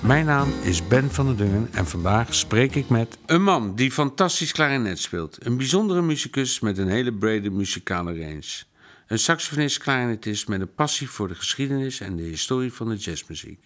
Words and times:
Mijn 0.00 0.26
naam 0.26 0.52
is 0.62 0.86
Ben 0.86 1.10
van 1.10 1.26
der 1.26 1.36
Dungen 1.36 1.68
en 1.72 1.86
vandaag 1.86 2.34
spreek 2.34 2.74
ik 2.74 2.88
met 2.88 3.18
een 3.26 3.42
man 3.42 3.74
die 3.74 3.92
fantastisch 3.92 4.52
klarinet 4.52 4.98
speelt. 4.98 5.46
Een 5.46 5.56
bijzondere 5.56 6.02
muzikus 6.02 6.60
met 6.60 6.78
een 6.78 6.88
hele 6.88 7.12
brede 7.12 7.50
muzikale 7.50 8.18
range. 8.20 8.62
Een 9.06 9.18
saxofonist-klarinetist 9.18 10.48
met 10.48 10.60
een 10.60 10.74
passie 10.74 11.10
voor 11.10 11.28
de 11.28 11.34
geschiedenis 11.34 12.00
en 12.00 12.16
de 12.16 12.22
historie 12.22 12.72
van 12.72 12.88
de 12.88 12.96
jazzmuziek. 12.96 13.60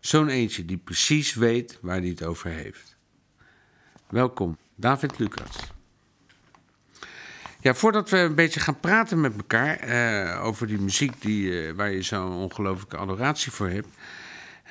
Zo'n 0.00 0.28
eentje 0.28 0.64
die 0.64 0.76
precies 0.76 1.34
weet 1.34 1.78
waar 1.80 1.98
hij 1.98 2.08
het 2.08 2.24
over 2.24 2.50
heeft. 2.50 2.96
Welkom, 4.08 4.56
David 4.74 5.18
Lucas. 5.18 5.56
Ja, 7.60 7.74
voordat 7.74 8.10
we 8.10 8.18
een 8.18 8.34
beetje 8.34 8.60
gaan 8.60 8.80
praten 8.80 9.20
met 9.20 9.36
elkaar 9.36 9.76
eh, 9.76 10.44
over 10.44 10.66
die 10.66 10.78
muziek 10.78 11.22
die, 11.22 11.66
eh, 11.66 11.74
waar 11.74 11.90
je 11.90 12.02
zo'n 12.02 12.32
ongelooflijke 12.32 12.96
adoratie 12.96 13.52
voor 13.52 13.68
hebt, 13.68 13.88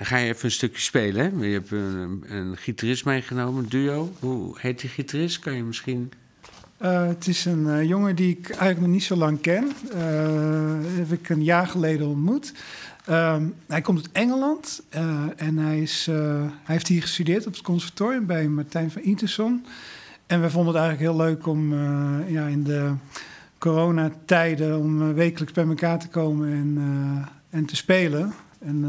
ga 0.06 0.18
je 0.18 0.28
even 0.28 0.46
een 0.46 0.52
stukje 0.52 0.82
spelen. 0.82 1.40
Hè? 1.40 1.46
Je 1.46 1.54
hebt 1.54 1.72
een, 1.72 2.24
een 2.28 2.58
gitarist 2.58 3.06
meegenomen, 3.06 3.64
een 3.64 3.70
duo. 3.70 4.14
Hoe 4.20 4.56
heet 4.60 4.80
die 4.80 4.90
gitarist? 4.90 5.40
Kan 5.40 5.54
je 5.54 5.64
misschien. 5.64 6.12
Uh, 6.82 7.08
het 7.08 7.28
is 7.28 7.46
een 7.46 7.66
uh, 7.66 7.84
jongen 7.84 8.16
die 8.16 8.38
ik 8.38 8.50
eigenlijk 8.50 8.80
nog 8.80 8.90
niet 8.90 9.04
zo 9.04 9.16
lang 9.16 9.42
ken. 9.42 9.72
Uh, 9.94 10.98
heb 10.98 11.12
ik 11.12 11.30
een 11.30 11.44
jaar 11.44 11.68
geleden 11.68 12.08
ontmoet. 12.08 12.54
hij 13.68 13.82
komt 13.82 13.98
uit 13.98 14.10
Engeland 14.12 14.84
en 15.36 15.58
hij, 15.58 15.82
is, 15.82 16.06
hij 16.06 16.52
heeft 16.64 16.88
hier 16.88 17.02
gestudeerd 17.02 17.46
op 17.48 17.54
het 17.54 17.62
conservatorium 17.62 18.26
bij 18.26 18.48
Martijn 18.48 18.92
van 18.92 19.02
Interson. 19.02 19.66
En 20.26 20.42
we 20.42 20.50
vonden 20.50 20.74
het 20.74 20.84
eigenlijk 20.84 21.14
heel 21.14 21.26
leuk 21.26 21.48
om 21.48 21.74
ja, 22.28 22.48
in 22.48 22.64
de 22.64 22.94
coronatijden 23.58 24.80
om 24.80 25.14
wekelijks 25.14 25.54
bij 25.54 25.66
elkaar 25.66 26.00
te 26.00 26.08
komen 26.08 26.52
en, 26.52 26.78
en 27.50 27.66
te 27.66 27.76
spelen. 27.76 28.34
En, 28.60 28.86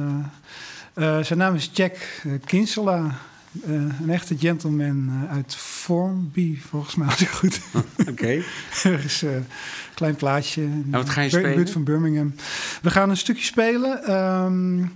zijn 0.94 1.38
naam 1.38 1.54
is 1.54 1.70
Jack 1.72 1.96
Kinsella. 2.44 3.18
Uh, 3.66 3.74
een 4.00 4.10
echte 4.10 4.38
gentleman 4.38 5.26
uit 5.30 5.54
Formby, 5.54 6.58
volgens 6.60 6.94
mij, 6.94 7.06
als 7.06 7.20
ik 7.20 7.28
goed. 7.28 7.60
Oké. 8.00 8.10
Okay. 8.10 8.42
Ergens 8.82 9.22
een 9.22 9.46
klein 9.94 10.14
plaatsje. 10.14 10.62
En 10.62 10.86
wat 10.90 11.08
ga 11.08 11.20
je 11.20 11.28
spelen? 11.28 11.54
buurt 11.54 11.70
van 11.70 11.84
Birmingham. 11.84 12.34
We 12.82 12.90
gaan 12.90 13.10
een 13.10 13.16
stukje 13.16 13.44
spelen. 13.44 14.12
Um, 14.12 14.92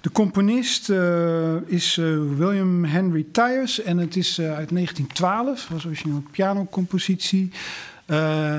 de 0.00 0.10
componist 0.12 0.90
is 1.66 1.94
William 2.36 2.84
Henry 2.84 3.26
Tyers 3.32 3.82
en 3.82 3.98
het 3.98 4.16
is 4.16 4.40
uit 4.40 4.68
1912. 4.68 5.68
was 5.68 5.86
origineel 5.86 6.16
een 6.16 6.30
pianocompositie. 6.30 7.50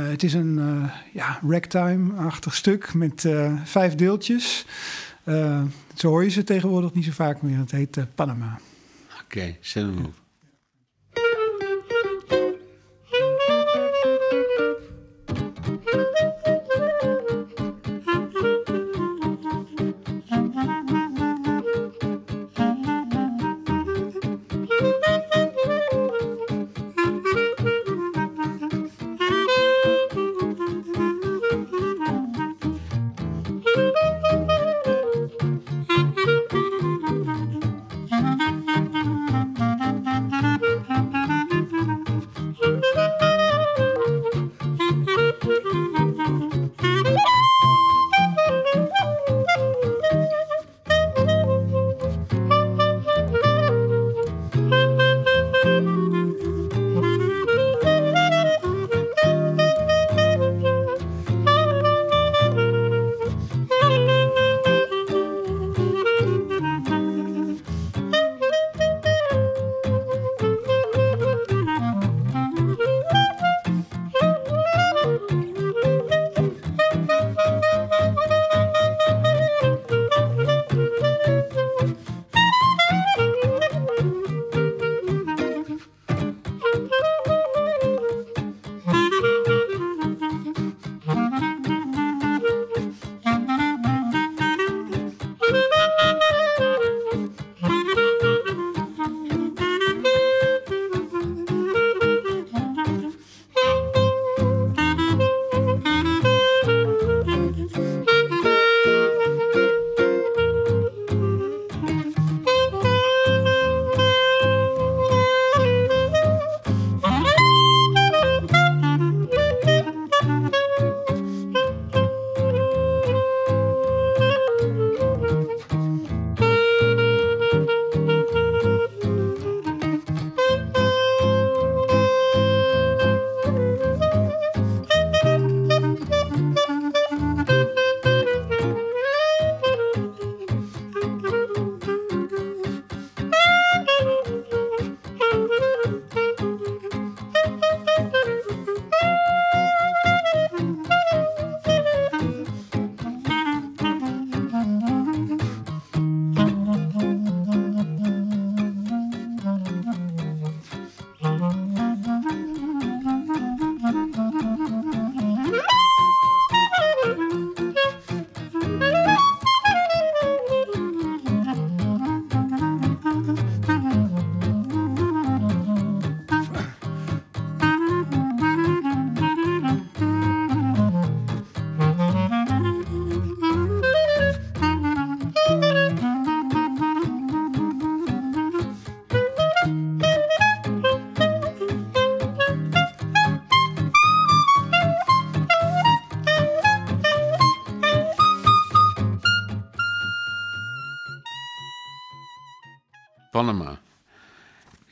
het 0.09 0.23
is 0.23 0.33
een 0.33 0.89
ja, 1.13 1.39
ragtime-achtig 1.47 2.55
stuk 2.55 2.93
met 2.93 3.27
vijf 3.63 3.95
deeltjes. 3.95 4.65
Zo 5.99 6.07
hoor 6.07 6.23
je 6.23 6.29
ze 6.29 6.43
tegenwoordig 6.43 6.93
niet 6.93 7.05
zo 7.05 7.11
vaak 7.11 7.41
meer. 7.41 7.57
Het 7.57 7.71
heet 7.71 8.15
Panama. 8.15 8.59
Oké, 9.13 9.23
okay, 9.23 9.57
zet 9.61 9.83
hem 9.83 10.05
op. 10.05 10.26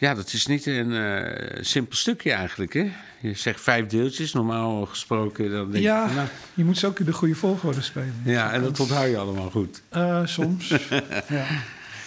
Ja, 0.06 0.14
dat 0.14 0.34
is 0.34 0.46
niet 0.46 0.66
een 0.66 0.94
eh, 0.94 1.58
simpel 1.64 1.96
stukje 1.98 2.32
eigenlijk, 2.32 2.74
hè? 2.74 2.92
Je 3.22 3.34
zegt 3.34 3.62
vijf 3.62 3.86
deeltjes, 3.88 4.34
normaal 4.34 4.86
gesproken. 4.86 5.52
Dan 5.52 5.72
denk 5.72 5.84
Ja, 5.84 6.08
je 6.10 6.14
nou, 6.16 6.28
je 6.54 6.64
moet 6.66 6.78
ze 6.78 6.88
ook 6.88 7.00
in 7.00 7.06
de 7.06 7.14
goede 7.14 7.36
volgorde 7.36 7.82
spelen. 7.82 8.22
ja, 8.26 8.52
en 8.54 8.62
dat 8.62 8.80
onthoud 8.80 9.10
je 9.10 9.18
allemaal 9.18 9.50
goed. 9.50 9.82
Eh, 9.90 10.26
soms. 10.26 10.68
ja. 11.30 11.46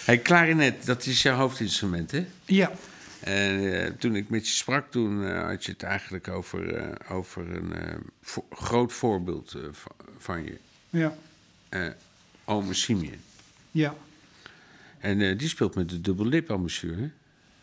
Hey, 0.05 0.17
klarinet, 0.17 0.85
dat 0.85 1.05
is 1.05 1.21
jouw 1.21 1.35
hoofdinstrument, 1.37 2.11
hè? 2.11 2.25
ja, 2.45 2.71
En 3.19 3.73
eh, 3.83 3.91
toen 3.99 4.15
ik 4.15 4.29
met 4.29 4.47
je 4.47 4.53
sprak, 4.53 4.91
toen 4.91 5.31
had 5.31 5.65
je 5.65 5.71
het 5.71 5.83
eigenlijk 5.83 6.27
over, 6.27 6.89
over 7.09 7.55
een 7.55 7.73
vo- 8.21 8.47
groot 8.51 8.93
voorbeeld 8.93 9.55
van, 10.17 10.43
je, 10.43 10.57
ja, 10.89 11.15
ome 12.45 12.73
Simeon. 12.73 13.19
ja. 13.71 13.93
En 14.99 15.37
die 15.37 15.47
speelt 15.47 15.75
met 15.75 15.89
de 15.89 16.01
dubbellip 16.01 16.51
ambassadeur, 16.51 16.97
hè? 16.97 17.09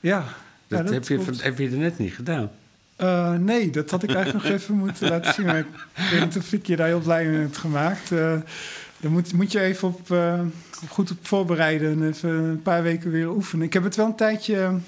Ja, 0.00 0.19
Dat, 0.66 0.78
ja, 0.78 0.82
dat 0.84 0.93
heb, 0.93 1.08
je, 1.08 1.14
klopt. 1.19 1.43
heb 1.43 1.58
je 1.58 1.70
er 1.70 1.76
net 1.76 1.98
niet 1.98 2.12
gedaan. 2.14 2.50
Eh, 2.96 3.32
nee, 3.32 3.70
dat 3.70 3.90
had 3.90 4.02
ik 4.02 4.14
eigenlijk 4.14 4.44
nog 4.44 4.54
even 4.54 4.75
moeten 4.75 5.08
laten 5.10 5.34
zien. 5.34 5.46
Maar 5.46 5.58
ik 5.58 5.66
weet 6.10 6.20
niet 6.25 6.37
of 6.37 6.52
ik 6.52 6.66
je 6.66 6.76
daar 6.76 6.87
heel 6.87 7.00
blij 7.00 7.25
mee 7.26 7.38
heb 7.40 7.56
gemaakt. 7.56 8.08
Daar 8.08 9.10
moet, 9.10 9.32
moet 9.32 9.52
je 9.52 9.60
even 9.60 9.88
op, 9.88 10.10
eh, 10.10 10.40
goed 10.88 11.10
op 11.10 11.16
voorbereiden 11.26 11.90
en 12.02 12.08
even 12.08 12.31
een 12.31 12.62
paar 12.62 12.82
weken 12.82 13.10
weer 13.10 13.28
oefenen. 13.31 13.66
Ik 13.66 13.72
heb 13.72 13.84
het 13.84 13.96
wel 13.96 14.06
een 14.06 14.14
tijdje 14.16 14.78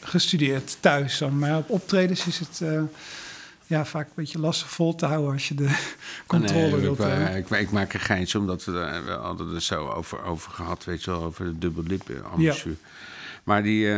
gestudeerd 0.00 0.76
thuis 0.80 1.18
dan. 1.18 1.38
Maar 1.38 1.56
op 1.56 1.70
optredens 1.70 2.26
is 2.26 2.38
het 2.38 2.60
ja, 3.66 3.84
vaak 3.84 4.06
een 4.06 4.12
beetje 4.14 4.38
lastig 4.38 4.70
vol 4.70 4.94
te 4.94 5.06
houden 5.06 5.32
als 5.32 5.48
je 5.48 5.54
de 5.54 5.68
controle 6.26 6.70
Nee, 6.70 6.80
wilt 6.80 6.98
ik, 6.98 7.04
hebben. 7.04 7.36
ik, 7.36 7.50
ik 7.50 7.70
maak 7.70 7.92
een 7.94 8.00
geintje, 8.00 8.38
omdat 8.38 8.64
we, 8.64 8.72
daar- 8.72 9.02
hadden 9.10 9.54
er 9.54 9.62
zo 9.62 9.88
over, 9.88 10.22
over 10.22 10.50
gehad, 10.50 10.84
weet 10.84 11.04
je 11.04 11.10
wel, 11.10 11.22
over 11.22 11.58
de 11.58 11.72
eh, 12.06 12.32
ambassadeur. 12.32 12.76
Maar 13.44 13.62
die, 13.62 13.88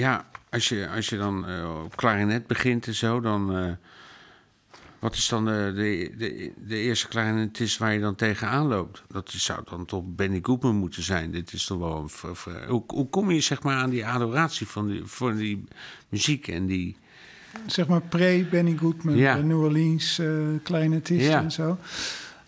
ja, 0.00 0.26
als 0.50 0.68
je, 0.68 0.88
als 0.94 1.08
je 1.08 1.16
dan 1.16 1.46
eh, 1.48 1.82
op 1.84 1.96
klarinet 1.96 2.46
begint 2.46 2.86
en 2.86 2.94
zo, 2.94 3.20
dan... 3.20 3.56
eh, 3.56 3.72
wat 4.98 5.14
is 5.14 5.28
dan 5.28 5.44
de, 5.44 5.72
de, 5.74 6.14
de, 6.18 6.52
de 6.66 6.76
eerste 6.76 7.08
klarinetist 7.08 7.78
waar 7.78 7.92
je 7.92 8.00
dan 8.00 8.14
tegenaan 8.14 8.66
loopt? 8.66 9.02
Dat 9.08 9.30
zou 9.30 9.60
dan 9.70 9.84
toch 9.84 10.02
Benny 10.06 10.38
Goodman 10.42 10.76
moeten 10.76 11.02
zijn. 11.02 11.30
Dit 11.30 11.52
is 11.52 11.64
toch 11.66 11.78
wel... 11.78 12.10
een 12.22 12.66
Hoe, 12.68 12.82
hoe 12.86 13.08
kom 13.08 13.30
je 13.30 13.40
zeg 13.40 13.62
maar 13.62 13.76
aan 13.76 13.90
die 13.90 14.06
adoratie 14.06 14.66
van 14.66 14.86
die, 14.88 15.04
voor 15.04 15.34
die 15.36 15.64
muziek 16.08 16.48
en 16.48 16.66
die... 16.66 16.96
zeg 17.66 17.86
maar 17.86 18.00
pre-Benny 18.00 18.76
Goodman, 18.76 19.16
Ja. 19.16 19.36
de 19.36 19.42
New 19.42 19.60
Orleans 19.62 20.18
eh 20.18 20.28
kleinetisten 20.62 21.30
Ja. 21.30 21.42
en 21.42 21.52
zo. 21.52 21.78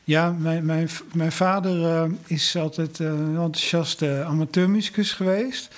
Ja, 0.05 0.31
mijn, 0.33 0.65
mijn, 0.67 0.89
mijn 1.15 1.33
vader 1.33 1.85
eh, 1.87 2.11
is 2.27 2.57
altijd 2.57 3.01
eh, 3.01 3.07
een 3.07 3.27
enthousiaste 3.37 4.25
amateurmuzikus 4.27 5.13
geweest. 5.13 5.75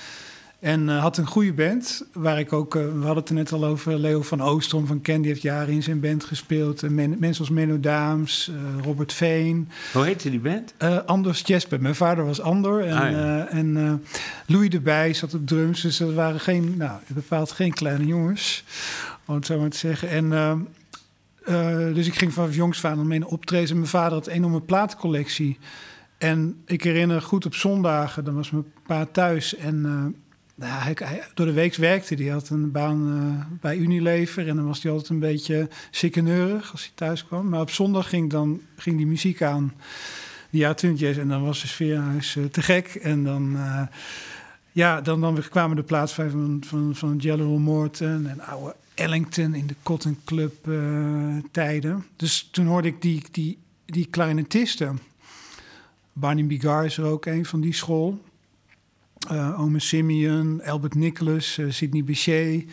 En 0.64 0.88
eh, 0.88 1.00
had 1.00 1.16
een 1.16 1.26
goede 1.26 1.52
band, 1.52 2.06
waar 2.12 2.38
ik 2.38 2.52
ook... 2.52 2.74
eh, 2.76 2.82
we 2.82 2.90
hadden 3.04 3.16
het 3.16 3.28
er 3.28 3.34
net 3.34 3.52
al 3.52 3.64
over, 3.64 3.98
Leo 3.98 4.22
van 4.22 4.40
Oostrom 4.40 4.86
van 4.86 5.00
Candy 5.00 5.28
heeft 5.28 5.42
jaren 5.42 5.74
in 5.74 5.82
zijn 5.82 6.00
band 6.00 6.24
gespeeld. 6.24 6.82
En 6.82 6.94
men- 6.94 7.16
mensen 7.18 7.40
als 7.44 7.50
Menno 7.54 7.80
Daams, 7.80 8.48
eh, 8.50 8.84
Robert 8.84 9.12
Veen, 9.12 9.68
Hoe 9.92 10.04
heette 10.04 10.30
die 10.30 10.40
band? 10.40 10.74
eh, 10.76 10.98
Anders 11.06 11.42
Jesper. 11.44 11.80
Mijn 11.80 11.94
vader 11.94 12.24
was 12.24 12.40
Ander. 12.40 12.80
En, 12.84 12.96
Ah, 12.96 13.10
ja. 13.10 13.46
eh, 13.46 13.58
en 13.58 13.76
eh, 13.76 13.92
Louis 14.46 14.70
de 14.70 14.80
Bij 14.80 15.14
zat 15.14 15.34
op 15.34 15.46
drums. 15.46 15.80
Dus 15.80 15.96
dat 15.96 16.12
waren 16.14 16.40
geen, 16.40 16.74
nou, 16.76 17.00
bepaald 17.06 17.52
geen 17.52 17.72
kleine 17.72 18.06
jongens. 18.06 18.64
Om 19.26 19.34
het 19.34 19.46
zo 19.46 19.58
maar 19.60 19.70
te 19.70 19.78
zeggen. 19.78 20.08
En, 20.08 20.32
eh, 20.32 20.52
eh, 21.44 21.94
dus 21.94 22.06
ik 22.06 22.14
ging 22.14 22.32
vanaf 22.32 22.54
jongs 22.54 22.84
aan 22.84 23.06
mee 23.06 23.18
naar 23.18 23.28
optreden. 23.28 23.68
En 23.70 23.76
mijn 23.76 23.88
vader 23.88 24.12
had 24.12 24.26
een 24.26 24.32
enorme 24.32 24.60
platencollectie. 24.60 25.58
En 26.18 26.62
ik 26.66 26.82
herinner 26.82 27.22
goed 27.22 27.46
op 27.46 27.54
zondagen, 27.54 28.24
dan 28.24 28.34
was 28.34 28.50
mijn 28.50 28.64
pa 28.86 29.06
thuis. 29.12 29.56
En 29.56 29.84
eh, 29.84 30.20
nou, 30.54 30.82
hij, 30.82 30.96
hij- 30.98 31.24
door 31.34 31.46
de 31.46 31.52
week 31.52 31.74
werkte 31.74 32.14
hij. 32.14 32.26
had 32.26 32.48
een 32.48 32.70
baan 32.70 33.08
eh, 33.50 33.56
bij 33.60 33.76
Unilever. 33.76 34.48
En 34.48 34.56
dan 34.56 34.66
was 34.66 34.82
hij 34.82 34.92
altijd 34.92 35.10
een 35.10 35.18
beetje 35.18 35.68
chickeneurig 35.90 36.72
als 36.72 36.80
hij 36.80 36.90
thuis 36.94 37.26
kwam. 37.26 37.48
Maar 37.48 37.60
op 37.60 37.70
zondag 37.70 38.08
ging, 38.08 38.30
dan, 38.30 38.60
ging 38.76 38.96
die 38.96 39.06
muziek 39.06 39.42
aan. 39.42 39.72
Jaren 40.50 40.76
twintig. 40.76 41.18
En 41.18 41.28
dan 41.28 41.44
was 41.44 41.60
de 41.60 41.66
sfeer 41.66 41.94
in 41.94 42.00
huis 42.00 42.36
eh, 42.36 42.44
te 42.44 42.62
gek. 42.62 42.86
En 42.94 43.24
dan... 43.24 43.56
eh, 43.56 43.82
ja, 44.72 45.00
dan, 45.00 45.20
dan 45.20 45.42
kwamen 45.50 45.76
de 45.76 45.82
plaats 45.82 46.12
van, 46.12 46.62
van, 46.66 46.94
van 46.94 47.20
General 47.20 47.58
Morton 47.58 48.26
en 48.26 48.40
oude 48.40 48.74
Ellington 48.94 49.54
in 49.54 49.66
de 49.66 49.74
Cotton 49.82 50.18
Club 50.24 50.68
tijden. 51.50 52.04
Dus 52.16 52.48
toen 52.52 52.66
hoorde 52.66 52.88
ik 52.88 53.02
die, 53.02 53.22
die, 53.30 53.58
die 53.86 54.08
clarinetisten. 54.10 54.98
Barney 56.12 56.46
Bigar 56.46 56.84
is 56.84 56.96
er 56.98 57.04
ook 57.04 57.26
een 57.26 57.44
van 57.44 57.60
die 57.60 57.72
school. 57.74 58.24
Eh 59.30 59.60
Ome 59.60 59.80
Simeon, 59.80 60.62
Albert 60.64 60.94
Nicholas, 60.94 61.58
eh, 61.58 61.66
Sidney 61.70 62.04
Bechet. 62.04 62.64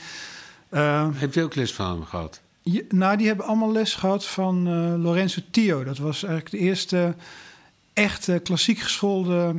Eh, 0.69 1.07
Heb 1.13 1.33
je 1.33 1.43
ook 1.43 1.55
les 1.55 1.73
van 1.73 1.91
hem 1.91 2.03
gehad? 2.05 2.41
je- 2.63 2.85
nou, 2.89 3.17
die 3.17 3.27
hebben 3.27 3.45
allemaal 3.45 3.71
les 3.71 3.93
gehad 3.93 4.25
van 4.27 4.69
Lorenzo 5.01 5.41
Tio. 5.51 5.83
Dat 5.83 5.97
was 5.97 6.23
eigenlijk 6.23 6.51
de 6.51 6.57
eerste 6.69 7.15
echte 7.93 8.39
klassiek 8.43 8.79
geschoolde 8.79 9.55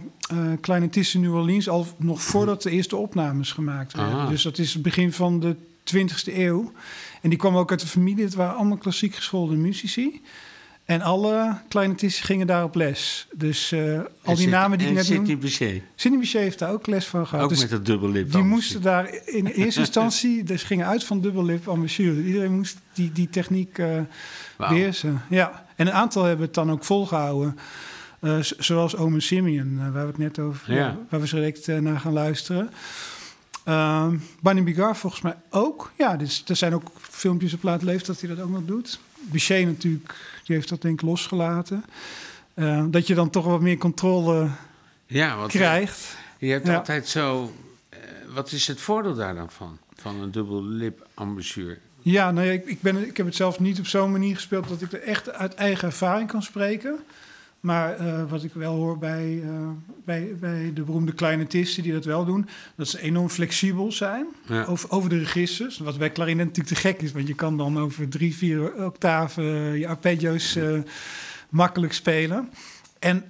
clarinetist 0.61 1.15
in 1.15 1.21
New 1.21 1.35
Orleans... 1.35 1.69
al 1.69 1.87
nog 1.97 2.23
voordat 2.23 2.63
de 2.63 2.71
eerste 2.71 2.97
opnames 2.97 3.53
gemaakt 3.53 3.93
werden. 3.97 4.15
Ah. 4.19 4.29
Dus 4.29 4.43
dat 4.43 4.59
is 4.59 4.73
het 4.73 4.83
begin 4.83 5.13
van 5.13 5.41
de 5.41 5.57
20e 5.85 6.39
eeuw. 6.39 6.73
En 7.23 7.29
die 7.31 7.39
kwam 7.39 7.57
ook 7.57 7.71
uit 7.71 7.81
de 7.81 7.87
familie. 7.87 8.25
Het 8.25 8.35
waren 8.35 8.57
allemaal 8.57 8.77
klassiek 8.77 9.15
geschoolde 9.15 9.57
muzici. 9.57 10.21
En 10.85 11.01
alle 11.01 11.57
clarinetisten 11.69 12.25
gingen 12.25 12.47
daar 12.47 12.65
op 12.65 12.75
les. 12.75 13.27
Dus 13.33 13.73
eh, 13.73 14.01
al 14.23 14.37
die 14.37 14.49
namen 14.49 14.79
die 14.79 14.89
ik 14.89 14.95
net 14.95 15.05
Sidney. 15.05 15.39
Bechet. 15.39 15.83
Sidney 15.95 16.21
Bechet 16.21 16.41
heeft 16.41 16.59
daar 16.59 16.73
ook 16.73 16.87
les 16.87 17.07
van 17.07 17.27
gehad. 17.27 17.45
Ook 17.45 17.51
Dus 17.51 17.61
met 17.61 17.71
dat 17.71 17.87
dubbellip. 17.87 18.33
die 18.33 18.43
moesten 18.43 18.83
daar 18.83 19.11
in 19.25 19.47
eerste 19.47 19.81
instantie, 19.87 20.43
dus 20.45 20.63
gingen 20.63 20.87
uit 20.87 21.05
van 21.05 21.21
dubbellip 21.21 21.69
ambassadeur. 21.69 22.25
Iedereen 22.25 22.53
moest 22.57 22.77
die, 22.93 23.13
die 23.13 23.29
techniek 23.31 23.77
Wauw. 23.77 24.07
beheersen. 24.57 25.23
Ja, 25.29 25.67
en 25.77 25.87
een 25.87 25.93
aantal 25.93 26.25
hebben 26.25 26.47
het 26.47 26.55
dan 26.55 26.71
ook 26.71 26.85
volgehouden. 26.85 27.59
Eh, 28.21 28.37
zoals 28.41 28.97
Ome 28.97 29.21
Simeon, 29.21 29.77
waar 29.93 29.93
we 29.93 29.99
het 29.99 30.19
net 30.19 30.39
over, 30.39 30.75
Ja. 30.75 30.97
waar 31.09 31.21
we 31.21 31.29
direct 31.29 31.67
naar 31.67 32.01
gaan 32.01 32.13
luisteren. 32.13 32.71
Ehm 33.65 34.17
Barney 34.41 34.63
Bigar 34.63 34.97
volgens 34.97 35.23
mij 35.23 35.35
ook. 35.51 35.93
Ja, 35.99 36.17
dus, 36.17 36.45
er 36.47 36.57
zijn 36.57 36.75
ook 36.75 36.91
filmpjes 37.01 37.55
op 37.55 37.63
laat 37.63 37.83
leven 37.83 38.07
dat 38.07 38.21
hij 38.21 38.29
dat 38.35 38.41
ook 38.45 38.51
nog 38.51 38.65
doet. 38.65 39.01
Bichet 39.21 39.67
natuurlijk, 39.67 40.32
die 40.45 40.57
heeft 40.57 40.69
dat 40.69 40.83
denk 40.83 41.01
ik 41.01 41.07
losgelaten. 41.07 41.85
Eh, 42.55 42.85
dat 42.91 43.07
je 43.07 43.15
dan 43.15 43.31
toch 43.31 43.45
wat 43.45 43.61
meer 43.61 43.79
controle 43.79 44.49
Ja, 45.07 45.37
want 45.37 45.51
krijgt. 45.51 46.17
je 46.39 46.51
hebt 46.51 46.67
Ja. 46.67 46.77
altijd 46.77 47.09
zo... 47.09 47.53
eh, 47.89 47.99
wat 48.35 48.53
is 48.53 48.67
het 48.67 48.81
voordeel 48.81 49.15
daar 49.15 49.35
dan 49.35 49.51
van? 49.51 49.79
Van 49.95 50.21
een 50.21 50.31
dubbellip 50.31 51.07
ambassadeur? 51.15 51.79
Ja, 52.05 52.31
nou 52.31 52.47
ja, 52.47 52.53
ik, 52.53 52.67
ik, 52.67 52.81
ben, 52.83 53.07
ik 53.09 53.17
heb 53.17 53.27
het 53.27 53.35
zelf 53.37 53.61
niet 53.61 53.79
op 53.79 53.87
zo'n 53.87 54.13
manier 54.13 54.35
gespeeld 54.35 54.69
dat 54.69 54.83
ik 54.83 54.93
er 54.93 55.03
echt 55.03 55.33
uit 55.33 55.55
eigen 55.55 55.89
ervaring 55.89 56.29
kan 56.29 56.43
spreken. 56.43 56.99
Maar 57.63 57.97
eh, 57.97 58.23
wat 58.29 58.45
ik 58.45 58.53
wel 58.55 58.75
hoor 58.75 58.99
bij, 58.99 59.41
eh, 59.45 59.69
bij, 60.05 60.35
bij 60.41 60.71
de 60.75 60.83
beroemde 60.83 61.15
clarinetisten 61.15 61.83
die 61.83 61.93
dat 61.93 62.05
wel 62.05 62.25
doen, 62.25 62.49
dat 62.77 62.89
ze 62.89 63.01
enorm 63.01 63.29
flexibel 63.29 63.93
zijn 63.93 64.27
Ja. 64.47 64.65
over, 64.65 64.91
over 64.91 65.11
de 65.11 65.19
registers. 65.19 65.79
Wat 65.79 65.99
bij 65.99 66.11
klarinet 66.11 66.47
natuurlijk 66.47 66.75
te 66.75 66.81
gek 66.81 67.03
is, 67.03 67.13
want 67.13 67.29
je 67.29 67.35
kan 67.35 67.57
dan 67.57 67.79
over 67.79 68.09
drie, 68.09 68.35
vier 68.35 68.85
octaven 68.85 69.45
je 69.79 69.89
arpeggio's 69.89 70.57
eh, 70.57 70.79
makkelijk 71.49 71.93
spelen. 71.93 72.49
En 72.99 73.25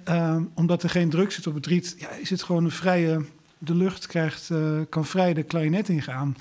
omdat 0.53 0.83
er 0.83 0.89
geen 0.89 1.09
druk 1.09 1.31
zit 1.31 1.47
op 1.47 1.53
het 1.55 1.65
riet, 1.65 1.95
ja, 1.97 2.09
is 2.09 2.29
het 2.29 2.43
gewoon 2.43 2.63
een 2.63 2.71
vrije. 2.71 3.25
De 3.57 3.75
lucht 3.75 4.07
krijgt, 4.07 4.49
kan 4.89 5.05
vrij 5.05 5.33
de 5.33 5.43
klarinet 5.43 5.89
ingaan. 5.89 6.35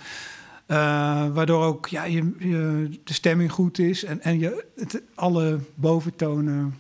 Waardoor 1.35 1.65
ook 1.65 1.87
ja, 1.87 2.05
je, 2.05 2.35
je, 2.39 2.89
de 3.05 3.13
stemming 3.13 3.53
goed 3.53 3.79
is 3.79 4.05
en, 4.05 4.23
en 4.23 4.39
je 4.39 4.65
het, 4.77 5.03
alle 5.15 5.59
boventonen 5.75 6.75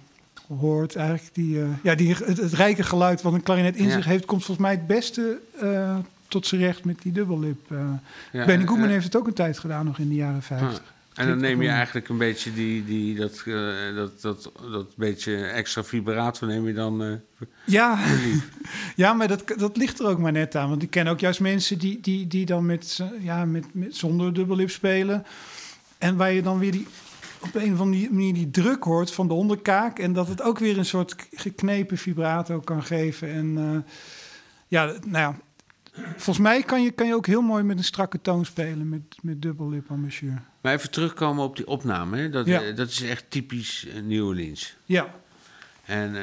hoort. 0.49 0.97
Eigenlijk 0.97 1.35
die, 1.35 1.61
eh, 1.63 1.69
ja, 1.83 1.95
die, 1.95 2.15
het, 2.15 2.37
het 2.39 2.53
rijke 2.53 2.83
geluid 2.83 3.23
wat 3.23 3.33
een 3.33 3.43
klarinet 3.43 3.77
in 3.77 3.87
Ja. 3.87 3.91
zich 3.93 4.05
heeft, 4.05 4.25
komt 4.25 4.45
volgens 4.45 4.67
mij 4.67 4.77
het 4.77 4.87
beste 4.87 5.39
eh, 5.61 5.97
tot 6.29 6.47
zijn 6.47 6.61
recht 6.61 6.85
met 6.85 7.03
die 7.03 7.13
dubbellip. 7.13 7.71
eh. 7.71 7.79
Ja, 8.33 8.45
Benny 8.45 8.63
en- 8.63 8.69
Goodman 8.69 8.89
heeft 8.89 9.05
het 9.05 9.17
ook 9.17 9.27
een 9.27 9.33
tijd 9.35 9.59
gedaan, 9.59 9.85
nog 9.85 9.99
in 9.99 10.09
de 10.09 10.15
jaren 10.15 10.43
50. 10.43 10.79
Ah, 10.79 10.85
En 11.15 11.29
dan 11.29 11.39
neem 11.41 11.63
je 11.63 11.69
eigenlijk 11.69 12.09
een 12.09 12.19
beetje 12.19 12.53
die, 12.53 12.85
die, 12.85 13.15
dat, 13.17 13.43
dat, 13.95 14.21
dat, 14.21 14.53
dat 14.71 14.97
beetje 14.97 15.37
extra 15.47 15.85
vibrato 15.85 16.47
neem 16.47 16.67
je 16.67 16.73
dan... 16.75 17.21
Ja, 17.65 17.99
ja 18.97 19.13
maar 19.13 19.29
dat, 19.29 19.43
dat 19.57 19.77
ligt 19.77 19.99
er 19.99 20.07
ook 20.07 20.19
maar 20.19 20.33
net 20.33 20.57
aan. 20.57 20.69
Want 20.69 20.83
ik 20.83 20.91
ken 20.91 21.07
ook 21.07 21.21
juist 21.21 21.41
mensen 21.41 21.79
die, 21.79 22.01
die, 22.01 22.27
die 22.27 22.47
dan 22.47 22.67
met, 22.67 23.01
ja, 23.21 23.45
met, 23.45 23.65
met, 23.73 23.97
zonder 23.97 24.35
dubbellip 24.35 24.71
spelen. 24.71 25.25
En 25.99 26.17
waar 26.17 26.33
je 26.33 26.43
dan 26.43 26.59
weer 26.59 26.73
die, 26.73 26.87
op 27.43 27.55
een 27.55 27.73
of 27.73 27.81
andere 27.81 28.11
manier 28.11 28.35
die 28.35 28.51
druk 28.51 28.85
hoort 28.85 29.13
van 29.13 29.29
de 29.29 29.35
onderkaak. 29.35 29.99
En 29.99 30.13
dat 30.13 30.29
het 30.29 30.43
ook 30.43 30.59
weer 30.59 30.79
een 30.79 30.85
soort 30.85 31.15
geknepen 31.33 31.99
vibrato 31.99 32.61
kan 32.61 32.83
geven. 32.83 33.29
En 33.33 33.59
eh, 33.59 33.93
ja, 34.69 34.85
nou 34.85 35.01
ja, 35.11 35.37
volgens 36.11 36.39
mij 36.39 36.63
kan 36.63 36.83
je, 36.83 36.91
kan 36.91 37.07
je 37.07 37.15
ook 37.15 37.27
heel 37.27 37.43
mooi 37.43 37.63
met 37.63 37.79
een 37.79 37.85
strakke 37.85 38.21
toon 38.21 38.45
spelen 38.45 38.89
met, 38.89 39.03
met 39.23 39.43
dubbellip 39.43 39.91
ambassadeur. 39.91 40.43
Maar 40.61 40.73
even 40.75 40.91
terugkomen 40.91 41.45
op 41.45 41.57
die 41.57 41.67
opname. 41.67 42.17
Hè? 42.19 42.31
Dat, 42.31 42.47
Ja. 42.47 42.63
eh, 42.63 42.77
dat 42.77 42.89
is 42.89 43.03
echt 43.03 43.25
typisch 43.29 43.87
eh, 43.87 44.03
New 44.03 44.27
Orleans. 44.27 44.77
Ja, 44.85 45.07
En 45.85 46.15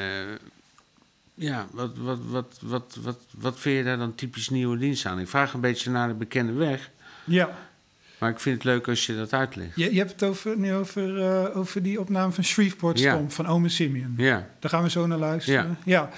Ja, 1.34 1.68
wat, 1.72 1.98
wat, 1.98 2.20
wat, 2.30 2.60
wat, 2.62 2.98
wat, 3.02 3.20
wat 3.38 3.60
vind 3.60 3.78
je 3.78 3.84
daar 3.84 3.98
dan 3.98 4.16
typisch 4.16 4.50
New 4.50 4.70
Orleans 4.70 5.06
aan? 5.06 5.20
Ik 5.20 5.28
vraag 5.28 5.54
een 5.54 5.62
beetje 5.62 5.92
naar 5.92 6.08
de 6.08 6.14
bekende 6.14 6.54
weg. 6.54 6.92
Ja, 7.24 7.58
Maar 8.20 8.30
ik 8.30 8.40
vind 8.40 8.56
het 8.56 8.64
leuk 8.64 8.88
als 8.88 9.06
je 9.06 9.16
dat 9.16 9.34
uitlegt. 9.34 9.76
je, 9.76 9.92
je 9.94 9.98
hebt 9.98 10.12
het 10.12 10.24
over, 10.24 10.58
nu 10.58 10.74
over, 10.74 11.22
eh, 11.22 11.58
over 11.58 11.84
die 11.84 12.00
opname 12.00 12.32
van 12.32 12.44
Shreveport 12.44 13.00
Ja. 13.00 13.14
Stomp 13.14 13.32
van 13.32 13.48
Ome 13.48 13.70
Simeon. 13.70 14.14
Ja, 14.18 14.48
Daar 14.60 14.72
gaan 14.72 14.84
we 14.84 14.90
zo 14.90 15.08
naar 15.08 15.18
luisteren. 15.18 15.78
Ja, 15.86 16.10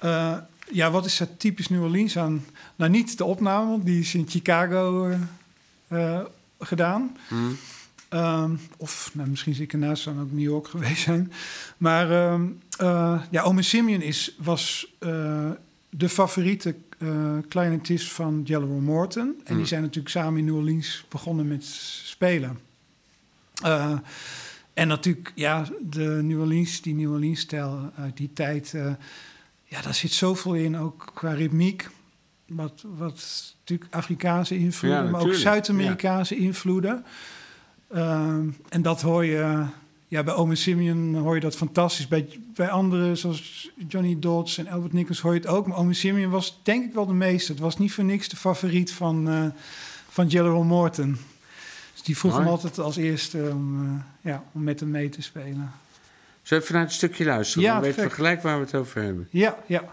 ja. 0.00 0.46
ja 0.72 0.90
wat 0.90 1.04
is 1.06 1.20
er 1.20 1.36
typisch 1.36 1.68
New 1.68 1.82
Orleans 1.82 2.18
aan? 2.18 2.44
Nou, 2.76 2.90
niet 2.90 3.18
de 3.18 3.24
opname, 3.24 3.82
die 3.82 4.00
is 4.00 4.14
in 4.14 4.26
Chicago 4.28 5.08
eh, 5.08 5.18
eh, 5.88 6.20
gedaan. 6.58 7.16
hm, 7.28 7.36
Ehm, 8.08 8.50
of 8.76 9.10
nou, 9.12 9.28
misschien 9.28 9.60
ik 9.60 9.72
ernaast 9.72 10.04
dan 10.04 10.20
ook 10.20 10.32
New 10.32 10.42
York 10.42 10.68
geweest 10.74 11.02
zijn. 11.02 11.32
Maar 11.76 12.10
eh, 12.78 13.20
ja, 13.30 13.42
Ome 13.42 13.62
Simeon 13.62 14.00
is, 14.02 14.34
was 14.38 14.92
eh, 14.98 15.50
de 15.90 16.08
favoriete 16.08 16.74
eh 17.04 17.48
clarinetist 17.48 18.12
van 18.12 18.40
Jello 18.44 18.66
Morton. 18.66 19.34
En 19.38 19.44
die 19.44 19.56
Mm. 19.56 19.66
zijn 19.66 19.80
natuurlijk 19.82 20.08
samen 20.14 20.38
in 20.38 20.44
New 20.44 20.56
Orleans 20.56 21.04
begonnen 21.08 21.48
met 21.48 21.64
spelen. 22.04 22.58
Eh, 23.62 23.98
en 24.74 24.88
natuurlijk, 24.88 25.32
ja, 25.34 25.64
de 25.82 26.20
New 26.22 26.40
Orleans, 26.40 26.80
die 26.82 26.94
New 26.94 27.12
Orleans-stijl 27.12 27.90
uit 27.96 28.16
die 28.16 28.30
tijd... 28.32 28.74
eh, 28.74 28.92
ja, 29.64 29.80
daar 29.82 29.94
zit 29.94 30.12
zoveel 30.12 30.54
in, 30.54 30.76
ook 30.78 31.10
qua 31.14 31.32
ritmiek. 31.32 31.90
Wat, 32.46 32.84
wat 32.96 33.54
natuurlijk 33.58 33.94
Afrikaanse 33.94 34.56
invloeden, 34.58 35.04
Ja, 35.04 35.10
maar 35.10 35.20
ook 35.20 35.34
Zuid-Amerikaanse 35.34 36.36
invloeden. 36.36 37.04
Ehm, 37.90 38.48
en 38.68 38.82
dat 38.82 39.02
hoor 39.02 39.24
je, 39.24 39.64
ja, 40.14 40.22
bij 40.22 40.34
Ome 40.34 40.54
Simeon 40.54 41.14
hoor 41.14 41.34
je 41.34 41.40
dat 41.40 41.56
fantastisch. 41.56 42.08
Bij, 42.08 42.28
bij 42.54 42.70
anderen, 42.70 43.16
zoals 43.16 43.70
Johnny 43.88 44.16
Dodds 44.18 44.58
en 44.58 44.68
Albert 44.68 44.92
Nichols, 44.92 45.20
hoor 45.20 45.34
je 45.34 45.40
het 45.40 45.48
ook. 45.48 45.66
Maar 45.66 45.76
Ome 45.76 45.94
Simeon 45.94 46.30
was 46.30 46.60
denk 46.62 46.84
ik 46.84 46.94
wel 46.94 47.06
de 47.06 47.12
meeste. 47.12 47.52
Het 47.52 47.60
was 47.60 47.78
niet 47.78 47.92
voor 47.92 48.04
niks 48.04 48.28
de 48.28 48.36
favoriet 48.36 48.92
van, 48.92 49.28
eh 49.28 49.46
van 50.08 50.26
Jello 50.26 50.62
Morton. 50.64 51.18
Dus 51.92 52.02
die 52.02 52.18
vroeg 52.18 52.36
hem 52.36 52.46
altijd 52.46 52.78
als 52.78 52.96
eerste 52.96 53.50
om, 53.52 53.84
eh, 53.84 54.30
ja, 54.30 54.44
om 54.52 54.62
met 54.62 54.80
hem 54.80 54.90
mee 54.90 55.08
te 55.08 55.22
spelen. 55.22 55.72
Zullen 56.42 56.62
we 56.62 56.68
even 56.68 56.74
naar 56.74 56.84
het 56.84 56.92
stukje 56.92 57.24
luisteren? 57.24 57.62
Ja, 57.62 57.72
dan 57.72 57.82
weten 57.82 57.96
we 57.96 58.06
gek. 58.06 58.14
gelijk 58.14 58.42
waar 58.42 58.58
we 58.58 58.64
het 58.64 58.74
over 58.74 59.02
hebben. 59.02 59.28
Ja, 59.30 59.56
ja. 59.66 59.84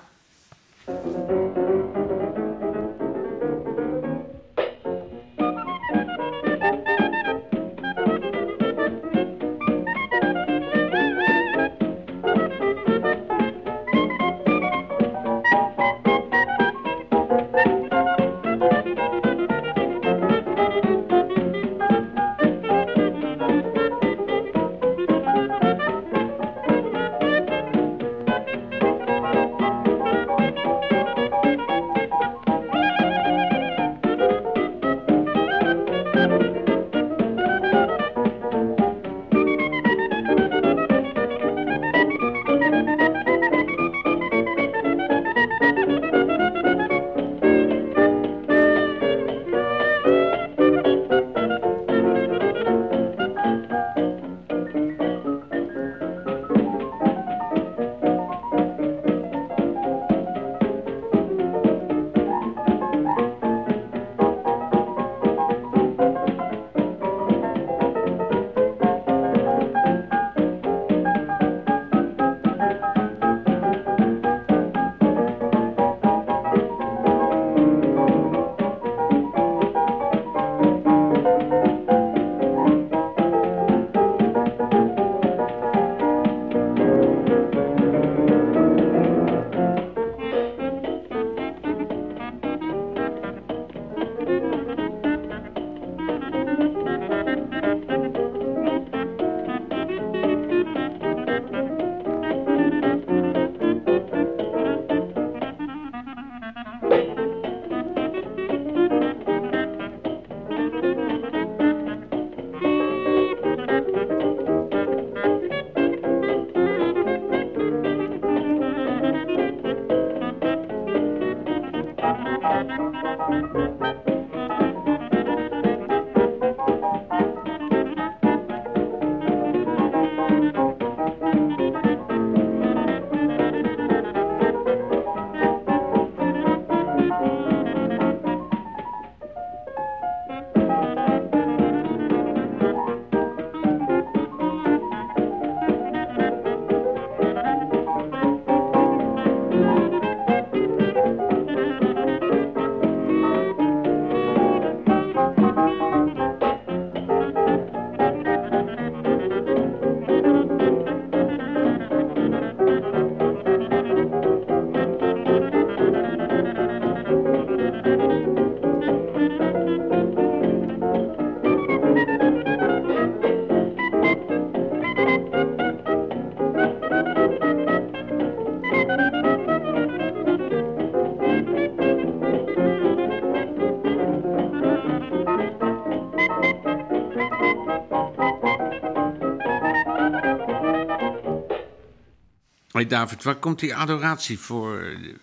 Hey 192.82 192.90
David, 192.90 193.24
waar 193.24 193.36
komt 193.36 193.60
die 193.60 193.76
adoratie 193.76 194.40
voor 194.40 194.80
eh, 194.82 195.14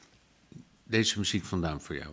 deze 0.85 1.19
muziek 1.19 1.45
vandaan 1.45 1.81
voor 1.81 1.97
jou? 1.97 2.11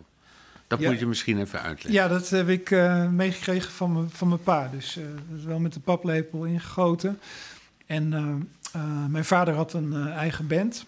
Dat 0.66 0.80
Ja. 0.80 0.90
moet 0.90 0.98
je 0.98 1.06
misschien 1.06 1.40
even 1.40 1.60
uitleggen. 1.62 1.92
Ja, 1.92 2.08
dat 2.08 2.28
heb 2.28 2.48
ik 2.48 2.70
eh, 2.70 3.08
meegekregen 3.08 3.72
van, 3.72 3.92
mijn- 3.92 4.10
van 4.10 4.28
mijn 4.28 4.42
pa. 4.42 4.68
Dus 4.68 4.96
eh, 4.96 5.04
dat 5.28 5.38
is 5.38 5.44
wel 5.44 5.58
met 5.58 5.72
de 5.72 5.80
paplepel 5.80 6.44
ingegoten. 6.44 7.18
En 7.86 8.08
mijn 9.10 9.24
vader 9.24 9.54
had 9.54 9.72
een 9.72 10.08
eigen 10.08 10.46
band. 10.46 10.86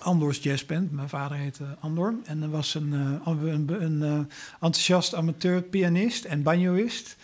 Andor's 0.00 0.38
Jazzband. 0.42 0.92
Mijn 0.92 1.08
vader 1.08 1.36
heette 1.36 1.64
Andor. 1.80 2.14
En 2.24 2.42
er 2.42 2.50
was 2.50 2.74
een, 2.74 2.92
een, 3.24 3.82
een, 3.82 4.28
enthousiast 4.60 5.14
amateur 5.14 5.62
pianist 5.62 6.24
en 6.24 6.42
banjoist. 6.42 7.16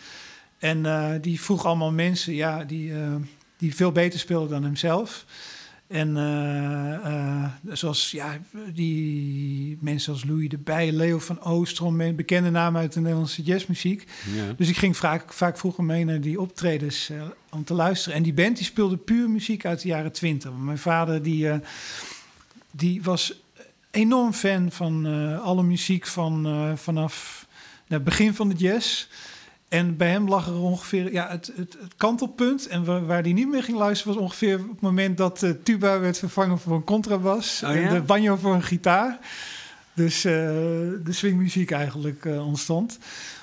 En 0.57 1.21
die 1.21 1.41
vroeg 1.41 1.65
allemaal 1.65 1.91
mensen 1.91 2.33
ja, 2.33 2.63
die, 2.63 2.93
die 3.57 3.75
veel 3.75 3.91
beter 3.91 4.19
speelden 4.19 4.49
dan 4.49 4.63
hemzelf. 4.63 5.25
En 5.89 6.17
eh, 6.17 6.93
eh, 6.93 7.49
zoals 7.71 8.11
ja, 8.11 8.39
die 8.73 9.77
mensen 9.81 10.13
als 10.13 10.25
Louis 10.25 10.49
de 10.49 10.57
Bij, 10.57 10.91
Leo 10.91 11.19
van 11.19 11.41
Oostrom, 11.41 12.15
bekende 12.15 12.49
namen 12.49 12.81
uit 12.81 12.93
de 12.93 12.99
Nederlandse 12.99 13.41
jazzmuziek. 13.41 14.07
Ja. 14.35 14.53
Dus 14.57 14.69
ik 14.69 14.77
ging 14.77 14.97
vaak, 14.97 15.33
vaak 15.33 15.57
vroeger 15.57 15.83
mee 15.83 16.05
naar 16.05 16.21
die 16.21 16.41
optredens 16.41 17.09
eh, 17.09 17.21
om 17.49 17.63
te 17.63 17.73
luisteren. 17.73 18.17
En 18.17 18.23
die 18.23 18.33
band 18.33 18.57
die 18.57 18.65
speelde 18.65 18.97
puur 18.97 19.29
muziek 19.29 19.65
uit 19.65 19.81
de 19.81 19.87
jaren 19.87 20.11
twintig. 20.11 20.51
Mijn 20.57 20.77
vader 20.77 21.23
die, 21.23 21.49
die 22.71 23.03
was 23.03 23.41
enorm 23.91 24.33
fan 24.33 24.71
van 24.71 25.05
alle 25.41 25.63
muziek 25.63 26.07
van, 26.07 26.47
vanaf 26.77 27.47
het 27.87 28.03
begin 28.03 28.33
van 28.33 28.49
de 28.49 28.55
jazz. 28.55 29.07
En 29.69 29.97
bij 29.97 30.09
hem 30.09 30.29
lag 30.29 30.47
er 30.47 30.59
ongeveer 30.59 31.11
ja, 31.11 31.29
het, 31.29 31.51
het, 31.55 31.77
het 31.81 31.95
kantelpunt. 31.97 32.67
En 32.67 32.85
waar, 32.85 33.05
waar 33.05 33.21
hij 33.21 33.33
niet 33.33 33.47
meer 33.47 33.63
ging 33.63 33.77
luisteren 33.77 34.13
was 34.13 34.23
ongeveer 34.23 34.59
op 34.59 34.69
het 34.69 34.81
moment 34.81 35.17
dat 35.17 35.39
de 35.39 35.63
tuba 35.63 35.99
werd 35.99 36.17
vervangen 36.17 36.59
voor 36.59 36.75
een 36.75 36.83
contrabas. 36.83 37.61
Oh 37.63 37.69
en 37.69 37.93
de 37.93 38.01
banjo 38.01 38.35
voor 38.35 38.53
een 38.53 38.63
gitaar. 38.63 39.19
Dus 39.93 40.25
eh, 40.25 40.33
de 41.03 41.11
swingmuziek 41.11 41.71
eigenlijk 41.71 42.25
eh, 42.25 42.47
ontstond. 42.47 42.99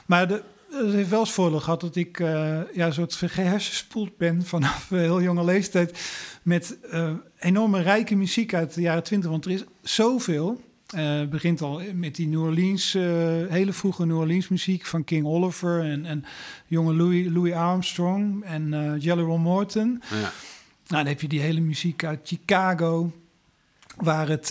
Maar 0.07 0.29
de, 0.29 0.43
het 0.71 0.93
heeft 0.93 1.09
wel 1.09 1.21
eens 1.21 1.33
voordeel 1.33 1.61
gehad 1.61 1.81
dat 1.81 1.97
ik 1.97 2.21
eh, 2.21 2.61
ja, 2.75 2.87
een 2.87 2.93
soort 2.93 3.15
gehersenspoeld 3.15 4.17
ben 4.17 4.45
vanaf 4.45 4.91
een 4.91 4.99
heel 4.99 5.23
jonge 5.23 5.45
leeftijd. 5.45 5.99
Met 6.43 6.77
eh, 6.91 7.13
enorme 7.39 7.83
rijke 7.83 8.15
muziek 8.17 8.55
uit 8.55 8.75
de 8.75 8.81
jaren 8.81 9.03
twintig. 9.03 9.31
Want 9.31 9.45
er 9.45 9.51
is 9.51 9.65
zoveel. 9.83 10.61
Het 10.87 11.31
begint 11.31 11.63
al 11.63 11.81
met 11.95 12.15
die 12.17 12.29
New 12.29 12.43
Orleans, 12.43 12.95
eh, 12.95 13.03
hele 13.49 13.73
vroege 13.73 14.07
New 14.07 14.19
Orleans 14.19 14.49
muziek 14.49 14.87
van 14.87 15.05
King 15.05 15.27
Oliver 15.27 15.81
en, 15.81 16.05
en 16.05 16.25
jonge 16.67 16.95
Louis, 16.95 17.27
Louis 17.29 17.53
Armstrong 17.53 18.45
en 18.45 18.75
eh 18.75 19.03
Jelly 19.03 19.23
Roll 19.23 19.39
Morton. 19.39 20.03
Ja. 20.11 20.17
Nou, 20.17 20.33
dan 20.87 21.07
heb 21.07 21.21
je 21.21 21.29
die 21.29 21.41
hele 21.41 21.61
muziek 21.61 22.05
uit 22.05 22.21
Chicago, 22.25 23.13
waar 23.97 24.29
het 24.29 24.47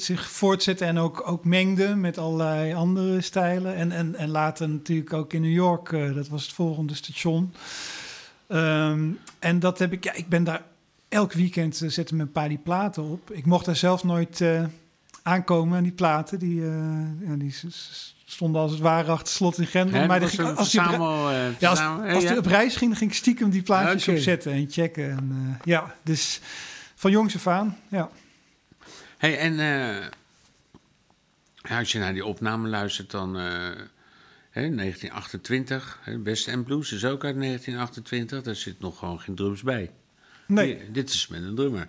zich 0.00 0.30
voortzette 0.30 0.84
en 0.84 0.98
ook, 0.98 1.28
ook 1.28 1.44
mengde 1.44 1.94
met 1.94 2.18
allerlei 2.18 2.74
andere 2.74 3.20
stijlen. 3.20 3.74
En, 3.74 3.92
en, 3.92 4.14
en 4.14 4.28
later 4.28 4.68
natuurlijk 4.68 5.12
ook 5.12 5.32
in 5.32 5.42
New 5.42 5.52
York, 5.52 5.90
dat 6.14 6.28
was 6.28 6.42
het 6.42 6.52
volgende 6.52 6.94
station. 6.94 7.52
Ehm, 8.46 9.10
en 9.38 9.58
dat 9.58 9.78
heb 9.78 9.92
ik, 9.92 10.04
ja, 10.04 10.12
ik 10.12 10.28
ben 10.28 10.44
daar 10.44 10.62
elk 11.08 11.32
weekend 11.32 11.80
uh, 11.80 11.90
zetten 11.90 12.16
mijn 12.16 12.32
pa 12.32 12.48
die 12.48 12.58
platen 12.58 13.02
op. 13.02 13.30
Ik 13.30 13.46
mocht 13.46 13.64
daar 13.64 13.76
zelf 13.76 14.04
nooit 14.04 14.40
aankomen 15.28 15.76
aan 15.76 15.82
die 15.82 15.92
platen. 15.92 16.38
Die, 16.38 16.62
eh, 16.62 17.28
ja, 17.28 17.34
die 17.36 17.54
stonden 18.24 18.60
als 18.62 18.70
het 18.70 18.80
ware 18.80 19.10
achter 19.10 19.32
slot 19.34 19.58
in 19.58 19.66
Grendel. 19.66 20.06
Maar 20.06 20.20
ging- 20.22 20.56
als 20.56 20.70
die 20.70 20.80
verzamel, 20.80 21.30
eh, 21.30 21.58
ja, 21.58 21.68
als, 21.68 22.24
die 22.26 22.38
op 22.38 22.46
reis 22.46 22.76
ging, 22.76 22.90
dan 22.90 22.98
ging 22.98 23.10
ik 23.10 23.16
stiekem 23.16 23.50
die 23.50 23.62
plaatjes 23.62 24.08
opzetten 24.08 24.52
en 24.52 24.66
checken. 24.70 25.10
En, 25.10 25.30
eh, 25.58 25.64
ja, 25.64 25.94
dus 26.02 26.40
van 26.94 27.10
jongs 27.10 27.34
af 27.34 27.46
aan, 27.46 27.76
ja. 27.88 28.10
Hey, 29.18 29.38
en 29.38 29.58
eh, 29.60 30.06
als 31.78 31.92
je 31.92 31.98
naar 31.98 32.12
die 32.12 32.24
opname 32.24 32.68
luistert, 32.68 33.10
dan 33.10 33.36
eh, 33.38 33.42
hè, 34.50 34.68
1928, 34.74 35.98
hè, 36.02 36.22
West 36.22 36.48
End 36.48 36.64
Blues 36.64 36.92
is 36.92 37.04
ook 37.04 37.24
uit 37.24 37.36
1928, 37.36 38.42
daar 38.42 38.54
zit 38.54 38.80
nog 38.80 38.98
gewoon 38.98 39.20
geen 39.20 39.34
drums 39.34 39.62
bij. 39.62 39.90
Nee, 40.46 40.66
Hier, 40.76 40.92
dit 40.92 41.10
is 41.10 41.28
met 41.28 41.42
een 41.42 41.54
drummer. 41.54 41.88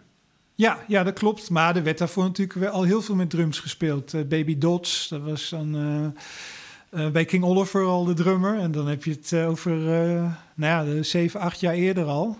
Ja, 0.60 0.80
ja, 0.88 1.04
dat 1.04 1.14
klopt. 1.14 1.50
Maar 1.50 1.76
er 1.76 1.84
werd 1.84 1.98
daarvoor 1.98 2.24
natuurlijk 2.24 2.60
wel 2.60 2.72
al 2.72 2.84
heel 2.84 3.02
veel 3.02 3.16
met 3.16 3.30
drums 3.30 3.60
gespeeld. 3.60 4.14
Eh, 4.14 4.22
Baby 4.22 4.58
Dots, 4.58 5.08
dat 5.08 5.22
was 5.22 5.50
dan 5.50 5.76
eh, 5.76 7.06
eh, 7.06 7.12
bij 7.12 7.26
King 7.26 7.44
Oliver 7.44 7.86
al 7.86 8.06
de 8.06 8.14
drummer. 8.14 8.60
En 8.60 8.72
dan 8.72 8.88
heb 8.88 9.04
je 9.04 9.12
het 9.12 9.34
over, 9.34 9.72
nou 9.74 10.34
ja, 10.56 10.84
de 10.84 11.04
7, 11.04 11.40
8 11.40 11.60
jaar 11.60 11.74
eerder 11.74 12.06
al. 12.06 12.38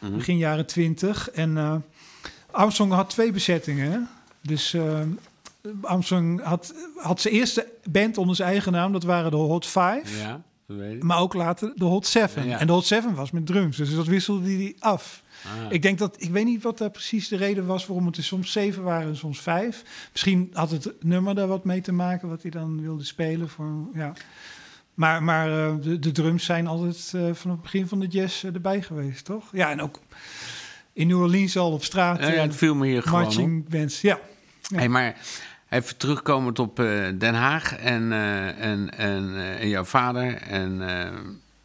Mhm. 0.00 0.16
Begin 0.16 0.36
jaren 0.36 0.66
20. 0.66 1.30
En 1.30 1.84
Armstrong 2.50 2.92
had 2.92 3.10
twee 3.10 3.32
bezettingen. 3.32 3.92
hè. 3.92 3.98
Dus 4.40 4.76
Armstrong 5.82 6.42
had, 6.42 6.74
had 6.96 7.20
zijn 7.20 7.34
eerste 7.34 7.66
band 7.90 8.18
onder 8.18 8.36
zijn 8.36 8.48
eigen 8.48 8.72
naam. 8.72 8.92
Dat 8.92 9.04
waren 9.04 9.30
de 9.30 9.36
Hot 9.36 9.66
Five. 9.66 10.18
Ja. 10.18 10.42
Maar 11.00 11.18
ook 11.18 11.34
later 11.34 11.72
de 11.74 11.84
Hot 11.84 12.06
Seven. 12.06 12.46
Ja. 12.46 12.58
En 12.58 12.66
de 12.66 12.72
Hot 12.72 12.86
Seven 12.86 13.14
was 13.14 13.30
met 13.30 13.46
drums. 13.46 13.76
Dus 13.76 13.94
dat 13.94 14.06
wisselde 14.06 14.50
hij 14.50 14.76
af. 14.78 15.22
Ah. 15.44 15.72
Ik 15.72 15.82
denk 15.82 15.98
dat, 15.98 16.16
ik 16.18 16.30
weet 16.30 16.44
niet 16.44 16.62
wat 16.62 16.78
daar 16.78 16.90
precies 16.90 17.28
de 17.28 17.36
reden 17.36 17.66
was 17.66 17.86
waarom 17.86 18.06
het 18.06 18.16
er 18.16 18.24
soms 18.24 18.52
zeven 18.52 18.82
waren 18.82 19.08
en 19.08 19.16
soms 19.16 19.40
vijf. 19.40 19.82
Misschien 20.12 20.50
had 20.52 20.70
het 20.70 20.92
nummer 21.00 21.34
daar 21.34 21.46
wat 21.46 21.64
mee 21.64 21.80
te 21.80 21.92
maken, 21.92 22.28
wat 22.28 22.42
hij 22.42 22.50
dan 22.50 22.80
wilde 22.82 23.04
spelen. 23.04 23.48
Voor, 23.48 23.88
ja. 23.94 24.12
Maar, 24.94 25.22
maar 25.22 25.66
eh, 25.66 25.74
de, 25.80 25.98
de 25.98 26.12
drums 26.12 26.44
zijn 26.44 26.66
altijd 26.66 27.12
eh, 27.14 27.20
vanaf 27.20 27.56
het 27.56 27.62
begin 27.62 27.88
van 27.88 28.00
de 28.00 28.06
jazz 28.06 28.44
eh, 28.44 28.54
erbij 28.54 28.82
geweest, 28.82 29.24
toch? 29.24 29.48
Ja, 29.52 29.70
en 29.70 29.82
ook 29.82 30.00
in 30.92 31.06
New 31.06 31.20
Orleans 31.20 31.56
al 31.56 31.72
op 31.72 31.84
straat. 31.84 32.20
Ja, 32.20 32.32
ja, 32.32 32.42
het 32.42 32.56
viel 32.56 32.74
me 32.74 32.86
hier 32.86 33.02
gewoon 33.02 33.22
marching 33.22 33.68
bands, 33.68 34.00
ja. 34.00 34.18
Ja. 34.62 34.76
Hey, 34.76 34.88
maar 34.88 35.16
even 35.72 35.96
terugkomend 35.96 36.58
op 36.58 36.80
eh, 36.80 36.86
Den 37.18 37.34
Haag 37.34 37.76
en, 37.76 38.12
eh, 38.12 38.46
en, 38.46 38.98
en, 38.98 39.34
eh, 39.36 39.60
en 39.60 39.68
jouw 39.68 39.84
vader. 39.84 40.34
En, 40.36 40.80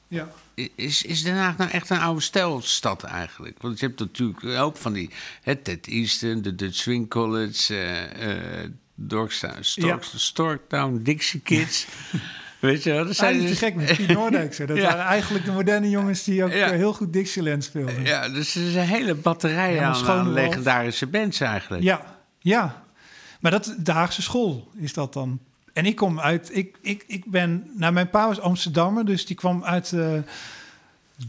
ja. 0.07 0.27
is, 0.75 1.03
is 1.03 1.23
Den 1.23 1.35
Haag 1.35 1.57
nou 1.57 1.71
echt 1.71 1.89
een 1.89 1.99
oude 1.99 2.21
stijlstad 2.21 3.03
eigenlijk? 3.03 3.61
Want 3.61 3.79
je 3.79 3.85
hebt 3.85 3.99
natuurlijk 3.99 4.41
hoop 4.55 4.77
van 4.77 4.93
die... 4.93 5.09
Hè, 5.41 5.55
Ted 5.55 5.87
Easton, 5.87 6.41
de 6.41 6.55
Dutch 6.55 6.75
Swing 6.77 7.09
College, 7.09 7.73
Dorksta- 8.95 9.55
Stork, 9.61 10.03
Storktown, 10.15 10.99
Dixie 11.03 11.39
Kids. 11.41 11.87
Weet 12.59 12.83
je 12.83 12.91
wel? 12.91 13.05
Dat 13.05 13.15
Zijn 13.15 13.39
te 13.39 13.45
dus, 13.45 13.57
gek 13.57 13.75
met 13.75 13.95
Piet 13.95 14.07
Noordijk. 14.07 14.67
Dat 14.67 14.77
Ja. 14.77 14.83
waren 14.83 15.05
eigenlijk 15.05 15.45
de 15.45 15.51
moderne 15.51 15.89
jongens 15.89 16.23
die 16.23 16.43
ook 16.43 16.51
Ja. 16.51 16.71
heel 16.71 16.93
goed 16.93 17.13
Dixieland 17.13 17.63
speelden. 17.63 18.03
ja, 18.03 18.29
dus 18.29 18.55
er 18.55 18.67
is 18.67 18.75
een 18.75 18.81
hele 18.81 19.15
batterij 19.15 19.81
aan, 19.81 19.95
Schone 19.95 20.11
aan 20.19 20.33
legendarische 20.33 21.07
bands 21.07 21.39
eigenlijk. 21.39 21.83
Ja, 21.83 22.17
ja. 22.39 22.85
Maar 23.39 23.51
dat, 23.51 23.75
de 23.79 23.91
Haagse 23.91 24.21
school 24.21 24.67
is 24.75 24.93
dat 24.93 25.13
dan. 25.13 25.39
En 25.73 25.85
ik 25.85 25.95
kom 25.95 26.19
uit, 26.19 26.49
ik, 26.55 26.77
ik, 26.81 27.03
ik 27.07 27.25
ben, 27.25 27.69
nou 27.73 27.93
mijn 27.93 28.09
pa 28.09 28.27
was 28.27 28.39
Amsterdammer, 28.39 29.05
dus 29.05 29.25
die 29.25 29.35
kwam 29.35 29.63
uit 29.63 29.89
de 29.89 30.23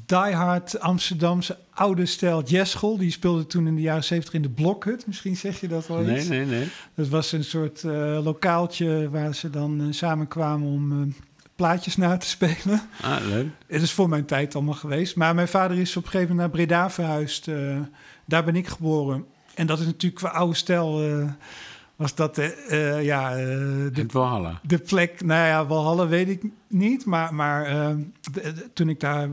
diehard 0.06 0.80
Amsterdamse 0.80 1.58
oude 1.74 2.06
stijl 2.06 2.42
jazzschool. 2.42 2.96
Die 2.98 3.10
speelde 3.10 3.46
toen 3.46 3.66
in 3.66 3.74
de 3.74 3.80
jaren 3.80 4.04
zeventig 4.04 4.34
in 4.34 4.42
de 4.42 4.48
Blokhut, 4.48 5.06
misschien 5.06 5.36
zeg 5.36 5.60
je 5.60 5.68
dat 5.68 5.86
wel 5.86 5.98
Nee, 6.00 6.16
eens. 6.16 6.28
nee, 6.28 6.44
nee. 6.44 6.68
Dat 6.94 7.08
was 7.08 7.32
een 7.32 7.44
soort 7.44 7.84
eh, 7.84 8.18
lokaaltje 8.24 9.10
waar 9.10 9.34
ze 9.34 9.50
dan 9.50 9.80
eh, 9.80 9.86
samenkwamen 9.90 10.68
om 10.68 10.92
eh, 11.02 11.08
plaatjes 11.56 11.96
na 11.96 12.16
te 12.16 12.26
spelen. 12.26 12.80
Ah, 13.02 13.16
leuk. 13.26 13.46
Het 13.66 13.82
is 13.82 13.92
voor 13.92 14.08
mijn 14.08 14.24
tijd 14.24 14.54
allemaal 14.54 14.74
geweest. 14.74 15.16
Maar 15.16 15.34
mijn 15.34 15.48
vader 15.48 15.78
is 15.78 15.96
op 15.96 16.04
een 16.04 16.10
gegeven 16.10 16.34
moment 16.36 16.52
naar 16.54 16.66
Breda 16.66 16.90
verhuisd. 16.90 17.48
eh, 17.48 17.76
daar 18.24 18.44
ben 18.44 18.56
ik 18.56 18.66
geboren. 18.68 19.24
En 19.54 19.66
dat 19.66 19.78
is 19.80 19.86
natuurlijk 19.86 20.14
qua 20.22 20.28
oude 20.30 20.54
stijl... 20.54 21.02
eh, 21.02 21.28
was 21.98 22.14
dat 22.14 22.38
eh, 22.38 22.46
eh, 22.96 23.04
ja, 23.04 23.30
eh, 23.30 23.36
de, 23.92 24.04
Walhalla. 24.12 24.60
de 24.62 24.78
plek... 24.78 25.22
Nou 25.24 25.46
ja, 25.46 25.66
Walhalla 25.66 26.06
weet 26.08 26.28
ik 26.28 26.42
niet. 26.68 27.04
Maar, 27.04 27.34
maar 27.34 27.64
eh, 27.66 27.96
de- 28.32 28.52
de- 28.52 28.72
toen 28.72 28.88
ik 28.88 29.00
daar 29.00 29.28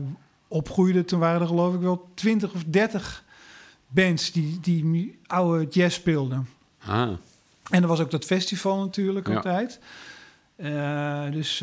opgroeide... 0.48 1.04
toen 1.04 1.20
waren 1.20 1.40
er 1.40 1.46
geloof 1.46 1.74
ik 1.74 1.80
wel 1.80 2.08
twintig 2.14 2.52
of 2.54 2.64
dertig 2.64 3.24
bands... 3.88 4.32
die, 4.32 4.60
die 4.60 5.18
oude 5.26 5.66
jazz 5.70 5.94
speelden. 5.96 6.48
Ah. 6.86 7.10
En 7.70 7.82
er 7.82 7.88
was 7.88 8.00
ook 8.00 8.10
dat 8.10 8.24
festival 8.24 8.78
natuurlijk 8.78 9.28
Ja. 9.28 9.34
altijd. 9.34 9.80
Dus 11.32 11.58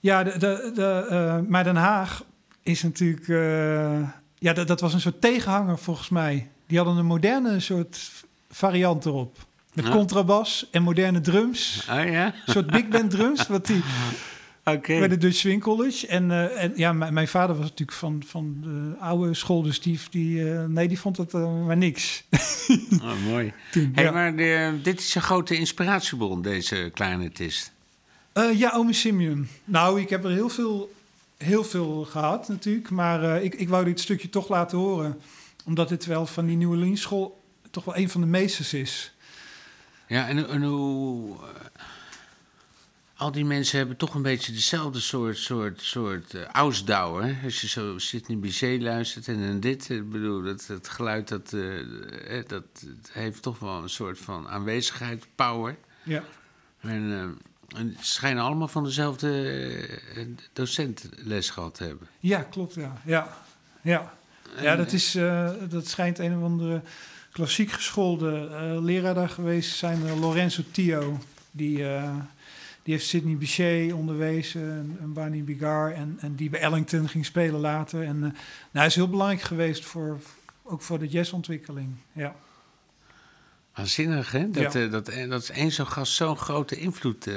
ja, 0.00 0.22
de, 0.24 0.38
de, 0.38 0.70
de, 0.74 1.44
maar 1.48 1.64
Den 1.64 1.76
Haag 1.76 2.24
is 2.62 2.82
natuurlijk... 2.82 3.26
ja, 4.38 4.52
dat, 4.52 4.66
dat 4.68 4.80
was 4.80 4.92
een 4.94 5.00
soort 5.00 5.20
tegenhanger 5.20 5.78
volgens 5.78 6.08
mij. 6.08 6.50
Die 6.66 6.78
hadden 6.78 6.96
een 6.96 7.06
moderne 7.06 7.60
soort 7.60 8.10
variant 8.50 9.04
erop. 9.04 9.36
Met 9.72 9.84
Ja. 9.84 9.90
contrabas 9.90 10.68
en 10.70 10.82
moderne 10.82 11.20
drums. 11.20 11.84
Ah 11.88 12.10
ja? 12.10 12.26
Een 12.26 12.52
soort 12.52 12.66
big 12.70 12.88
band 12.88 13.10
drums, 13.10 13.46
wat 13.46 13.66
die 13.66 13.82
Oké. 14.64 14.98
bij 14.98 15.08
de 15.08 15.16
Dutch 15.16 15.36
Swing 15.36 15.62
College. 15.62 16.06
En, 16.06 16.30
eh, 16.30 16.62
en 16.62 16.72
ja, 16.76 16.92
mijn, 16.92 17.28
vader 17.28 17.56
was 17.56 17.64
natuurlijk 17.68 17.98
van, 17.98 18.22
van 18.26 18.56
de 18.62 18.94
oude 19.00 19.34
school, 19.34 19.62
dus 19.62 19.80
die, 19.80 19.98
die, 20.10 20.52
eh, 20.52 20.64
nee, 20.64 20.88
die 20.88 20.98
vond 21.00 21.16
het 21.16 21.34
eh, 21.34 21.64
maar 21.66 21.76
niks. 21.76 22.24
Oh, 23.02 23.12
mooi. 23.26 23.52
Toen, 23.72 23.90
Hey, 23.94 24.04
ja. 24.04 24.10
maar 24.10 24.36
de, 24.36 24.78
dit 24.82 25.00
is 25.00 25.14
een 25.14 25.22
grote 25.22 25.56
inspiratiebron, 25.56 26.42
deze 26.42 26.90
clarinetist. 26.94 27.72
Ja, 28.54 28.72
Ome 28.74 28.92
Simeon. 28.92 29.48
Nou, 29.64 30.00
ik 30.00 30.10
heb 30.10 30.24
er 30.24 30.30
heel 30.30 30.48
veel, 30.48 30.92
heel 31.36 31.64
veel 31.64 32.04
gehad 32.10 32.48
natuurlijk. 32.48 32.90
Maar 32.90 33.42
ik, 33.42 33.54
ik 33.54 33.68
wou 33.68 33.84
dit 33.84 34.00
stukje 34.00 34.28
toch 34.28 34.48
laten 34.48 34.78
horen. 34.78 35.20
Omdat 35.64 35.88
dit 35.88 36.06
wel 36.06 36.26
van 36.26 36.46
die 36.46 36.56
New 36.56 36.70
Orleans 36.70 37.00
school 37.00 37.39
toch 37.70 37.84
wel 37.84 37.96
een 37.96 38.10
van 38.10 38.20
de 38.20 38.26
meesters 38.26 38.72
is. 38.74 39.12
Ja, 40.06 40.28
en, 40.28 40.48
en 40.48 40.62
hoe... 40.62 41.36
eh, 41.36 41.44
al 43.16 43.32
die 43.32 43.44
mensen 43.44 43.78
hebben 43.78 43.96
toch 43.96 44.14
een 44.14 44.22
beetje 44.22 44.52
dezelfde 44.52 45.00
soort, 45.00 45.38
soort, 45.38 45.80
soort 45.82 46.32
hè? 46.32 46.46
Als 46.52 47.60
je 47.60 47.68
zo 47.68 47.98
Sidney 47.98 48.38
Bizet 48.38 48.82
luistert 48.82 49.28
en 49.28 49.40
dan 49.46 49.60
dit. 49.60 49.88
Ik 49.88 50.10
bedoel, 50.10 50.42
dat, 50.42 50.66
het 50.66 50.88
geluid 50.88 51.28
dat, 51.28 51.52
eh, 51.52 52.42
dat 52.46 52.64
heeft 53.12 53.42
toch 53.42 53.58
wel 53.58 53.82
een 53.82 53.88
soort 53.88 54.18
van 54.18 54.48
aanwezigheid, 54.48 55.26
power. 55.34 55.76
Ja, 56.02 56.22
En, 56.80 57.12
eh, 57.12 57.78
en 57.80 57.96
ze 58.00 58.04
schijnen 58.06 58.42
allemaal 58.42 58.68
van 58.68 58.84
dezelfde 58.84 60.00
docent 60.52 61.08
les 61.16 61.50
gehad 61.50 61.74
te 61.74 61.84
hebben. 61.84 62.08
ja 62.20 62.42
klopt, 62.42 62.74
ja. 62.74 63.00
Ja, 63.04 63.36
ja. 63.82 64.18
Ja, 64.60 64.76
dat, 64.76 64.92
is, 64.92 65.12
dat 65.68 65.86
schijnt 65.86 66.18
een 66.18 66.36
of 66.36 66.42
andere 66.42 66.82
klassiek 67.32 67.70
geschoolde 67.70 68.48
eh, 68.52 68.82
leraar 68.82 69.14
daar 69.14 69.28
geweest 69.28 69.76
zijn. 69.76 70.06
eh, 70.06 70.20
Lorenzo 70.20 70.62
Tio. 70.70 71.18
Die, 71.50 71.88
eh, 71.88 72.14
die 72.82 72.94
heeft 72.94 73.06
Sidney 73.06 73.36
Bechet 73.36 73.92
onderwezen 73.92 74.62
en, 74.70 74.96
en 75.00 75.12
Barney 75.12 75.44
Bigar. 75.44 75.92
En, 75.92 76.16
en 76.20 76.34
die 76.34 76.50
bij 76.50 76.60
Ellington 76.60 77.08
ging 77.08 77.24
spelen 77.26 77.60
later. 77.60 78.02
En 78.02 78.18
nou, 78.18 78.32
hij 78.72 78.86
is 78.86 78.94
heel 78.94 79.08
belangrijk 79.10 79.42
geweest 79.42 79.84
voor, 79.84 80.20
ook 80.62 80.82
voor 80.82 80.98
de 80.98 81.08
jazzontwikkeling. 81.08 81.88
Ja. 82.12 82.34
Waanzinnig, 83.74 84.32
hè? 84.32 84.50
Dat, 84.50 84.72
Ja. 84.72 84.86
dat, 84.86 85.06
dat 85.28 85.48
één 85.48 85.72
zo'n 85.72 85.86
gast 85.86 86.12
zo'n 86.12 86.36
grote 86.36 86.76
invloed 86.76 87.28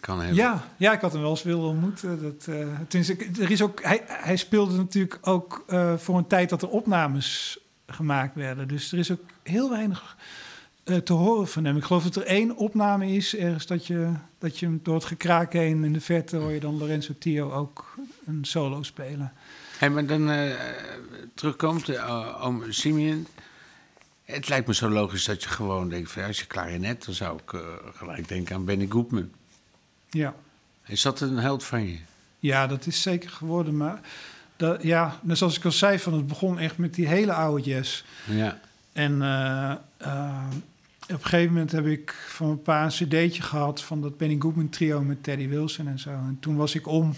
kan 0.00 0.18
hebben. 0.18 0.36
Ja, 0.36 0.64
ja, 0.76 0.92
ik 0.92 1.00
had 1.00 1.12
hem 1.12 1.20
wel 1.20 1.30
eens 1.30 1.42
willen 1.42 1.64
ontmoeten. 1.64 2.22
Dat, 2.22 2.46
er 3.40 3.50
is 3.50 3.62
ook, 3.62 3.82
hij, 3.82 4.02
hij 4.06 4.36
speelde 4.36 4.76
natuurlijk 4.76 5.18
ook 5.20 5.64
voor 5.96 6.18
een 6.18 6.26
tijd 6.26 6.48
dat 6.48 6.62
er 6.62 6.68
opnames 6.68 7.58
gemaakt 7.86 8.34
werden. 8.34 8.68
Dus 8.68 8.92
er 8.92 8.98
is 8.98 9.10
ook 9.12 9.20
heel 9.42 9.70
weinig 9.70 10.16
eh, 10.84 10.96
te 10.96 11.12
horen 11.12 11.48
van 11.48 11.64
hem. 11.64 11.76
Ik 11.76 11.84
geloof 11.84 12.02
dat 12.02 12.16
er 12.16 12.26
één 12.26 12.56
opname 12.56 13.12
is, 13.12 13.36
ergens 13.36 13.66
dat 13.66 13.86
je, 13.86 14.12
dat 14.38 14.58
je 14.58 14.66
hem 14.66 14.80
door 14.82 14.94
het 14.94 15.04
gekraak 15.04 15.52
heen 15.52 15.84
in 15.84 15.92
de 15.92 16.00
verte 16.00 16.36
hoor 16.36 16.52
je 16.52 16.60
dan 16.60 16.78
Lorenzo 16.78 17.12
Tio 17.18 17.52
ook 17.52 17.94
een 18.26 18.44
solo 18.44 18.82
spelen. 18.82 19.32
Hey, 19.78 19.90
maar 19.90 20.06
dan 20.06 20.30
eh, 20.30 20.50
terugkomt, 21.34 21.88
eh, 21.88 22.44
oom 22.44 22.72
Simeon. 22.72 23.26
Het 24.24 24.48
lijkt 24.48 24.66
me 24.66 24.74
zo 24.74 24.88
logisch 24.88 25.24
dat 25.24 25.42
je 25.42 25.48
gewoon 25.48 25.88
denkt: 25.88 26.10
van, 26.10 26.22
als 26.22 26.38
je 26.38 26.46
klarinet, 26.46 27.04
dan 27.04 27.14
zou 27.14 27.38
ik 27.46 27.62
gelijk 27.94 28.28
denken 28.28 28.54
aan 28.54 28.64
Benny 28.64 28.86
Goodman. 28.88 29.30
Ja. 30.10 30.34
Is 30.86 31.02
dat 31.02 31.20
een 31.20 31.36
held 31.36 31.64
van 31.64 31.86
je? 31.86 31.98
Ja, 32.38 32.66
dat 32.66 32.86
is 32.86 33.02
zeker 33.02 33.30
geworden. 33.30 33.76
Maar 33.76 34.00
dat, 34.56 34.82
ja, 34.82 35.18
net 35.22 35.38
zoals 35.38 35.56
ik 35.56 35.64
al 35.64 35.72
zei, 35.72 35.98
van 35.98 36.12
het 36.14 36.26
begon 36.26 36.58
echt 36.58 36.78
met 36.78 36.94
die 36.94 37.08
hele 37.08 37.32
oude 37.32 37.62
jazz. 37.62 38.02
Ja. 38.24 38.60
En 38.92 39.22
eh, 39.22 39.70
eh, 39.96 40.44
op 41.02 41.08
een 41.08 41.22
gegeven 41.22 41.52
moment 41.52 41.72
heb 41.72 41.86
ik 41.86 42.26
van 42.28 42.48
een 42.48 42.62
paar 42.62 42.84
een 42.84 42.90
cd'tje 42.90 43.42
gehad 43.42 43.82
van 43.82 44.00
dat 44.00 44.16
Benny 44.16 44.36
Goodman 44.38 44.68
trio 44.68 45.00
met 45.00 45.22
Teddy 45.22 45.48
Wilson 45.48 45.88
en 45.88 45.98
zo. 45.98 46.10
En 46.10 46.36
toen 46.40 46.56
was 46.56 46.74
ik 46.74 46.86
om. 46.86 47.14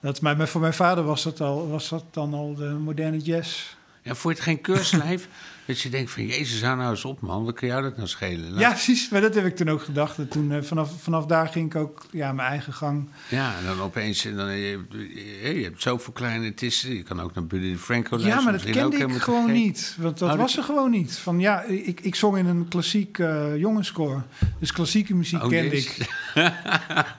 Dat, 0.00 0.20
maar 0.20 0.48
voor 0.48 0.60
mijn 0.60 0.74
vader 0.74 1.04
was 1.04 1.22
dat, 1.22 1.40
al, 1.40 1.68
was 1.68 1.88
dat 1.88 2.04
dan 2.10 2.34
al 2.34 2.54
de 2.54 2.68
moderne 2.68 3.18
jazz. 3.18 3.76
Ja, 4.02 4.14
je 4.22 4.28
het 4.28 4.40
geen 4.40 4.60
keurslijf? 4.60 5.28
dat 5.68 5.80
je 5.80 5.88
denkt 5.88 6.10
van, 6.10 6.26
jezus, 6.26 6.62
hou 6.62 6.76
nou 6.76 6.90
eens 6.90 7.04
op 7.04 7.20
man, 7.20 7.44
wat 7.44 7.54
kan 7.54 7.68
jou 7.68 7.82
dat 7.82 7.96
nou 7.96 8.08
schelen? 8.08 8.50
Laat- 8.50 8.60
Ja, 8.60 8.70
precies. 8.70 9.08
Maar 9.08 9.20
dat 9.20 9.34
heb 9.34 9.44
ik 9.44 9.56
toen 9.56 9.68
ook 9.68 9.82
gedacht. 9.82 10.18
En 10.18 10.28
toen, 10.28 10.52
eh, 10.52 10.62
vanaf, 10.62 10.90
vanaf 11.02 11.26
daar 11.26 11.48
ging 11.48 11.66
ik 11.74 11.80
ook 11.80 12.06
ja, 12.10 12.32
mijn 12.32 12.48
eigen 12.48 12.72
gang. 12.72 13.08
Ja, 13.28 13.54
en 13.58 13.64
dan 13.66 13.80
opeens, 13.80 14.24
en 14.24 14.36
dan, 14.36 14.48
je, 14.56 14.80
je, 15.42 15.54
je 15.58 15.62
hebt 15.62 15.82
zoveel 15.82 16.12
kleine 16.12 16.54
tisten. 16.54 16.94
Je 16.94 17.02
kan 17.02 17.20
ook 17.20 17.34
naar 17.34 17.46
Buddy 17.46 17.72
de 17.72 17.78
Franco 17.78 18.18
Ja, 18.18 18.40
maar 18.40 18.52
dat 18.52 18.64
kende 18.64 18.96
ik 18.96 19.12
gewoon 19.12 19.52
niet. 19.52 19.96
Want 19.98 20.18
dat 20.18 20.30
Oh, 20.32 20.38
was 20.38 20.56
er 20.56 20.62
gewoon 20.62 20.90
niet. 20.90 21.12
Van 21.16 21.40
ja, 21.40 21.62
ik, 21.62 22.00
ik 22.00 22.14
zong 22.14 22.36
in 22.38 22.46
een 22.46 22.68
klassiek 22.68 23.18
eh 23.18 23.56
jongenskoor. 23.56 24.22
Dus 24.58 24.72
klassieke 24.72 25.14
muziek 25.14 25.42
Oh, 25.42 25.48
kende 25.48 25.76
ik. 25.76 25.96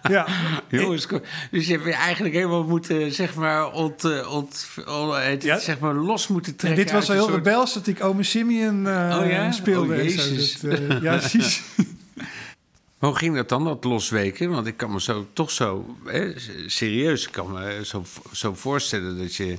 Ja. 0.10 0.28
Jongens, 0.70 1.08
kom- 1.08 1.22
dus 1.52 1.66
je 1.68 1.72
hebt 1.74 1.86
je 1.86 1.94
eigenlijk 1.94 2.36
helemaal 2.36 2.64
moeten, 2.64 3.12
zeg 3.12 3.36
maar, 3.36 3.72
ont, 3.72 4.04
eh, 4.04 4.34
ont, 4.36 4.68
on- 4.88 5.18
heet 5.18 5.32
het, 5.32 5.44
Ja. 5.44 5.60
zeg 5.60 5.80
maar 5.80 5.94
los 5.94 6.28
moeten 6.28 6.52
En 6.52 6.58
trekken. 6.58 6.84
dit 6.84 6.92
was 6.94 7.08
al 7.10 7.16
heel 7.16 7.24
soort- 7.24 7.36
rebels 7.46 7.74
dat 7.74 7.88
ik 7.88 8.04
Ome 8.04 8.24
Simeon 8.40 8.88
eh, 8.88 9.20
Oh 9.22 9.30
ja? 9.30 9.52
speelde. 9.52 9.96
Oh. 9.96 10.04
Jezus. 10.04 10.60
Dat, 10.60 10.80
eh, 10.80 11.02
ja, 11.08 11.18
precies. 11.18 11.62
Hoe 13.00 13.16
ging 13.16 13.36
dat 13.36 13.50
dan, 13.50 13.64
dat 13.64 13.84
losweken? 13.84 14.50
Want 14.50 14.68
ik 14.68 14.78
kan 14.78 14.92
me 14.92 15.02
zo, 15.02 15.28
toch 15.34 15.52
zo, 15.52 15.98
hè, 16.06 16.34
serieus, 16.66 17.30
kan 17.30 17.52
me 17.52 17.82
zo, 17.86 18.04
zo 18.32 18.54
voorstellen 18.54 19.18
dat 19.18 19.36
je, 19.36 19.58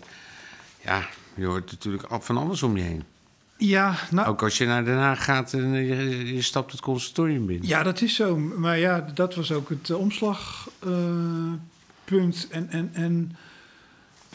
ja, 0.85 1.09
je 1.35 1.47
hoort 1.47 1.71
natuurlijk 1.71 2.07
van 2.19 2.37
alles 2.37 2.63
om 2.63 2.77
je 2.77 2.83
heen. 2.83 3.05
Ja, 3.57 3.95
nou, 4.11 4.29
Ook 4.29 4.43
als 4.43 4.59
je 4.59 4.67
naar 4.67 4.85
Den 4.85 4.97
Haag 4.97 5.25
gaat 5.25 5.53
en 5.53 5.73
je, 5.73 6.35
je 6.35 6.43
stapt 6.43 6.73
het 6.73 6.81
conservatorium 6.81 7.47
binnen. 7.47 7.69
ja, 7.69 7.83
dat 7.83 8.01
is 8.01 8.15
zo. 8.15 8.37
Maar 8.37 8.79
ja, 8.79 9.07
dat 9.15 9.35
was 9.35 9.53
ook 9.53 9.69
het 9.69 9.91
omslagpunt. 9.91 11.59
en, 12.51 12.71
en, 12.71 12.91
en 12.93 13.37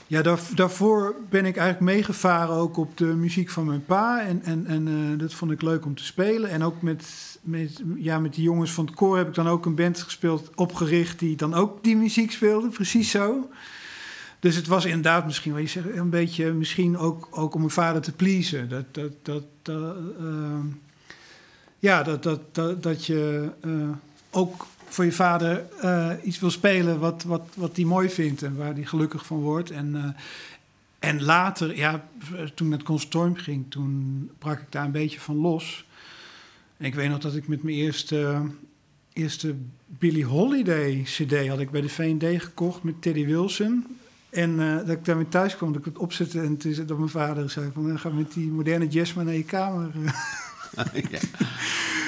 ja, 0.07 0.21
daar, 0.21 0.39
daarvoor 0.55 1.15
ben 1.29 1.45
ik 1.45 1.57
eigenlijk 1.57 1.95
meegevaren 1.95 2.55
ook 2.55 2.77
op 2.77 2.97
de 2.97 3.05
muziek 3.05 3.49
van 3.49 3.65
mijn 3.65 3.85
pa. 3.85 4.21
En, 4.21 4.41
en, 4.43 4.65
en 4.65 4.87
eh, 4.87 5.19
dat 5.19 5.33
vond 5.33 5.51
ik 5.51 5.61
leuk 5.61 5.85
om 5.85 5.95
te 5.95 6.05
spelen. 6.05 6.49
En 6.49 6.63
ook 6.63 6.81
met, 6.81 7.05
met, 7.41 7.81
ja, 7.95 8.19
met 8.19 8.33
die 8.33 8.43
jongens 8.43 8.71
van 8.71 8.85
het 8.85 8.95
koor 8.95 9.17
heb 9.17 9.27
ik 9.27 9.33
dan 9.33 9.47
ook 9.47 9.65
een 9.65 9.75
band 9.75 10.01
gespeeld, 10.01 10.51
opgericht, 10.55 11.19
die 11.19 11.35
dan 11.35 11.53
ook 11.53 11.83
die 11.83 11.95
muziek 11.95 12.31
speelde. 12.31 12.69
Precies 12.69 13.11
zo. 13.11 13.49
Dus 14.39 14.55
het 14.55 14.67
was 14.67 14.85
inderdaad 14.85 15.25
misschien, 15.25 15.53
wat 15.53 15.61
je 15.61 15.67
zegt, 15.67 15.95
een 15.95 16.09
beetje 16.09 16.53
misschien 16.53 16.97
ook, 16.97 17.27
ook 17.31 17.53
om 17.53 17.59
mijn 17.59 17.71
vader 17.71 18.01
te 18.01 18.11
pleasen. 18.11 18.69
Dat, 18.69 18.85
dat, 18.91 19.11
dat, 19.21 19.43
dat, 19.61 19.95
ehm, 20.19 20.65
ja, 21.79 22.03
dat, 22.03 22.23
dat, 22.23 22.55
dat, 22.55 22.83
dat 22.83 23.05
je 23.05 23.49
eh, 23.61 23.71
ook 24.31 24.65
voor 24.87 25.05
je 25.05 25.11
vader 25.11 25.65
eh, 25.81 26.11
iets 26.23 26.39
wil 26.39 26.49
spelen 26.49 26.99
wat 26.99 27.21
hij 27.21 27.31
wat, 27.31 27.47
wat 27.55 27.77
mooi 27.77 28.09
vindt 28.09 28.43
en 28.43 28.55
waar 28.55 28.73
hij 28.73 28.85
gelukkig 28.85 29.25
van 29.25 29.37
wordt. 29.37 29.71
En, 29.71 29.95
eh, 29.95 31.09
en 31.09 31.23
later, 31.23 31.75
ja, 31.75 32.07
toen 32.53 32.71
het 32.71 32.83
conservatorium 32.83 33.35
ging, 33.35 33.65
toen 33.69 34.29
brak 34.37 34.59
ik 34.59 34.71
daar 34.71 34.85
een 34.85 34.91
beetje 34.91 35.19
van 35.19 35.35
los. 35.35 35.85
En 36.77 36.85
ik 36.85 36.95
weet 36.95 37.09
nog 37.09 37.19
dat 37.19 37.35
ik 37.35 37.47
met 37.47 37.63
mijn 37.63 37.75
eerste, 37.75 38.41
eerste 39.13 39.55
Billie 39.85 40.25
Holiday 40.25 41.01
CD 41.03 41.47
had 41.47 41.59
ik 41.59 41.71
bij 41.71 41.81
de 41.81 41.89
V&D 41.89 42.43
gekocht 42.43 42.83
met 42.83 43.01
Teddy 43.01 43.25
Wilson. 43.25 43.85
En 44.29 44.59
eh, 44.59 44.77
dat 44.77 44.89
ik 44.89 45.05
daarmee 45.05 45.29
thuis 45.29 45.55
kwam, 45.55 45.71
dat 45.71 45.79
ik 45.79 45.85
het 45.85 45.97
opzette 45.97 46.41
en 46.41 46.57
toen 46.57 46.85
dat 46.85 46.97
mijn 46.97 47.09
vader 47.09 47.49
zei 47.49 47.71
van... 47.73 47.87
"Dan 47.87 47.99
ga 47.99 48.09
met 48.09 48.33
die 48.33 48.47
moderne 48.47 48.87
jazz 48.87 49.13
maar 49.13 49.25
naar 49.25 49.33
je 49.33 49.43
kamer. 49.43 49.91
ja. 51.11 51.19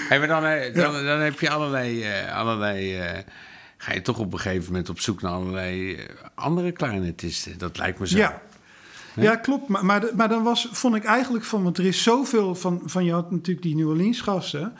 Hey, 0.10 0.20
maar 0.20 0.28
dan, 0.28 0.46
eh, 0.46 0.74
dan, 0.74 1.06
dan 1.06 1.20
heb 1.20 1.40
je 1.40 1.50
allerlei, 1.50 2.04
eh, 2.04 2.36
allerlei 2.36 2.98
eh, 2.98 3.20
ga 3.78 3.94
je 3.94 4.02
toch 4.02 4.20
op 4.20 4.34
een 4.34 4.40
gegeven 4.40 4.66
moment 4.66 4.90
op 4.90 5.00
zoek 5.00 5.22
naar 5.22 5.32
allerlei 5.32 6.00
andere 6.36 6.72
klarinetisten. 6.72 7.58
Dat 7.58 7.78
lijkt 7.78 8.00
me 8.00 8.08
zo. 8.08 8.18
Ja. 8.18 8.42
Ja, 9.16 9.36
klopt. 9.36 9.68
Maar, 9.68 9.86
maar, 9.86 10.04
maar 10.16 10.30
dan 10.30 10.44
was, 10.44 10.68
vond 10.72 10.96
ik 10.96 11.04
eigenlijk 11.04 11.46
van... 11.46 11.64
Want 11.64 11.78
er 11.78 11.86
is 11.86 12.04
zoveel 12.04 12.56
van... 12.56 12.82
van 12.86 13.06
je 13.06 13.12
had 13.12 13.32
natuurlijk 13.32 13.66
die 13.66 13.76
New 13.76 13.88
Orleans 13.88 14.22
gasten... 14.22 14.74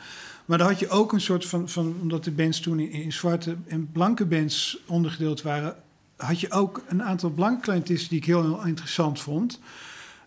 Maar 0.44 0.58
dan 0.58 0.66
had 0.66 0.78
je 0.78 0.88
ook 0.88 1.12
een 1.12 1.20
soort 1.20 1.46
van... 1.46 1.68
van 1.68 1.96
omdat 2.00 2.24
de 2.24 2.30
bands 2.30 2.60
toen 2.60 2.78
in, 2.80 2.90
in 2.90 3.12
zwarte 3.12 3.56
en 3.66 3.92
blanke 3.92 4.26
bands 4.26 4.78
ondergedeeld 4.86 5.42
waren... 5.42 5.76
had 6.16 6.40
je 6.40 6.50
ook 6.50 6.82
een 6.86 7.02
aantal 7.02 7.30
blanke 7.30 7.60
kleinetisten... 7.60 8.08
die 8.08 8.18
ik 8.18 8.24
heel, 8.24 8.42
heel 8.42 8.66
interessant 8.66 9.20
vond 9.20 9.60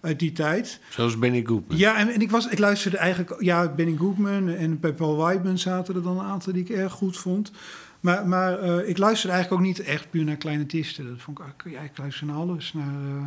uit 0.01 0.19
die 0.19 0.31
tijd. 0.31 0.79
Zoals 0.89 1.17
Benny 1.19 1.43
Goodman. 1.45 1.77
Ja, 1.77 1.97
en, 1.97 2.09
en 2.13 2.21
ik, 2.21 2.31
was, 2.31 2.47
ik 2.47 2.59
luisterde 2.59 2.97
eigenlijk... 2.97 3.35
Ja, 3.41 3.67
Benny 3.67 3.97
Goodman 3.97 4.49
en 4.49 4.79
bij 4.79 4.93
Paul 4.93 5.15
Whiteman 5.15 5.57
zaten 5.57 5.95
er 5.95 6.03
dan 6.03 6.19
een 6.19 6.25
aantal 6.25 6.53
die 6.53 6.63
ik 6.63 6.69
erg 6.69 6.91
goed 6.93 7.17
vond. 7.17 7.51
Maar, 7.99 8.27
maar 8.27 8.59
eh, 8.59 8.89
ik 8.89 8.97
luisterde 8.97 9.33
eigenlijk 9.35 9.61
ook 9.61 9.67
niet 9.67 9.79
echt 9.79 10.09
puur 10.09 10.23
naar 10.23 10.35
kleinetisten. 10.35 11.07
Dat 11.07 11.21
vond 11.21 11.39
ik, 11.39 11.45
ook- 11.45 11.71
ja, 11.71 11.79
ik 11.81 11.97
luister 11.97 12.25
naar 12.27 12.35
alles. 12.35 12.73
Naar, 12.73 12.85
eh, 13.17 13.25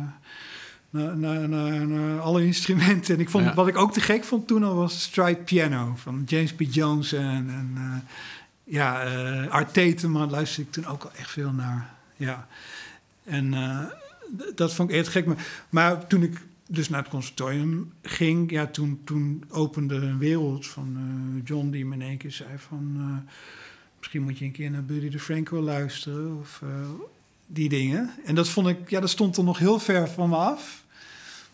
naar, 0.89 1.17
naar, 1.17 1.49
naar, 1.49 1.87
naar 1.87 2.19
alle 2.19 2.45
instrumenten. 2.45 3.15
En 3.15 3.21
ik 3.21 3.29
vond, 3.29 3.45
Ja. 3.45 3.53
wat 3.53 3.67
ik 3.67 3.77
ook 3.77 3.93
te 3.93 4.01
gek 4.01 4.23
vond 4.23 4.47
toen 4.47 4.63
al 4.63 4.75
was 4.75 5.01
stride 5.01 5.35
piano 5.41 5.93
van 5.95 6.23
James 6.25 6.53
P. 6.53 6.61
Jones. 6.69 7.13
En, 7.13 7.23
en 7.49 7.71
eh, 7.75 7.97
ja, 8.63 9.03
Art 9.49 9.73
Tatum 9.73 10.17
luisterde 10.17 10.67
ik 10.69 10.71
toen 10.73 10.85
ook 10.93 11.03
al 11.03 11.11
echt 11.17 11.31
veel 11.31 11.51
naar. 11.51 11.89
Ja. 12.15 12.47
En 13.23 13.53
dat 14.55 14.73
vond 14.73 14.89
ik 14.89 14.95
echt 14.95 15.07
gek. 15.07 15.25
Maar, 15.25 15.45
maar 15.69 16.07
toen 16.07 16.23
ik 16.23 16.41
dus 16.67 16.89
naar 16.89 17.01
het 17.01 17.09
conservatorium 17.09 17.93
ging, 18.01 18.51
ja, 18.51 18.67
toen, 18.67 19.01
toen 19.03 19.43
opende 19.49 19.95
een 19.95 20.17
wereld 20.17 20.67
van 20.67 20.95
eh, 20.95 21.47
John 21.47 21.69
die 21.69 21.85
me 21.85 21.93
in 21.93 22.01
één 22.01 22.17
keer 22.17 22.31
zei 22.31 22.49
van... 22.57 22.95
eh, 22.97 23.31
misschien 23.97 24.21
moet 24.21 24.37
je 24.37 24.45
een 24.45 24.51
keer 24.51 24.71
naar 24.71 24.85
Buddy 24.85 25.09
de 25.09 25.19
Franco 25.19 25.61
luisteren 25.61 26.37
of 26.39 26.61
eh, 26.63 26.69
die 27.45 27.69
dingen. 27.69 28.13
En 28.25 28.35
dat 28.35 28.49
vond 28.49 28.67
ik, 28.67 28.89
ja, 28.89 28.99
dat 28.99 29.09
stond 29.09 29.37
er 29.37 29.43
nog 29.43 29.57
heel 29.57 29.79
ver 29.79 30.09
van 30.09 30.29
me 30.29 30.35
af. 30.35 30.83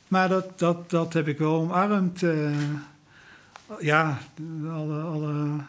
Maar 0.08 0.30
dat, 0.30 0.60
dat, 0.60 0.90
dat 0.90 1.14
heb 1.14 1.28
ik 1.28 1.38
wel 1.38 1.54
omarmd. 1.54 2.24
ja, 3.80 4.20
alle, 4.70 5.02
alle, 5.02 5.60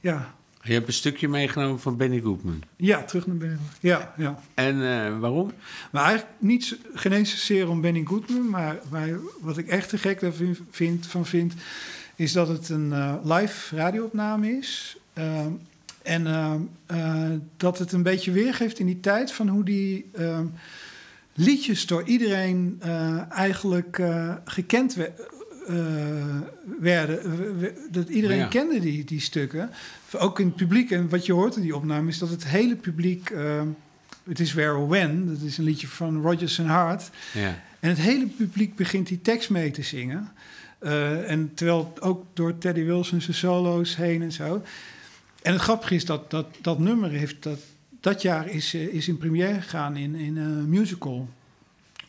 ja. 0.00 0.34
Je 0.64 0.72
hebt 0.72 0.86
een 0.86 0.92
stukje 0.92 1.28
meegenomen 1.28 1.80
van 1.80 1.96
Benny 1.96 2.20
Goodman. 2.20 2.62
ja, 2.76 3.02
terug 3.02 3.26
naar 3.26 3.36
binnen. 3.36 3.60
Ja, 3.80 4.14
ja. 4.16 4.38
En 4.54 4.74
eh, 4.74 5.18
waarom? 5.18 5.52
Maar 5.90 6.04
eigenlijk 6.04 6.34
niet, 6.38 6.78
geen 6.94 7.12
eens 7.12 7.30
zozeer 7.30 7.68
om 7.68 7.80
Benny 7.80 8.04
Goodman, 8.04 8.50
maar, 8.50 8.76
maar 8.90 9.08
wat 9.40 9.58
ik 9.58 9.68
echt 9.68 9.88
te 9.88 9.98
gek 9.98 10.20
daarvan 10.20 10.56
vind, 10.70 11.06
van 11.06 11.26
vind, 11.26 11.54
is 12.16 12.32
dat 12.32 12.48
het 12.48 12.68
een 12.68 12.92
eh, 12.92 13.14
live 13.22 13.76
radioopname 13.76 14.48
is. 14.58 14.96
Ehm, 15.12 15.50
en 16.02 16.26
ehm, 16.26 16.60
eh, 16.86 17.30
dat 17.56 17.78
het 17.78 17.92
een 17.92 18.02
beetje 18.02 18.30
weergeeft 18.32 18.78
in 18.78 18.86
die 18.86 19.00
tijd 19.00 19.32
van 19.32 19.48
hoe 19.48 19.64
die 19.64 20.06
ehm, 20.14 20.46
liedjes 21.34 21.86
door 21.86 22.02
iedereen 22.04 22.82
eigenlijk 23.30 24.00
gekend 24.44 24.94
we- 24.94 25.12
eh, 25.68 25.76
werden. 26.80 27.36
We- 27.36 27.52
we- 27.54 27.86
Dat 27.90 28.08
iedereen 28.08 28.38
Ja. 28.38 28.46
kende 28.46 28.80
die, 28.80 29.04
die 29.04 29.20
stukken. 29.20 29.70
Ook 30.18 30.40
in 30.40 30.46
het 30.46 30.56
publiek. 30.56 30.90
En 30.90 31.08
wat 31.08 31.26
je 31.26 31.32
hoort 31.32 31.56
in 31.56 31.62
die 31.62 31.76
opname 31.76 32.08
is 32.08 32.18
dat 32.18 32.28
het 32.28 32.46
hele 32.46 32.76
publiek... 32.76 33.30
ehm, 33.30 33.66
het 34.24 34.40
is 34.40 34.52
Where 34.54 34.74
or 34.74 34.88
When, 34.88 35.26
dat 35.26 35.40
is 35.40 35.58
een 35.58 35.64
liedje 35.64 35.86
van 35.88 36.22
Rodgers 36.22 36.60
and 36.60 36.68
Hart. 36.68 37.10
Ja. 37.34 37.58
En 37.80 37.88
het 37.88 37.98
hele 37.98 38.26
publiek 38.26 38.76
begint 38.76 39.06
die 39.06 39.20
tekst 39.22 39.50
mee 39.50 39.70
te 39.70 39.82
zingen. 39.82 40.28
Uh, 40.82 41.30
en 41.30 41.50
terwijl 41.54 41.92
ook 42.00 42.24
door 42.32 42.58
Teddy 42.58 42.84
Wilson 42.84 43.20
zijn 43.20 43.36
solo's 43.36 43.96
heen 43.96 44.22
en 44.22 44.32
zo. 44.32 44.62
En 45.42 45.52
het 45.52 45.60
grappige 45.62 45.94
is 45.94 46.04
dat 46.04 46.30
dat, 46.30 46.46
dat 46.60 46.78
nummer 46.78 47.10
heeft 47.10 47.42
dat, 47.42 47.58
dat 48.00 48.22
jaar 48.22 48.48
is, 48.48 48.74
uh, 48.74 48.82
is 48.94 49.08
in 49.08 49.18
première 49.18 49.60
gegaan 49.60 49.96
in, 49.96 50.14
in 50.14 50.36
een 50.36 50.68
musical. 50.68 51.28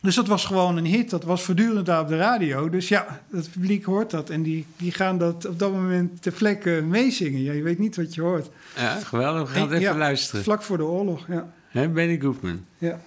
Dus 0.04 0.14
dat 0.14 0.26
was 0.26 0.44
gewoon 0.44 0.76
een 0.76 0.84
hit. 0.84 1.10
Dat 1.10 1.24
was 1.24 1.42
voortdurend 1.42 1.86
daar 1.86 2.00
op 2.00 2.08
de 2.08 2.16
radio. 2.16 2.68
Dus 2.70 2.88
ja, 2.88 3.20
het 3.30 3.50
publiek 3.52 3.84
hoort 3.84 4.10
dat. 4.10 4.30
En 4.30 4.42
die, 4.42 4.66
die 4.76 4.92
gaan 4.92 5.18
dat 5.18 5.46
op 5.46 5.58
dat 5.58 5.72
moment 5.72 6.22
te 6.22 6.32
vlekken 6.32 6.88
meezingen. 6.88 7.42
Ja, 7.42 7.52
je 7.52 7.62
weet 7.62 7.78
niet 7.78 7.96
wat 7.96 8.14
je 8.14 8.20
hoort. 8.20 8.50
Ja, 8.76 8.94
geweldig. 8.94 9.48
We 9.52 9.58
gaan 9.58 9.68
En- 9.68 9.74
even 9.74 9.80
ja, 9.80 9.96
luisteren. 9.96 10.44
Vlak 10.44 10.62
voor 10.62 10.76
de 10.76 10.84
oorlog, 10.84 11.26
ja. 11.28 11.46
Hè, 11.68 11.88
Benny 11.88 12.18
Goodman. 12.20 12.64
ja. 12.78 12.98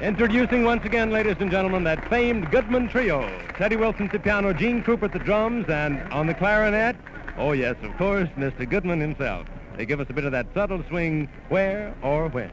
Introducing 0.00 0.66
once 0.66 0.86
again, 0.88 1.10
ladies 1.10 1.36
and 1.40 1.50
gentlemen, 1.50 1.84
that 1.84 1.98
famed 2.10 2.46
Goodman 2.50 2.88
Trio. 2.88 3.24
Teddy 3.58 3.76
Wilson 3.76 4.08
to 4.08 4.18
piano, 4.18 4.52
Gene 4.56 4.82
Cooper 4.82 5.06
at 5.06 5.12
the 5.12 5.24
drums, 5.24 5.66
and 5.68 5.98
on 6.12 6.26
the 6.26 6.34
clarinet, 6.34 6.94
oh 7.38 7.54
yes, 7.54 7.74
of 7.82 7.96
course, 7.96 8.28
Mr. 8.36 8.68
Goodman 8.70 9.00
himself. 9.00 9.42
They 9.76 9.86
give 9.86 10.00
us 10.00 10.06
a 10.10 10.12
bit 10.12 10.24
of 10.24 10.32
that 10.32 10.46
subtle 10.54 10.82
swing, 10.88 11.28
where 11.48 11.92
or 12.02 12.28
when. 12.32 12.50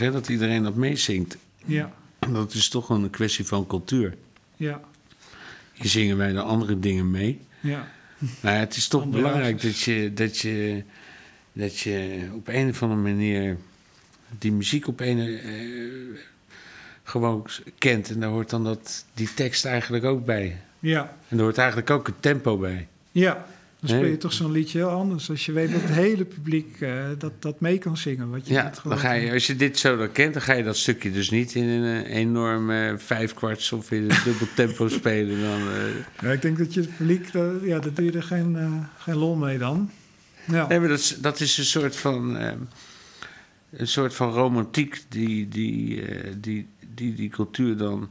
Hè, 0.00 0.10
dat 0.10 0.28
iedereen 0.28 0.62
dat 0.62 0.74
meezingt. 0.74 1.36
Ja, 1.64 1.92
Dat 2.32 2.52
is 2.54 2.68
toch 2.68 2.88
een 2.88 3.10
kwestie 3.10 3.44
van 3.46 3.66
cultuur. 3.66 4.14
ja, 4.56 4.80
Hier 5.72 5.90
zingen 5.90 6.16
wij 6.16 6.32
de 6.32 6.40
andere 6.42 6.78
dingen 6.78 7.10
mee. 7.10 7.40
ja. 7.60 7.88
Maar 8.40 8.58
het 8.58 8.76
is 8.76 8.88
toch 8.88 9.02
Andere 9.02 9.22
belangrijk 9.22 9.62
dat 9.62 9.78
je, 9.80 10.12
dat, 10.14 10.38
je, 10.38 10.82
dat 11.52 11.78
je 11.78 12.28
op 12.34 12.48
een 12.48 12.68
of 12.68 12.82
andere 12.82 13.00
manier 13.00 13.56
die 14.38 14.52
muziek 14.52 14.86
op 14.86 15.00
een 15.00 15.18
eh, 15.18 16.20
gewoon 17.02 17.46
kent. 17.78 18.10
En 18.10 18.20
daar 18.20 18.30
hoort 18.30 18.50
dan 18.50 18.64
dat, 18.64 19.04
die 19.14 19.34
tekst 19.34 19.64
eigenlijk 19.64 20.04
ook 20.04 20.24
bij. 20.24 20.60
Ja, 20.78 21.16
En 21.28 21.36
er 21.36 21.42
hoort 21.42 21.58
eigenlijk 21.58 21.90
ook 21.90 22.06
het 22.06 22.22
tempo 22.22 22.58
bij. 22.58 22.88
ja. 23.12 23.46
Dan 23.80 23.88
speel 23.88 24.04
je 24.04 24.16
toch 24.16 24.32
zo'n 24.32 24.52
liedje 24.52 24.78
heel 24.78 24.88
anders. 24.88 25.30
Als 25.30 25.46
je 25.46 25.52
weet 25.52 25.72
dat 25.72 25.80
het 25.80 25.90
hele 25.90 26.24
publiek 26.24 26.80
eh, 26.80 27.04
dat, 27.18 27.42
dat 27.42 27.60
mee 27.60 27.78
kan 27.78 27.96
zingen. 27.96 28.30
Wat 28.30 28.46
je 28.46 28.52
Ja, 28.52 28.72
dan 28.84 28.98
ga 28.98 29.12
je, 29.12 29.32
als 29.32 29.46
je 29.46 29.56
dit 29.56 29.78
zo 29.78 29.96
dan 29.96 30.12
kent, 30.12 30.32
dan 30.32 30.42
ga 30.42 30.52
je 30.52 30.62
dat 30.62 30.76
stukje 30.76 31.10
dus 31.10 31.30
niet 31.30 31.54
in 31.54 31.64
een 31.64 32.04
eh, 32.04 32.16
enorm 32.16 32.70
eh, 32.70 32.92
vijfkwarts 32.96 33.72
of 33.72 33.90
in 33.90 34.02
een 34.02 34.16
dubbel 34.24 34.46
tempo 34.54 34.88
spelen. 34.98 35.40
Dan. 35.40 35.60
Ja, 36.20 36.32
ik 36.32 36.42
denk 36.42 36.58
dat 36.58 36.74
je 36.74 36.80
het 36.80 36.96
publiek, 36.96 37.28
eh, 37.34 37.42
ja, 37.62 37.78
daar 37.78 37.94
doe 37.94 38.04
je 38.04 38.12
er 38.12 38.22
geen, 38.22 38.86
geen 38.98 39.16
lol 39.16 39.34
mee 39.34 39.58
dan. 39.58 39.90
Ja, 40.44 40.66
Nee, 40.66 40.80
maar 40.80 40.88
dat 40.88 40.98
is, 40.98 41.16
dat 41.20 41.40
is 41.40 41.58
een 41.58 41.64
soort 41.64 41.96
van, 41.96 42.36
een 43.70 43.88
soort 43.88 44.14
van 44.14 44.30
romantiek 44.30 45.02
die 45.08 45.48
die, 45.48 46.02
die, 46.40 46.68
die 46.94 47.14
die 47.14 47.28
cultuur 47.28 47.76
dan 47.76 48.10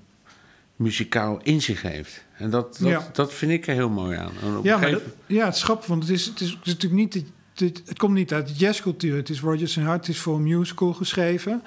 muzikaal 0.79 1.39
in 1.43 1.61
zich 1.61 1.81
heeft. 1.81 2.23
En 2.37 2.49
dat, 2.49 2.77
dat, 2.79 2.89
Ja. 2.89 3.09
dat 3.13 3.33
vind 3.33 3.51
ik 3.51 3.67
er 3.67 3.73
heel 3.73 3.89
mooi 3.89 4.17
aan. 4.17 4.31
Ja, 4.41 4.77
maar 4.77 4.79
gegeven- 4.87 5.03
dat- 5.03 5.13
ja, 5.37 5.45
het 5.45 5.55
is 5.55 5.63
grappig, 5.63 5.87
want 5.87 6.01
het 6.03 6.11
is, 6.11 6.25
het 6.25 6.39
is, 6.41 6.49
het 6.49 6.57
is 6.67 6.73
natuurlijk 6.73 7.01
niet... 7.01 7.13
Het, 7.13 7.25
het, 7.55 7.81
het 7.85 7.97
komt 7.97 8.13
niet 8.13 8.33
uit 8.33 8.47
de 8.47 8.53
jazzcultuur. 8.53 9.15
Het 9.15 9.29
is 9.29 9.41
Rodgers 9.41 9.77
en 9.77 9.83
Hart, 9.83 10.07
het 10.07 10.15
is 10.15 10.21
voor 10.21 10.35
een 10.35 10.43
musical 10.43 10.93
geschreven. 10.93 11.63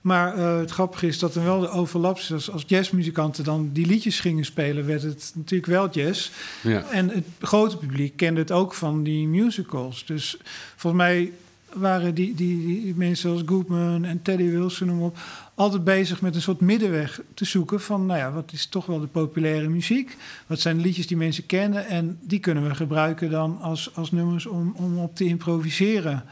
Maar 0.00 0.34
eh, 0.36 0.58
het 0.58 0.70
grappige 0.70 1.06
is 1.06 1.18
dat 1.18 1.34
er 1.34 1.44
wel 1.44 1.60
de 1.60 1.68
overlap 1.68 2.16
is. 2.18 2.32
Als, 2.32 2.50
als 2.50 2.64
jazzmuzikanten 2.66 3.44
dan 3.44 3.70
die 3.72 3.86
liedjes 3.86 4.20
gingen 4.20 4.44
spelen, 4.44 4.86
werd 4.86 5.02
het 5.02 5.32
natuurlijk 5.34 5.70
wel 5.70 5.90
jazz. 5.90 6.30
Ja. 6.62 6.84
En 6.90 7.08
het 7.08 7.24
grote 7.40 7.76
publiek 7.76 8.16
kende 8.16 8.40
het 8.40 8.52
ook 8.52 8.74
van 8.74 9.02
die 9.02 9.26
musicals. 9.28 10.04
Dus 10.06 10.36
volgens 10.76 11.02
mij 11.02 11.32
waren 11.74 12.14
die, 12.14 12.34
die, 12.34 12.82
die 12.82 12.94
mensen 12.96 13.28
zoals 13.28 13.42
Goodman 13.46 14.04
en 14.04 14.22
Teddy 14.22 14.50
Wilson 14.50 14.86
noem 14.86 15.02
op, 15.02 15.16
altijd 15.54 15.84
bezig 15.84 16.20
met 16.20 16.34
een 16.34 16.42
soort 16.42 16.60
middenweg 16.60 17.20
te 17.34 17.44
zoeken 17.44 17.80
van, 17.80 18.06
nou 18.06 18.18
ja, 18.18 18.32
wat 18.32 18.52
is 18.52 18.66
toch 18.66 18.86
wel 18.86 19.00
de 19.00 19.06
populaire 19.06 19.68
muziek? 19.68 20.16
Wat 20.46 20.60
zijn 20.60 20.76
de 20.76 20.82
liedjes 20.82 21.06
die 21.06 21.16
mensen 21.16 21.46
kennen? 21.46 21.86
En 21.86 22.18
die 22.22 22.38
kunnen 22.38 22.68
we 22.68 22.74
gebruiken 22.74 23.30
dan 23.30 23.58
als, 23.60 23.90
als 23.94 24.10
nummers 24.12 24.46
om, 24.46 24.74
om 24.76 24.98
op 24.98 25.16
te 25.16 25.24
improviseren. 25.24 26.24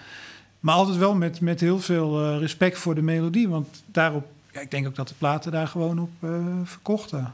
Maar 0.61 0.75
altijd 0.75 0.97
wel 0.99 1.15
met, 1.15 1.41
met 1.41 1.61
heel 1.61 1.79
veel 1.81 2.25
eh, 2.25 2.39
respect 2.39 2.79
voor 2.79 2.95
de 2.95 3.03
melodie, 3.03 3.49
want 3.49 3.83
daarop, 3.87 4.27
ja, 4.53 4.61
ik 4.61 4.71
denk 4.71 4.87
ook 4.87 4.95
dat 4.95 5.09
de 5.09 5.15
platen 5.19 5.53
daar 5.53 5.67
gewoon 5.69 5.99
op 5.99 6.11
eh, 6.21 6.31
verkochten. 6.65 7.33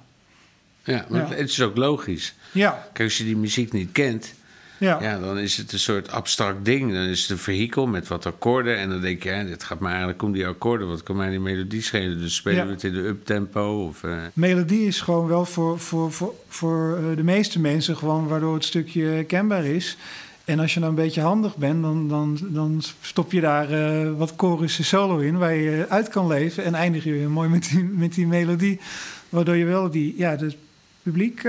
Ja, 0.85 1.07
maar 1.09 1.21
Ja. 1.21 1.29
het 1.37 1.49
is 1.51 1.61
ook 1.63 1.77
logisch. 1.77 2.35
Ja, 2.53 2.89
Kijk, 2.93 3.09
als 3.09 3.19
je 3.19 3.25
die 3.25 3.37
muziek 3.37 3.73
niet 3.73 3.93
kent, 3.93 4.35
ja. 4.79 4.99
ja, 5.03 5.19
dan 5.19 5.39
is 5.39 5.57
het 5.57 5.73
een 5.73 5.79
soort 5.79 6.11
abstract 6.11 6.65
ding. 6.65 6.93
Dan 6.93 7.03
is 7.03 7.21
het 7.21 7.31
een 7.31 7.39
vehikel 7.39 7.87
met 7.87 8.09
wat 8.09 8.27
akkoorden. 8.27 8.77
En 8.79 8.89
dan 8.89 9.01
denk 9.01 9.23
je, 9.23 9.31
ja, 9.31 9.43
dit 9.45 9.65
gaat 9.65 9.79
maar 9.79 9.91
eigenlijk 9.91 10.23
om 10.23 10.33
die 10.33 10.47
akkoorden. 10.47 10.89
Wat 10.89 11.03
kan 11.03 11.17
mij 11.17 11.31
die 11.31 11.41
melodie 11.41 11.83
schelen? 11.83 12.19
Dus 12.19 12.35
spelen 12.35 12.59
Ja. 12.59 12.67
we 12.67 12.73
het 12.73 12.85
in 12.85 12.93
de 12.93 13.07
uptempo? 13.07 13.87
Of, 13.87 14.05
eh, 14.05 14.17
Melodie 14.33 14.87
is 14.87 15.01
gewoon 15.01 15.27
wel 15.27 15.45
voor, 15.45 15.79
voor, 15.79 16.13
voor, 16.13 16.35
voor 16.49 16.97
eh, 16.97 17.17
de 17.17 17.25
meeste 17.25 17.61
mensen 17.61 17.97
gewoon 17.97 18.29
waardoor 18.29 18.55
het 18.55 18.65
stukje 18.65 19.25
kenbaar 19.25 19.65
is. 19.65 19.97
En 20.45 20.59
als 20.59 20.75
je 20.75 20.81
nou 20.81 20.93
een 20.93 20.99
beetje 21.03 21.21
handig 21.21 21.57
bent, 21.57 21.83
dan, 21.83 22.09
dan, 22.09 22.39
dan 22.43 22.83
stop 23.01 23.33
je 23.33 23.41
daar 23.41 23.71
eh, 23.71 24.11
wat 24.17 24.35
chorussen 24.37 24.85
solo 24.85 25.19
in 25.19 25.39
waar 25.39 25.55
je 25.55 25.87
uit 25.89 26.09
kan 26.09 26.27
leven. 26.27 26.65
En 26.65 26.75
eindig 26.75 27.05
je 27.05 27.13
weer 27.13 27.31
mooi 27.31 27.49
met 27.49 27.69
die, 27.71 27.85
met 27.85 28.15
die 28.15 28.27
melodie. 28.27 28.81
Waardoor 29.29 29.57
je 29.57 29.65
wel 29.65 29.91
die, 29.91 30.15
ja, 30.17 30.31
het 30.31 30.57
publiek 31.03 31.43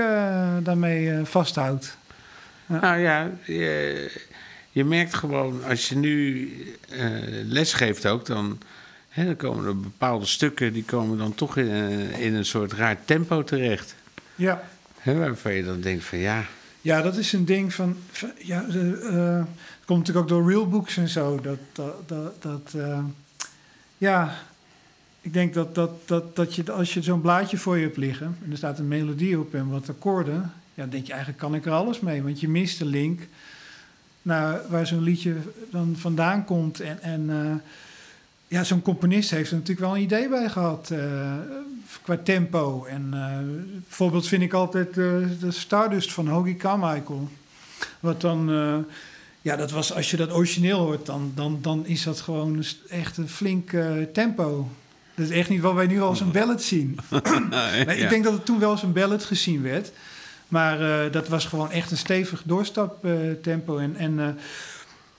daarmee 0.62 1.10
eh, 1.10 1.24
Nou 2.70 2.98
ja, 2.98 3.30
je, 3.44 4.20
je 4.70 4.84
merkt 4.84 5.14
gewoon, 5.14 5.64
als 5.64 5.88
je 5.88 5.96
nu 5.96 6.50
eh 6.88 7.08
les 7.44 7.72
geeft 7.72 8.06
ook, 8.06 8.26
dan, 8.26 8.58
hè, 9.08 9.24
dan 9.24 9.36
komen 9.36 9.66
er 9.66 9.80
bepaalde 9.80 10.26
stukken, 10.26 10.72
die 10.72 10.84
komen 10.84 11.18
dan 11.18 11.34
toch 11.34 11.56
in, 11.56 11.68
eh, 11.70 12.20
in 12.26 12.34
een 12.34 12.44
soort 12.44 12.72
raar 12.72 12.96
tempo 13.04 13.44
terecht. 13.44 13.94
Ja. 14.34 14.62
Hè, 14.98 15.18
waarvan 15.18 15.52
je 15.54 15.64
dan 15.64 15.80
denkt 15.80 16.04
van 16.04 16.18
ja, 16.18 16.44
Ja, 16.80 17.02
dat 17.02 17.16
is 17.16 17.32
een 17.32 17.44
ding 17.44 17.74
van. 17.74 17.96
van- 18.10 18.32
ja, 18.38 18.64
eh, 18.68 18.74
het 19.36 19.84
komt 19.86 19.98
natuurlijk 19.98 20.18
ook 20.18 20.28
door 20.28 20.50
real 20.50 20.68
books 20.68 20.96
en 20.96 21.08
zo. 21.08 21.40
Dat, 21.40 21.58
dat, 21.72 22.08
dat, 22.08 22.42
dat, 22.42 22.74
ja, 23.98 24.36
ik 25.20 25.32
denk 25.32 25.54
dat, 25.54 25.74
dat, 25.74 25.90
dat, 26.08 26.36
dat 26.36 26.54
je 26.54 26.72
als 26.72 26.94
je 26.94 27.02
zo'n 27.02 27.20
blaadje 27.20 27.56
voor 27.58 27.76
je 27.78 27.84
hebt 27.84 27.96
liggen 27.96 28.36
en 28.44 28.50
er 28.50 28.56
staat 28.56 28.78
een 28.78 28.88
melodie 28.88 29.38
op 29.38 29.54
en 29.54 29.68
wat 29.68 29.88
akkoorden, 29.88 30.52
ja, 30.80 30.86
dan 30.86 30.94
denk 30.94 31.06
je 31.06 31.12
eigenlijk 31.12 31.42
kan 31.42 31.54
ik 31.54 31.66
er 31.66 31.72
alles 31.72 32.00
mee, 32.00 32.22
want 32.22 32.40
je 32.40 32.48
mist 32.48 32.78
de 32.78 32.84
link 32.84 33.20
naar 34.22 34.60
waar 34.68 34.86
zo'n 34.86 35.02
liedje 35.02 35.36
dan 35.70 35.96
vandaan 35.96 36.44
komt 36.44 36.80
en. 36.80 37.02
en 37.02 37.30
eh, 37.30 37.54
ja, 38.48 38.64
zo'n 38.64 38.82
componist 38.82 39.30
heeft 39.30 39.50
er 39.50 39.56
natuurlijk 39.56 39.86
wel 39.86 39.96
een 39.96 40.02
idee 40.02 40.28
bij 40.28 40.48
gehad 40.48 40.90
eh, 40.90 41.32
qua 42.02 42.16
tempo. 42.16 42.84
En 42.84 43.08
eh 43.12 43.38
bijvoorbeeld 43.88 44.26
vind 44.26 44.42
ik 44.42 44.52
altijd 44.52 44.88
eh, 44.88 44.94
de 45.40 45.50
Stardust 45.50 46.12
van 46.12 46.28
Hoagie 46.28 46.56
Carmichael. 46.56 47.28
Wat 48.00 48.20
dan, 48.20 48.50
eh, 48.50 48.76
ja, 49.42 49.56
dat 49.56 49.70
was 49.70 49.92
als 49.92 50.10
je 50.10 50.16
dat 50.16 50.32
origineel 50.32 50.78
hoort, 50.78 51.06
dan, 51.06 51.32
dan, 51.34 51.58
dan 51.62 51.86
is 51.86 52.02
dat 52.02 52.20
gewoon 52.20 52.64
echt 52.88 53.16
een 53.16 53.28
flink 53.28 53.72
eh, 53.72 53.92
tempo. 54.12 54.68
Dat 55.14 55.28
is 55.28 55.36
echt 55.36 55.48
niet 55.48 55.60
wat 55.60 55.74
wij 55.74 55.86
nu 55.86 56.00
als 56.00 56.20
een 56.20 56.32
ballad 56.40 56.62
zien. 56.62 56.98
Ik 57.86 58.08
denk 58.08 58.24
dat 58.24 58.32
het 58.32 58.44
toen 58.44 58.58
wel 58.58 58.70
als 58.70 58.82
een 58.82 58.92
ballad 58.92 59.24
gezien 59.24 59.62
werd. 59.62 59.92
Maar 60.50 61.04
eh, 61.04 61.12
dat 61.12 61.28
was 61.28 61.46
gewoon 61.46 61.70
echt 61.70 61.90
een 61.90 61.96
stevig 61.96 62.42
doorstaptempo. 62.44 63.78
en 63.78 63.96
en 63.96 64.20
eh, 64.20 64.28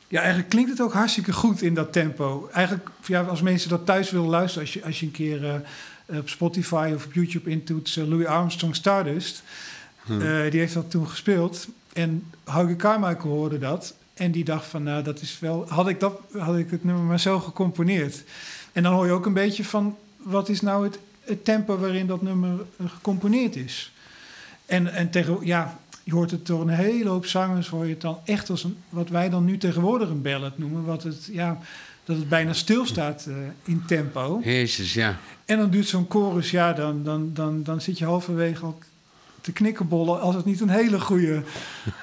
ja, 0.08 0.20
eigenlijk 0.20 0.50
klinkt 0.50 0.70
het 0.70 0.82
ook 0.82 0.94
hartstikke 0.94 1.34
goed 1.34 1.62
in 1.62 1.74
dat 1.74 1.91
tempo. 1.91 2.50
Eigenlijk, 2.54 2.89
ja, 3.06 3.22
als 3.22 3.41
mensen 3.41 3.70
dat 3.70 3.86
thuis 3.86 4.12
willen 4.12 4.30
luisteren, 4.30 4.67
als 4.67 4.74
je, 4.74 4.84
als 4.84 5.00
je 5.00 5.06
een 5.06 5.12
keer 5.12 5.46
eh, 5.46 6.17
op 6.17 6.30
Spotify 6.30 6.91
of 6.96 7.06
op 7.06 7.13
YouTube 7.13 7.50
intoetst 7.50 7.98
eh, 7.98 8.08
Louis 8.08 8.26
Armstrong 8.26 8.76
Stardust, 8.76 9.44
eh, 10.08 10.17
die 10.50 10.60
heeft 10.60 10.74
dat 10.74 10.89
toen 10.89 11.08
gespeeld. 11.08 11.67
En 11.94 12.26
Hauge 12.44 12.76
Carmichael 12.76 13.34
hoorde 13.34 13.58
dat. 13.60 13.94
En 14.13 14.32
die 14.32 14.44
dacht 14.44 14.65
van, 14.65 14.84
nou, 14.84 15.04
dat 15.04 15.22
is 15.22 15.39
wel... 15.39 15.65
Had 15.70 15.88
ik, 15.88 16.00
dat, 16.00 16.20
had 16.38 16.58
ik 16.58 16.72
het 16.72 16.84
nummer 16.84 17.04
maar 17.04 17.20
zo 17.20 17.39
gecomponeerd. 17.39 18.24
En 18.72 18.84
dan 18.84 18.94
hoor 18.94 19.06
je 19.06 19.12
ook 19.12 19.26
een 19.26 19.34
beetje 19.34 19.63
van... 19.63 19.98
wat 20.17 20.50
is 20.50 20.62
nou 20.62 20.84
het, 20.84 21.00
het 21.22 21.46
tempo 21.46 21.78
waarin 21.78 22.08
dat 22.08 22.22
nummer 22.22 22.65
eh, 22.78 22.86
gecomponeerd 22.89 23.56
is? 23.56 23.91
En, 24.71 24.93
en 24.93 25.10
tegen, 25.10 25.38
ja, 25.41 25.79
je 26.03 26.13
hoort 26.13 26.31
het 26.31 26.45
door 26.45 26.62
een 26.62 26.69
hele 26.69 27.10
hoop 27.10 27.25
zangers... 27.25 27.67
hoor 27.67 27.86
je 27.86 27.91
het 27.91 28.01
dan 28.01 28.19
echt 28.25 28.49
als 28.49 28.63
een, 28.63 28.77
wat 28.89 29.10
wij 29.10 29.29
dan 29.29 29.45
nu 29.45 29.57
tegenwoordig 29.57 30.10
een 30.10 30.21
ballad 30.21 30.57
noemen. 30.57 30.86
Wat 30.86 31.03
het, 31.03 31.29
ja, 31.31 31.57
dat 32.03 32.17
het 32.17 32.29
bijna 32.29 32.53
stilstaat 32.53 33.25
eh 33.27 33.36
in 33.63 33.84
tempo. 33.88 34.41
Jezus, 34.43 34.93
ja. 34.93 35.17
En 35.45 35.57
dan 35.57 35.69
duurt 35.69 35.88
zo'n 35.88 36.05
chorus, 36.10 36.51
ja, 36.51 36.73
dan, 36.73 37.03
dan, 37.03 37.31
dan, 37.34 37.63
dan 37.63 37.81
zit 37.81 37.97
je 37.97 38.05
halverwege 38.05 38.65
al 38.65 38.79
te 39.41 39.51
knikkenbollen... 39.51 40.21
als 40.21 40.36
het 40.36 40.45
niet 40.45 40.62
een 40.62 40.69
hele 40.69 40.99
goede 40.99 41.43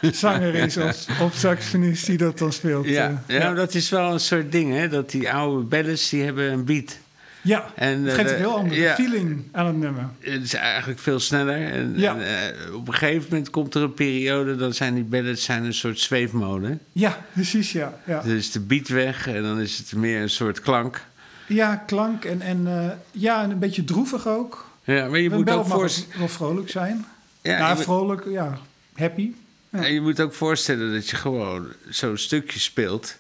zanger 0.13 0.55
is 0.55 0.77
of, 0.77 1.21
of 1.21 1.35
saxofonist 1.35 2.07
die 2.07 2.19
dat 2.19 2.39
dan 2.39 2.53
speelt. 2.53 2.87
Ja, 2.87 3.23
eh. 3.27 3.39
ja, 3.39 3.55
dat 3.55 3.75
is 3.75 3.89
wel 3.89 4.13
een 4.13 4.21
soort 4.21 4.53
ding, 4.53 4.73
hè? 4.73 4.89
Dat 4.89 5.11
die 5.11 5.33
oude 5.33 5.65
ballads, 5.65 6.09
die 6.09 6.23
hebben 6.23 6.53
een 6.53 6.65
beat. 6.65 6.99
Ja. 7.43 7.73
En, 7.75 7.99
het 8.03 8.09
eh, 8.09 8.15
geeft 8.15 8.31
een 8.31 8.37
heel 8.37 8.57
andere 8.57 8.81
ja. 8.81 8.95
feeling 8.95 9.45
aan 9.53 9.67
het 9.67 9.77
nummer. 9.77 10.09
Het 10.21 10.43
is 10.43 10.55
eigenlijk 10.55 11.01
veel 11.01 11.21
sneller. 11.21 11.71
En, 11.73 11.93
Ja. 11.97 12.17
en, 12.17 12.53
eh, 12.67 12.75
op 12.75 12.89
een 12.89 12.95
gegeven 12.95 13.27
moment 13.31 13.51
komt 13.51 13.75
er 13.75 13.83
een 13.83 13.95
periode... 13.95 14.57
dan 14.57 14.73
zijn 14.75 14.95
die 14.95 15.05
ballads 15.05 15.45
zijn 15.45 15.65
een 15.65 15.75
soort 15.75 16.01
zweefmolen. 16.01 16.81
Ja, 16.93 17.25
precies, 17.33 17.73
ja. 17.73 18.01
Ja, 18.07 18.21
Dan 18.23 18.31
is 18.31 18.51
de 18.51 18.61
beat 18.61 18.89
weg 18.89 19.27
en 19.29 19.43
dan 19.43 19.61
is 19.61 19.79
het 19.79 19.95
meer 19.95 20.23
een 20.23 20.31
soort 20.31 20.61
klank. 20.61 21.05
ja 21.47 21.77
klank 21.77 22.25
en, 22.25 22.41
en, 22.41 22.67
eh, 22.67 22.91
ja, 23.11 23.43
en 23.43 23.51
een 23.51 23.59
beetje 23.59 23.85
droevig 23.85 24.27
ook. 24.27 24.67
Ja, 24.85 25.09
maar 25.09 25.19
je 25.19 25.31
moet 25.31 25.51
ook, 25.51 25.67
wel 25.67 25.89
vrolijk 26.29 26.71
zijn. 26.71 27.05
ja, 27.43 27.75
moet- 27.75 27.83
vrolijk, 27.83 28.25
ja, 28.29 28.59
happy. 28.95 29.31
Ja. 29.71 29.85
en 29.85 29.93
je 29.93 30.01
moet 30.01 30.21
ook 30.21 30.35
voorstellen 30.35 30.93
dat 30.95 31.09
je 31.09 31.17
gewoon 31.17 31.67
zo'n 31.89 32.17
stukje 32.17 32.59
speelt... 32.59 33.17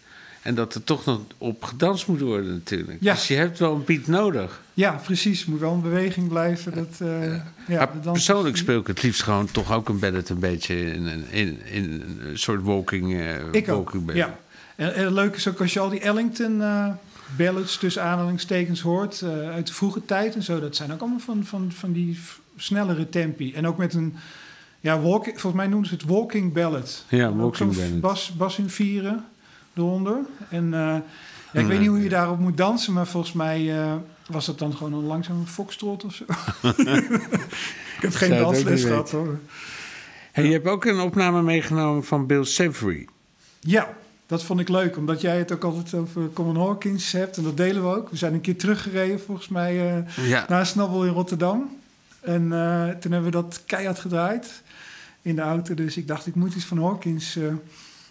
en 0.48 0.54
dat 0.54 0.74
er 0.74 0.84
toch 0.84 1.04
nog 1.04 1.20
op 1.38 1.64
gedanst 1.64 2.06
moet 2.06 2.20
worden 2.20 2.52
natuurlijk. 2.52 2.98
Ja. 3.00 3.12
Dus 3.14 3.28
je 3.28 3.34
hebt 3.34 3.58
wel 3.58 3.74
een 3.74 3.84
beat 3.84 4.06
nodig. 4.06 4.60
Ja, 4.74 5.00
precies. 5.04 5.44
Moet 5.44 5.60
wel 5.60 5.74
in 5.74 5.82
beweging 5.82 6.28
blijven. 6.28 6.74
Dat, 6.74 7.08
eh, 7.08 7.34
ja, 7.68 7.90
dans- 8.02 8.12
persoonlijk 8.12 8.56
speel 8.56 8.80
ik 8.80 8.86
het 8.86 9.02
liefst 9.02 9.22
gewoon 9.22 9.50
toch 9.50 9.72
ook 9.72 9.88
een 9.88 9.98
ballad 9.98 10.28
een 10.28 10.38
beetje... 10.38 10.92
in, 10.94 11.06
een- 11.06 11.30
in, 11.30 11.60
in 11.66 12.02
een 12.20 12.38
soort 12.38 12.62
walking, 12.62 13.14
eh 13.14 13.34
Ik 13.52 13.68
ook, 13.68 13.90
walking 13.90 14.14
ja. 14.16 14.38
En, 14.76 14.94
en 14.94 15.12
leuk 15.12 15.36
is 15.36 15.48
ook 15.48 15.60
als 15.60 15.72
je 15.72 15.80
al 15.80 15.88
die 15.88 16.00
Ellington 16.00 16.62
eh, 16.62 16.86
ballads 17.36 17.78
tussen 17.78 18.02
aanhalingstekens 18.02 18.80
hoort... 18.80 19.22
uit 19.54 19.66
de 19.66 19.72
vroege 19.74 20.04
tijd 20.04 20.34
en 20.34 20.42
zo. 20.42 20.60
Dat 20.60 20.76
zijn 20.76 20.92
ook 20.92 21.00
allemaal 21.00 21.18
van, 21.20 21.44
van, 21.44 21.72
van 21.72 21.92
die 21.92 22.18
snellere 22.56 23.08
tempi. 23.08 23.52
En 23.54 23.66
ook 23.66 23.78
met 23.78 23.94
een... 23.94 24.14
Ja, 24.80 25.00
walking, 25.00 25.40
volgens 25.40 25.62
mij 25.62 25.66
noemen 25.70 25.88
ze 25.88 25.94
het 25.94 26.04
walking 26.04 26.52
ballad. 26.52 27.04
Ja, 27.08 27.32
walking 27.32 27.76
ballad. 27.76 28.00
Bas, 28.00 28.32
bas 28.36 28.58
in 28.58 28.70
vieren 28.70 29.24
eronder. 29.78 30.16
En 30.48 30.74
eh, 30.74 30.96
ja, 31.52 31.60
ik 31.60 31.66
weet 31.66 31.78
niet 31.78 31.88
hoe 31.88 32.02
je 32.02 32.08
daarop 32.08 32.38
moet 32.38 32.56
dansen... 32.56 32.92
maar 32.92 33.06
volgens 33.06 33.32
mij 33.32 33.78
eh, 33.80 33.92
was 34.26 34.46
het 34.46 34.58
dan 34.58 34.74
gewoon 34.76 34.92
een 34.92 35.04
langzame 35.06 35.46
foxtrot 35.46 36.04
of 36.04 36.14
zo. 36.14 36.24
ik 37.96 38.00
heb 38.00 38.14
geen 38.14 38.38
dansles 38.38 38.84
gehad 38.84 39.10
hoor. 39.10 39.38
Hey, 40.32 40.44
je 40.44 40.52
hebt 40.52 40.66
ook 40.66 40.84
een 40.84 41.00
opname 41.00 41.42
meegenomen 41.42 42.04
van 42.04 42.26
Bill 42.26 42.44
Savory. 42.44 43.06
Ja, 43.60 43.88
dat 44.26 44.42
vond 44.42 44.60
ik 44.60 44.68
leuk, 44.68 44.96
omdat 44.96 45.20
jij 45.20 45.38
het 45.38 45.52
ook 45.52 45.64
altijd 45.64 45.94
over 45.94 46.32
Common 46.32 46.56
Hawkins 46.56 47.12
hebt. 47.12 47.36
En 47.36 47.42
dat 47.42 47.56
delen 47.56 47.82
we 47.82 47.96
ook. 47.96 48.10
We 48.10 48.16
zijn 48.16 48.34
een 48.34 48.40
keer 48.40 48.56
teruggereden, 48.56 49.20
volgens 49.20 49.48
mij, 49.48 49.96
eh 49.96 50.28
Ja. 50.28 50.44
naar 50.48 50.66
Snabbel 50.66 51.04
in 51.04 51.12
Rotterdam. 51.12 51.76
En 52.20 52.40
toen 53.00 53.12
hebben 53.12 53.30
we 53.30 53.30
dat 53.30 53.62
keihard 53.66 53.98
gedraaid 53.98 54.62
in 55.22 55.34
de 55.34 55.42
auto. 55.42 55.74
Dus 55.74 55.96
ik 55.96 56.08
dacht, 56.08 56.26
ik 56.26 56.34
moet 56.34 56.54
iets 56.54 56.64
van 56.64 56.82
Hawkins 56.82 57.38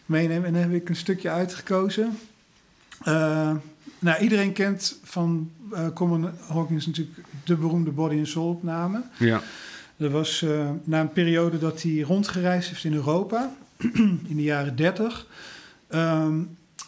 meenemen. 0.07 0.45
En 0.45 0.53
dan 0.53 0.61
heb 0.61 0.73
ik 0.73 0.89
een 0.89 0.95
stukje 0.95 1.29
uitgekozen. 1.29 2.17
Eh, 3.03 3.51
nou, 3.99 4.21
iedereen 4.21 4.53
kent 4.53 4.99
van 5.03 5.51
eh 5.73 5.87
Common 5.93 6.29
Hawkins 6.47 6.85
natuurlijk 6.85 7.17
de 7.43 7.55
beroemde 7.55 7.91
Body 7.91 8.17
and 8.17 8.27
Soul 8.27 8.49
opname. 8.49 9.03
Ja. 9.19 9.41
Dat 9.97 10.11
was 10.11 10.41
eh, 10.41 10.69
na 10.83 10.99
een 10.99 11.11
periode 11.11 11.59
dat 11.59 11.81
hij 11.81 11.99
rondgereisd 11.99 12.69
heeft 12.69 12.83
in 12.83 12.93
Europa, 12.93 13.55
in 14.31 14.35
de 14.35 14.43
jaren 14.43 14.75
30, 14.75 15.27
ehm, 15.87 16.39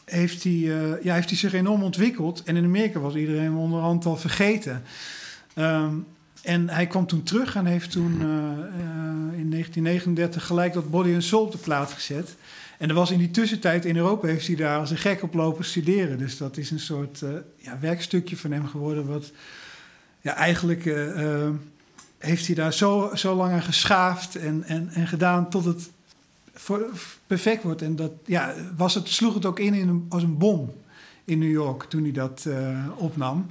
heeft, 0.06 0.44
hij, 0.44 0.60
ja, 1.02 1.14
heeft 1.14 1.30
hij 1.30 1.38
zich 1.38 1.54
enorm 1.54 1.84
ontwikkeld. 1.84 2.44
En 2.44 2.56
in 2.56 2.64
Amerika 2.64 3.00
was 3.00 3.16
iedereen 3.16 3.54
onderhand 3.54 4.06
al 4.06 4.18
vergeten. 4.18 4.84
Ehm, 5.54 5.94
en 6.42 6.70
hij 6.70 6.88
kwam 6.88 7.08
toen 7.08 7.24
terug 7.24 7.56
en 7.56 7.66
heeft 7.66 7.92
toen 7.92 8.12
in 9.36 9.50
1939 9.50 10.46
gelijk 10.46 10.74
dat 10.74 10.90
Body 10.90 11.14
and 11.14 11.24
Soul 11.24 11.44
op 11.44 11.52
de 11.52 11.58
plaat 11.58 11.92
gezet. 11.92 12.36
En 12.80 12.90
er 12.90 12.96
was 12.96 13.12
in 13.12 13.18
die 13.20 13.32
tussentijd 13.32 13.86
in 13.86 13.96
Europa 13.98 14.28
heeft 14.28 14.48
hij 14.48 14.56
daar 14.56 14.80
als 14.80 14.92
een 14.92 14.98
gek 14.98 15.24
op 15.24 15.34
lopen 15.34 15.66
studeren. 15.66 16.18
Dus 16.18 16.38
dat 16.38 16.58
is 16.58 16.72
een 16.72 16.80
soort 16.80 17.22
eh, 17.22 17.30
ja, 17.58 17.78
werkstukje 17.80 18.38
van 18.38 18.52
hem 18.52 18.68
geworden. 18.68 19.08
Wat 19.08 19.32
ja, 20.22 20.34
eigenlijk 20.36 20.86
eh, 20.86 21.24
eh, 21.46 21.50
heeft 22.18 22.46
hij 22.46 22.56
daar 22.56 22.74
zo, 22.74 23.12
zo 23.16 23.36
lang 23.36 23.54
aan 23.54 23.62
geschaafd 23.62 24.36
en, 24.36 24.64
en, 24.64 24.90
en 24.90 25.08
gedaan 25.08 25.50
tot 25.50 25.66
het 25.66 25.90
voor, 26.54 26.86
perfect 27.28 27.64
wordt. 27.64 27.82
En 27.82 27.96
dat 27.96 28.12
ja, 28.26 28.54
was 28.78 28.94
het, 28.94 29.08
sloeg 29.10 29.34
het 29.34 29.46
ook 29.46 29.60
in, 29.60 29.74
in 29.74 29.88
een- 29.88 30.06
als 30.10 30.24
een 30.24 30.38
bom 30.38 30.74
in 31.24 31.40
New 31.40 31.52
York 31.52 31.84
toen 31.84 32.02
hij 32.04 32.12
dat 32.12 32.48
opnam. 32.96 33.46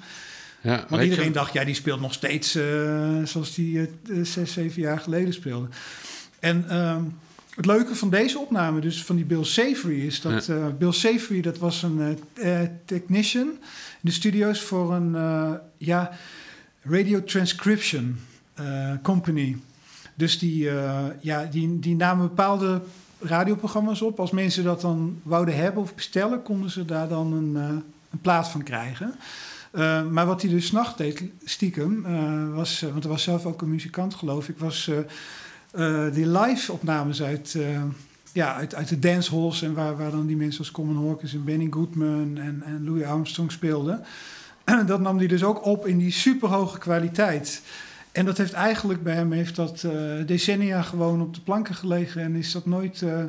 Ja, 0.61 0.85
Want 0.89 1.03
iedereen 1.03 1.25
je- 1.25 1.31
dacht, 1.31 1.53
ja, 1.53 1.65
die 1.65 1.75
speelt 1.75 2.01
nog 2.01 2.13
steeds 2.13 2.51
zoals 3.25 3.55
die 3.55 3.81
eh, 3.81 3.87
zes, 4.23 4.53
zeven 4.53 4.81
jaar 4.83 5.01
geleden 5.01 5.33
speelde. 5.33 5.69
En 6.39 6.65
ehm, 6.69 7.03
het 7.59 7.67
leuke 7.67 7.95
van 7.95 8.11
deze 8.11 8.39
opname, 8.39 8.81
dus 8.81 9.05
van 9.05 9.17
die 9.17 9.25
Bill 9.25 9.45
Savory, 9.45 10.07
is 10.07 10.21
dat 10.21 10.49
eh, 10.49 10.67
Bill 10.79 10.93
Savory, 10.93 11.41
dat 11.41 11.59
was 11.59 11.83
een 11.83 12.19
eh, 12.35 12.63
eh, 12.63 12.69
technician 12.85 13.47
in 13.47 13.59
de 14.01 14.11
studio's 14.11 14.61
voor 14.61 14.95
een 14.95 15.17
ja, 15.77 16.11
radio 16.83 17.25
transcription 17.25 18.17
company. 19.03 19.57
Dus 20.15 20.39
die, 20.39 20.71
ja, 21.21 21.45
die, 21.51 21.79
die 21.79 21.97
namen 21.97 22.29
bepaalde 22.29 22.81
radioprogramma's 23.21 24.03
op. 24.03 24.21
Als 24.21 24.31
mensen 24.31 24.65
dat 24.65 24.81
dan 24.81 25.21
wouden 25.23 25.57
hebben 25.57 25.83
of 25.83 25.95
bestellen, 25.95 26.43
konden 26.43 26.71
ze 26.71 26.85
daar 26.85 27.09
dan 27.09 27.33
een, 27.33 27.55
een 28.11 28.21
plaat 28.23 28.49
van 28.49 28.63
krijgen. 28.63 29.15
Maar 30.11 30.27
wat 30.27 30.43
hij 30.43 30.51
dus 30.51 30.67
's 30.67 30.73
nachts 30.73 30.97
deed, 30.97 31.23
stiekem, 31.45 32.03
was, 32.55 32.81
want 32.81 33.03
hij 33.03 33.13
was 33.13 33.23
zelf 33.23 33.47
ook 33.47 33.63
een 33.63 33.71
muzikant, 33.71 34.15
geloof 34.15 34.49
ik, 34.49 34.59
was 34.59 34.91
die 36.13 36.29
live-opnames 36.29 37.23
uit, 37.23 37.55
eh, 37.55 37.83
ja, 38.33 38.55
uit, 38.55 38.75
uit 38.75 38.89
de 38.89 38.99
dancehalls 38.99 39.63
en 39.63 39.75
waar, 39.75 39.97
waar 39.97 40.11
dan 40.11 40.27
die 40.27 40.37
mensen 40.37 40.59
als 40.59 40.71
Common 40.71 41.07
Hawkins 41.07 41.35
en 41.35 41.45
Benny 41.45 41.67
Goodman 41.71 42.39
en, 42.39 42.63
en 42.65 42.85
Louis 42.85 43.05
Armstrong 43.05 43.53
speelden. 43.53 44.05
dat 44.87 45.01
nam 45.01 45.19
hij 45.19 45.27
dus 45.27 45.45
ook 45.45 45.65
op 45.65 45.87
in 45.87 45.99
die 45.99 46.13
superhoge 46.13 46.79
kwaliteit. 46.79 47.63
En 48.13 48.25
dat 48.25 48.39
heeft 48.39 48.53
eigenlijk 48.53 49.03
bij 49.03 49.15
hem 49.15 49.33
heeft 49.33 49.57
dat, 49.57 49.85
eh, 49.85 49.93
decennia 50.27 50.83
gewoon 50.83 51.21
op 51.21 51.35
de 51.35 51.41
planken 51.41 51.75
gelegen 51.75 52.23
en 52.23 52.35
is 52.35 52.53
dat 52.53 52.67
nooit 52.67 53.03
eh, 53.03 53.23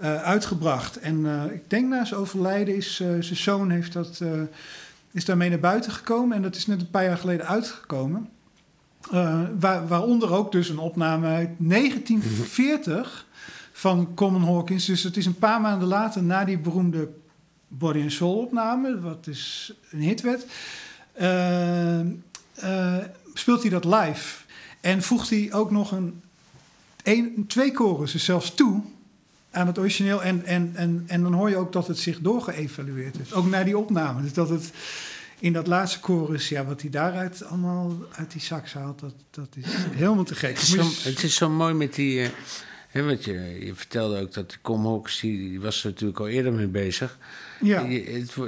eh, 0.00 0.22
uitgebracht. 0.22 0.96
En 0.98 1.26
eh, 1.26 1.52
ik 1.54 1.70
denk 1.70 1.88
na 1.88 2.04
zijn 2.04 2.20
overlijden 2.20 2.76
is 2.76 3.00
eh, 3.00 3.08
zijn 3.08 3.36
zoon 3.38 3.70
heeft 3.70 3.92
dat, 3.92 4.20
eh, 4.22 4.28
is 5.10 5.24
daarmee 5.24 5.48
naar 5.48 5.60
buiten 5.60 5.92
gekomen 5.92 6.36
en 6.36 6.42
dat 6.42 6.56
is 6.56 6.66
net 6.66 6.80
een 6.80 6.90
paar 6.90 7.04
jaar 7.04 7.16
geleden 7.16 7.46
uitgekomen. 7.46 8.28
Eh, 9.10 9.42
waar, 9.58 9.88
waaronder 9.88 10.32
ook 10.32 10.52
dus 10.52 10.68
een 10.68 10.78
opname 10.78 11.26
uit 11.26 11.50
1940 11.58 13.26
van 13.72 14.14
Common 14.14 14.42
Hawkins. 14.42 14.84
Dus 14.84 15.02
het 15.02 15.16
is 15.16 15.26
een 15.26 15.38
paar 15.38 15.60
maanden 15.60 15.88
later 15.88 16.22
na 16.22 16.44
die 16.44 16.58
beroemde 16.58 17.08
Body 17.68 18.00
and 18.00 18.12
Soul 18.12 18.38
opname, 18.38 19.00
wat 19.00 19.24
dus 19.24 19.72
een 19.90 20.00
hit 20.00 20.20
werd, 20.20 20.46
eh, 21.12 22.00
eh, 22.00 23.04
speelt 23.34 23.60
hij 23.62 23.70
dat 23.70 23.84
live. 23.84 24.44
En 24.80 25.02
voegt 25.02 25.30
hij 25.30 25.48
ook 25.52 25.70
nog 25.70 25.92
een, 25.92 26.22
een, 27.02 27.44
twee 27.48 27.74
chorussen 27.74 28.20
zelfs 28.20 28.54
toe 28.54 28.82
aan 29.50 29.66
het 29.66 29.78
origineel. 29.78 30.22
En, 30.22 30.44
en, 30.44 30.70
en, 30.74 31.04
en 31.06 31.22
dan 31.22 31.32
hoor 31.32 31.48
je 31.48 31.56
ook 31.56 31.72
dat 31.72 31.86
het 31.86 31.98
zich 31.98 32.20
doorgeëvalueerd 32.20 33.18
is. 33.18 33.32
Ook 33.32 33.46
naar 33.46 33.64
die 33.64 33.78
opname. 33.78 34.22
Dus 34.22 34.32
dat 34.32 34.48
het 34.48 34.72
in 35.40 35.52
dat 35.52 35.66
laatste 35.66 35.98
chorus, 36.02 36.48
ja, 36.48 36.64
wat 36.64 36.80
hij 36.80 36.90
daaruit 36.90 37.44
allemaal 37.44 37.96
uit 38.12 38.32
die 38.32 38.40
sax 38.40 38.72
haalt, 38.72 39.00
dat, 39.00 39.14
dat 39.30 39.48
is 39.56 39.64
helemaal 39.90 40.24
te 40.24 40.34
gek. 40.34 40.50
Het 40.58 40.62
is, 40.62 40.70
zo, 40.70 41.08
het 41.08 41.22
is 41.22 41.34
zo 41.34 41.48
mooi 41.50 41.74
met 41.74 41.94
die. 41.94 42.22
eh, 42.22 42.28
hè, 42.88 43.02
want 43.04 43.24
je, 43.24 43.56
je 43.64 43.74
vertelde 43.74 44.20
ook 44.20 44.32
dat 44.32 44.50
de 44.50 44.56
Com 44.62 44.86
Hawkins, 44.86 45.20
die, 45.20 45.38
die 45.48 45.60
was 45.60 45.84
er 45.84 45.90
natuurlijk 45.90 46.20
al 46.20 46.28
eerder 46.28 46.52
mee 46.52 46.66
bezig. 46.66 47.18
ja. 47.60 47.86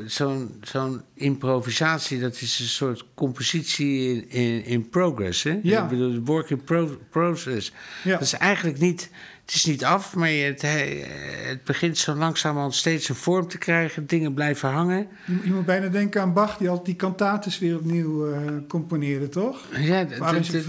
Zo'n 0.07 0.59
zo'n 0.62 1.03
improvisatie, 1.14 2.20
dat 2.20 2.40
is 2.40 2.59
een 2.59 2.66
soort 2.66 3.05
compositie 3.14 4.09
in, 4.14 4.30
in, 4.30 4.64
in 4.64 4.88
progress. 4.88 5.43
Hè? 5.43 5.59
Ja. 5.62 5.82
Ik 5.82 5.88
bedoel, 5.88 6.20
work 6.24 6.51
in 6.51 6.64
pro- 6.64 6.99
process. 7.11 7.72
Ja. 8.05 8.11
Dat 8.12 8.20
is 8.20 8.32
eigenlijk 8.32 8.78
niet. 8.78 9.11
Het 9.53 9.61
is 9.61 9.66
niet 9.66 9.84
af, 9.84 10.14
maar 10.14 10.28
het, 10.28 10.62
he- 10.62 11.05
het 11.48 11.64
begint 11.64 11.98
zo 11.98 12.14
langzamerhand 12.14 12.74
steeds 12.74 13.09
een 13.09 13.14
vorm 13.14 13.48
te 13.48 13.59
krijgen. 13.59 14.07
Dingen 14.07 14.34
blijven 14.34 14.68
hangen. 14.70 15.09
Je, 15.44 15.53
moet 15.53 15.64
bijna 15.66 15.88
denken 15.88 16.20
aan 16.20 16.32
Bach, 16.32 16.57
die 16.57 16.68
altijd 16.68 16.86
die 16.86 16.96
cantates 16.96 17.59
weer 17.59 17.76
opnieuw 17.76 18.32
eh, 18.32 18.40
componeerde, 18.68 19.28
toch? 19.28 19.59
Ja, 19.78 19.94
het- 19.94 20.18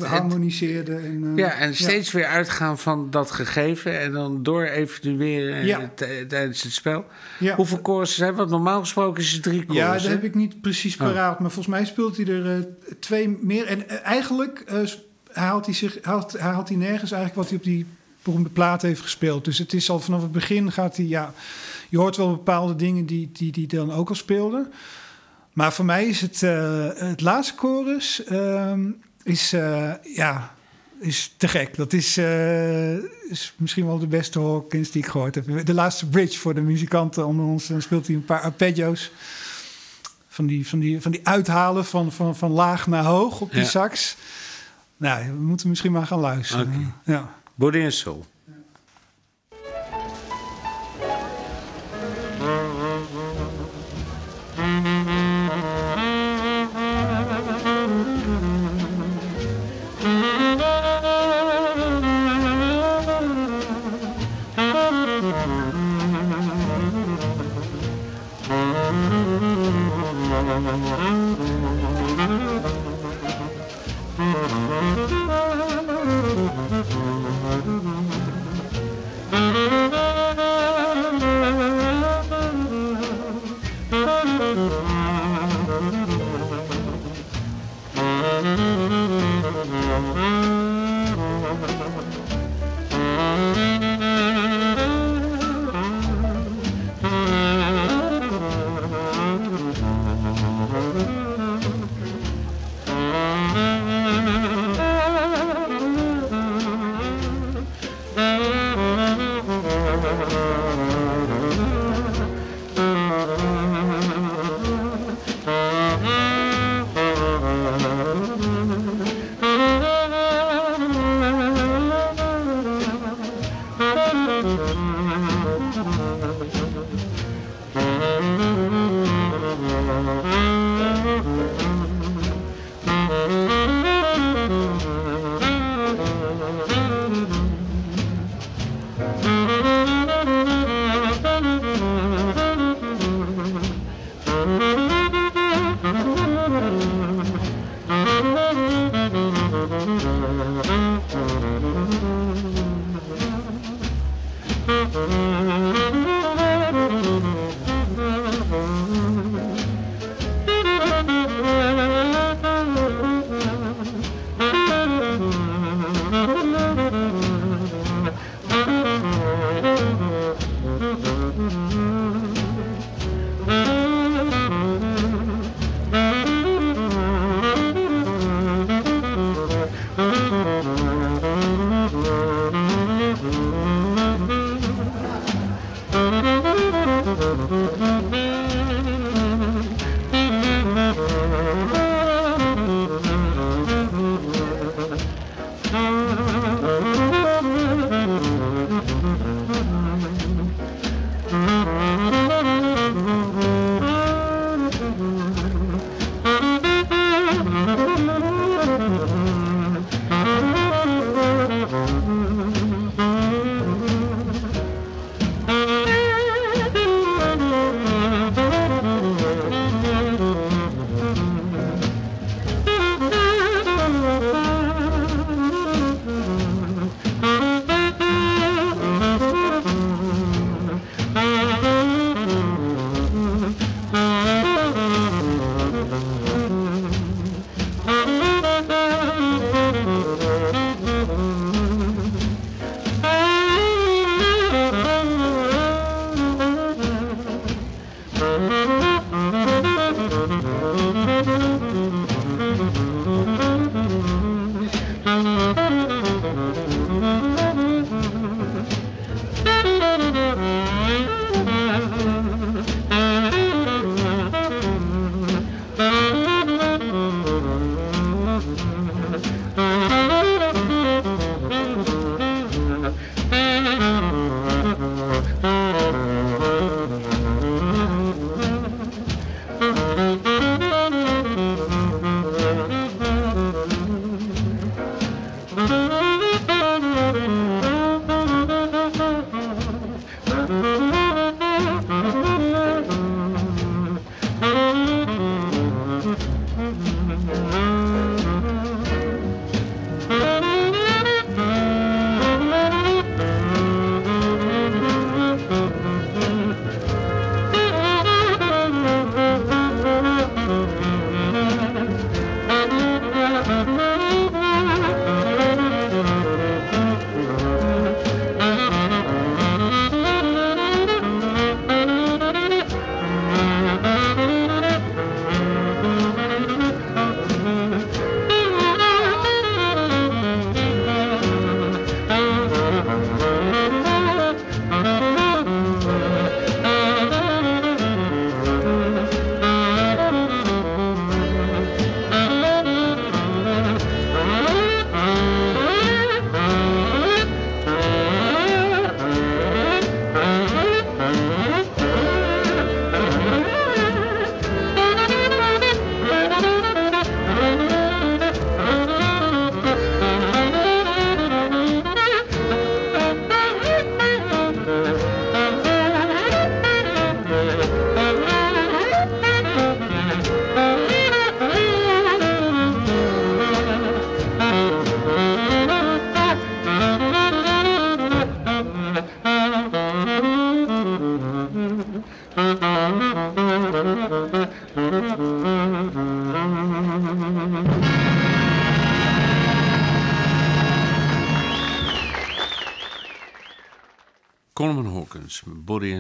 harmoniseerde. 0.06 0.96
En, 0.96 1.24
eh, 1.32 1.38
ja, 1.38 1.54
en 1.54 1.76
steeds 1.76 2.12
weer 2.12 2.26
uitgaan 2.26 2.80
van 2.80 3.10
dat 3.10 3.32
gegeven 3.32 4.00
en 4.00 4.12
dan 4.12 4.44
door 4.44 4.64
evalueren 4.64 5.66
Ja. 5.66 5.80
eh, 5.96 6.26
tijdens 6.28 6.64
het 6.64 6.72
spel. 6.74 7.06
Ja. 7.40 7.56
Hoeveel 7.56 7.80
chorussen 7.84 8.18
zijn? 8.18 8.36
Want 8.36 8.50
normaal 8.50 8.80
gesproken 8.80 9.24
is 9.24 9.32
het 9.32 9.44
drie 9.44 9.64
Ja, 9.68 9.86
chorussen. 9.86 10.12
dat 10.12 10.22
heb 10.22 10.30
ik 10.30 10.36
niet 10.36 10.62
precies 10.62 10.94
Oh. 10.98 11.08
paraat. 11.08 11.40
Maar 11.40 11.52
volgens 11.52 11.76
mij 11.76 11.86
speelt 11.86 12.18
hij 12.18 12.28
er 12.28 12.68
twee 13.00 13.38
meer. 13.42 13.66
En 13.66 13.90
eigenlijk 14.04 14.64
haalt 15.32 15.66
hij, 15.66 15.76
zich, 15.76 15.98
haalt, 16.02 16.40
haalt 16.40 16.68
hij 16.70 16.78
nergens 16.78 17.12
eigenlijk 17.12 17.36
wat 17.42 17.50
hij 17.50 17.58
op 17.58 17.64
die 17.64 17.86
beroemde 18.24 18.50
plaat 18.50 18.82
heeft 18.82 19.02
gespeeld. 19.02 19.46
Dus 19.46 19.58
het 19.58 19.74
is 19.74 19.90
al 19.90 20.00
vanaf 20.00 20.22
het 20.22 20.32
begin 20.32 20.72
gaat 20.72 20.98
hij... 20.98 21.06
Ja, 21.06 21.34
je 21.90 21.98
hoort 21.98 22.18
wel 22.18 22.30
bepaalde 22.30 22.76
dingen 22.76 23.06
die 23.06 23.30
die, 23.34 23.52
die 23.52 23.68
dan 23.68 23.92
ook 23.92 24.10
al 24.10 24.16
speelde. 24.16 24.70
Maar 25.54 25.74
voor 25.74 25.86
mij 25.86 26.06
is 26.06 26.22
het, 26.22 26.44
eh, 26.44 26.88
het 26.94 27.22
laatste 27.22 27.54
chorus... 27.58 28.24
ehm, 28.24 28.90
is, 29.24 29.54
eh, 29.54 29.92
ja, 30.16 30.54
is 31.00 31.34
te 31.38 31.48
gek. 31.48 31.76
Dat 31.76 31.94
is, 31.94 32.18
eh, 32.18 32.94
is 33.30 33.54
misschien 33.58 33.86
wel 33.86 34.00
de 34.00 34.08
beste 34.08 34.40
Hawkins 34.40 34.92
die 34.92 35.02
ik 35.04 35.08
gehoord 35.10 35.36
heb. 35.36 35.66
De 35.66 35.74
laatste 35.74 36.06
bridge 36.10 36.40
voor 36.40 36.54
de 36.54 36.62
muzikanten 36.62 37.26
onder 37.28 37.46
ons. 37.46 37.68
Dan 37.68 37.82
speelt 37.82 38.08
hij 38.08 38.16
een 38.16 38.26
paar 38.26 38.42
arpeggios. 38.42 39.12
Van 40.28 40.46
die, 40.46 40.68
van 40.68 40.80
die, 40.80 41.02
van 41.02 41.12
die 41.12 41.28
uithalen 41.28 41.86
van, 41.86 42.12
van, 42.12 42.36
van 42.36 42.52
laag 42.52 42.88
naar 42.88 43.04
hoog 43.04 43.42
op 43.42 43.52
die 43.52 43.62
Ja. 43.62 43.68
sax. 43.68 44.16
Nou, 44.98 45.26
we 45.26 45.42
moeten 45.42 45.70
misschien 45.70 45.92
maar 45.92 46.08
gaan 46.08 46.20
luisteren. 46.20 46.94
Ja. 47.06 47.42
Body 47.56 47.86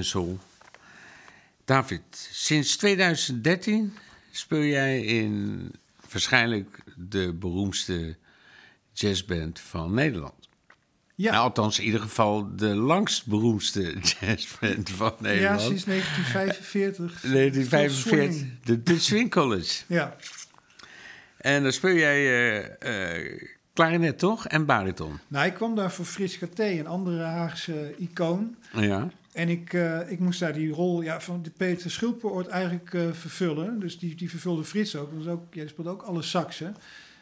Soul. 0.04 0.40
David, 1.66 2.02
sinds 2.32 2.78
2013 2.78 3.94
speel 4.32 4.64
jij 4.64 5.02
in 5.02 5.72
waarschijnlijk 6.12 6.84
de 6.96 7.34
beroemdste 7.34 8.16
jazzband 8.94 9.60
van 9.60 9.94
Nederland. 9.94 10.34
Ja, 11.16 11.32
Nou, 11.32 11.44
althans, 11.44 11.80
in 11.80 11.86
ieder 11.86 12.00
geval 12.02 12.56
de 12.56 12.76
langst 12.76 13.26
beroemdste 13.26 13.94
jazzband 14.20 14.90
van 14.90 15.14
ja 15.20 15.24
Nederland. 15.30 15.62
sinds 15.62 15.84
1945. 15.84 17.22
1945, 17.22 17.96
Swing. 18.38 18.52
de, 18.64 18.84
de 18.84 19.00
Swing 19.00 19.32
College. 19.32 19.84
Ja, 19.88 20.16
En 21.38 21.64
dan 21.64 21.72
speel 21.72 21.96
jij 21.96 22.18
eh, 22.80 23.16
eh, 23.22 23.42
klarinet, 23.74 24.20
toch? 24.20 24.48
En 24.48 24.66
bariton. 24.66 25.20
nou, 25.28 25.46
ik 25.46 25.54
kwam 25.54 25.76
daar 25.76 25.92
voor 25.92 26.06
Frits 26.06 26.38
Katé, 26.38 26.64
een 26.66 26.88
andere 26.88 27.24
Haagse 27.24 27.96
icoon. 27.98 28.56
Ja. 28.74 29.10
En 29.34 29.50
ik, 29.50 29.74
eh, 29.74 30.12
ik 30.12 30.20
moest 30.20 30.40
daar 30.40 30.54
die 30.54 30.72
rol 30.72 31.02
ja, 31.02 31.22
van 31.22 31.42
de 31.44 31.50
Peter 31.50 31.92
Schulpoort 31.92 32.48
eigenlijk 32.48 32.94
eh, 32.94 33.02
vervullen. 33.12 33.80
Dus 33.80 34.00
die, 34.00 34.16
die 34.16 34.30
vervulde 34.30 34.64
Frits 34.64 34.96
ook. 34.96 35.10
Was 35.18 35.28
ook. 35.28 35.54
Jij 35.54 35.68
speelde 35.68 35.90
ook 35.90 36.02
alle 36.02 36.22
saxen. 36.22 36.76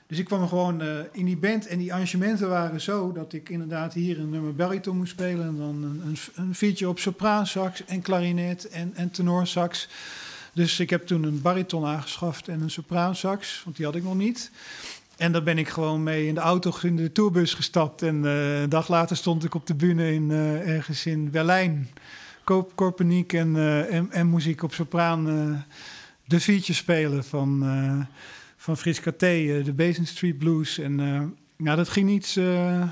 Dus 0.07 0.19
ik 0.19 0.25
kwam 0.25 0.47
gewoon 0.47 0.81
eh, 0.81 0.99
in 1.11 1.25
die 1.25 1.37
band 1.37 1.67
en 1.67 1.77
die 1.77 1.93
arrangementen 1.93 2.49
waren 2.49 2.81
zo 2.81 3.11
dat 3.11 3.33
ik 3.33 3.49
inderdaad 3.49 3.93
hier 3.93 4.19
een 4.19 4.29
nummer 4.29 4.55
bariton 4.55 4.97
moest 4.97 5.11
spelen. 5.11 5.47
En 5.47 5.57
dan 5.57 5.83
een, 5.83 6.01
een, 6.05 6.17
een 6.35 6.55
feature 6.55 6.89
op 6.89 6.99
sopraansax 6.99 7.85
en 7.85 8.01
klarinet 8.01 8.69
en, 8.69 8.95
en 8.95 9.11
tenorsax. 9.11 9.87
Dus 10.53 10.79
ik 10.79 10.89
heb 10.89 11.05
toen 11.05 11.23
een 11.23 11.41
bariton 11.41 11.85
aangeschaft 11.85 12.47
en 12.47 12.61
een 12.61 12.71
sopraansax, 12.71 13.61
want 13.63 13.75
die 13.75 13.85
had 13.85 13.95
ik 13.95 14.03
nog 14.03 14.15
niet. 14.15 14.51
En 15.21 15.31
daar 15.31 15.43
ben 15.43 15.57
ik 15.57 15.69
gewoon 15.69 16.03
mee 16.03 16.27
in 16.27 16.33
de 16.33 16.39
auto 16.39 16.73
in 16.81 16.95
de 16.95 17.11
tourbus 17.11 17.53
gestapt. 17.53 18.01
En 18.01 18.25
eh, 18.25 18.61
een 18.61 18.69
dag 18.69 18.87
later 18.87 19.15
stond 19.15 19.43
ik 19.43 19.53
op 19.53 19.67
de 19.67 19.75
bühne 19.75 20.13
in, 20.13 20.31
eh, 20.31 20.69
ergens 20.69 21.05
in 21.05 21.31
Berlijn. 21.31 21.89
Koop, 22.43 22.75
Korpeniek 22.75 23.33
en, 23.33 23.55
eh, 23.55 24.17
en, 24.17 24.29
muziek 24.29 24.63
op 24.63 24.73
sopraan. 24.73 25.25
de 26.25 26.39
feature 26.39 26.73
spelen 26.73 27.23
van, 27.23 27.63
van 28.57 28.77
Frits 28.77 28.99
Katé, 28.99 29.25
eh, 29.25 29.65
de 29.65 29.73
Basin 29.73 30.07
Street 30.07 30.37
Blues. 30.37 30.77
En 30.77 30.95
nou, 31.57 31.77
dat 31.77 31.89
ging 31.89 32.09
niet 32.09 32.35
eh, 32.37 32.83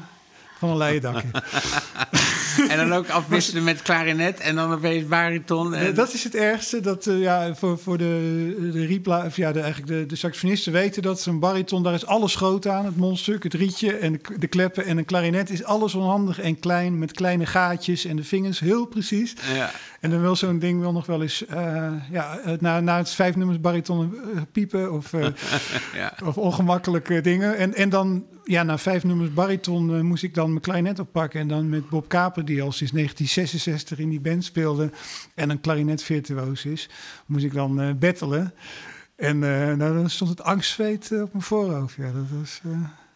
van 0.58 0.70
een 0.70 0.78
leien 0.78 1.02
dakje. 1.02 1.30
En 2.68 2.78
dan 2.78 2.94
ook 2.94 3.10
afwisselen 3.10 3.64
met 3.64 3.82
klarinet 3.82 4.40
en 4.40 4.56
dan 4.56 4.72
opeens 4.72 5.08
bariton. 5.08 5.76
En... 5.76 5.94
Dat 5.94 6.14
is 6.14 6.24
het 6.24 6.36
ergste. 6.36 6.80
Dat, 6.80 7.08
eh, 7.08 7.20
ja, 7.22 7.56
voor, 7.56 7.80
voor 7.80 7.98
de, 7.98 8.72
de, 8.74 9.24
of 9.26 9.36
ja, 9.36 9.52
de, 9.52 9.60
eigenlijk 9.60 9.92
de, 9.92 10.06
de 10.06 10.16
saxofonisten 10.16 10.72
weten 10.72 11.02
dat 11.02 11.26
een 11.26 11.40
bariton, 11.40 11.84
daar 11.84 11.94
is 11.94 12.06
alles 12.06 12.36
groot 12.36 12.68
aan. 12.68 12.86
Het 12.86 12.96
mondstuk, 12.96 13.44
het 13.44 13.54
rietje 13.54 13.98
en 13.98 14.12
de, 14.12 14.20
de 14.40 14.48
kleppen. 14.48 14.86
En 14.86 14.98
een 14.98 15.06
klarinet 15.06 15.50
is 15.50 15.64
alles 15.64 15.96
onhandig 15.96 16.40
en 16.40 16.60
klein, 16.60 17.00
met 17.00 17.12
kleine 17.12 17.46
gaatjes 17.46 18.06
en 18.06 18.16
de 18.16 18.24
vingers 18.24 18.60
heel 18.60 18.86
precies. 18.86 19.34
Ja. 19.54 19.72
En 20.00 20.10
dan 20.10 20.22
wil 20.22 20.36
zo'n 20.36 20.60
ding 20.60 20.82
wel 20.82 20.92
nog 20.92 21.06
wel 21.06 21.22
eens 21.22 21.46
eh, 21.46 21.92
ja, 22.12 22.40
eh, 22.40 22.54
na, 22.60 22.80
na 22.80 22.98
het 22.98 23.12
vijf 23.12 23.36
nummers 23.36 23.60
bariton 23.60 24.16
piepen 24.52 24.92
of, 24.92 25.12
Ja. 25.94 26.14
of 26.26 26.38
ongemakkelijke 26.38 27.22
dingen. 27.22 27.58
En, 27.58 27.74
en 27.74 27.90
dan, 27.90 28.26
ja, 28.44 28.64
na 28.64 28.78
vijf 28.78 29.04
nummers 29.04 29.34
bariton 29.34 29.96
eh, 29.96 30.02
moest 30.02 30.24
ik 30.24 30.34
dan 30.34 30.50
mijn 30.50 30.62
klarinet 30.62 31.00
oppakken. 31.00 31.40
En 31.40 31.48
dan 31.48 31.70
met 31.70 31.90
Bob 31.90 32.08
Kaper, 32.10 32.46
die 32.46 32.62
al 32.62 32.72
sinds 32.72 32.94
1966 32.94 34.00
in 34.00 34.10
die 34.10 34.20
band 34.20 34.44
speelde 34.44 34.92
en 35.36 35.50
een 35.50 35.62
klarinetvirtuoos 35.62 36.66
is, 36.66 36.90
moest 37.26 37.44
ik 37.46 37.54
dan 37.54 37.82
eh 37.82 37.94
battelen. 37.94 38.54
En 39.16 39.44
eh, 39.44 39.76
nou, 39.76 39.94
dan 39.94 40.10
stond 40.10 40.30
het 40.30 40.42
angstzweet 40.42 41.12
op 41.12 41.32
mijn 41.32 41.44
voorhoofd. 41.44 41.96
Ja, 41.96 42.12
dat 42.12 42.26
was... 42.40 42.62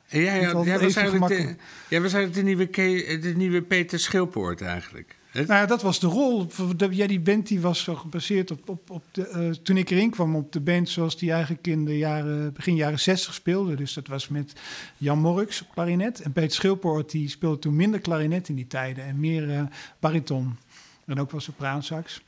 En 0.10 0.22
jij, 0.22 0.36
Niet 0.38 0.46
had- 0.46 0.54
altijd 0.56 0.76
jij 0.80 0.84
was 0.88 0.96
eigenlijk 0.96 1.58
de, 1.90 2.00
was 2.02 2.14
eigenlijk 2.14 2.34
de 2.34 2.42
nieuwe, 2.44 2.66
Ke- 2.66 3.18
de 3.22 3.34
nieuwe 3.36 3.62
Peter 3.62 4.00
Schilpoort 4.00 4.62
eigenlijk. 4.62 5.16
Nou 5.34 5.48
ja, 5.48 5.66
dat 5.66 5.82
was 5.82 6.00
de 6.00 6.08
rol. 6.08 6.48
Ja, 6.90 7.08
die 7.08 7.20
band 7.20 7.48
die 7.48 7.62
was 7.62 7.84
zo 7.84 7.96
gebaseerd 7.96 8.52
op, 8.52 8.70
op, 8.70 8.90
op 8.90 9.04
de, 9.12 9.28
eh, 9.28 9.50
toen 9.50 9.78
ik 9.78 9.90
erin 9.90 10.10
kwam 10.10 10.36
op 10.36 10.52
de 10.52 10.60
band 10.60 10.90
zoals 10.90 11.18
die 11.18 11.32
eigenlijk 11.32 11.68
in 11.68 11.86
de 11.86 11.98
jaren, 11.98 12.54
begin 12.54 12.76
jaren 12.76 13.00
60 13.00 13.34
speelde. 13.34 13.76
Dus 13.76 13.94
dat 13.94 14.08
was 14.08 14.28
met 14.28 14.54
Jan 14.98 15.20
Morks 15.20 15.62
op 15.62 15.68
klarinet. 15.74 16.22
En 16.22 16.32
Peter 16.32 16.52
Schilpoort 16.52 17.12
die 17.12 17.30
speelde 17.30 17.60
toen 17.60 17.76
minder 17.76 18.00
klarinet 18.00 18.50
in 18.50 18.56
die 18.56 18.68
tijden 18.68 19.06
en 19.06 19.20
meer 19.20 19.50
eh, 19.50 19.64
bariton. 20.00 20.58
En 21.06 21.20
ook 21.20 21.32
wel 21.32 21.42
sopraansax. 21.42 22.22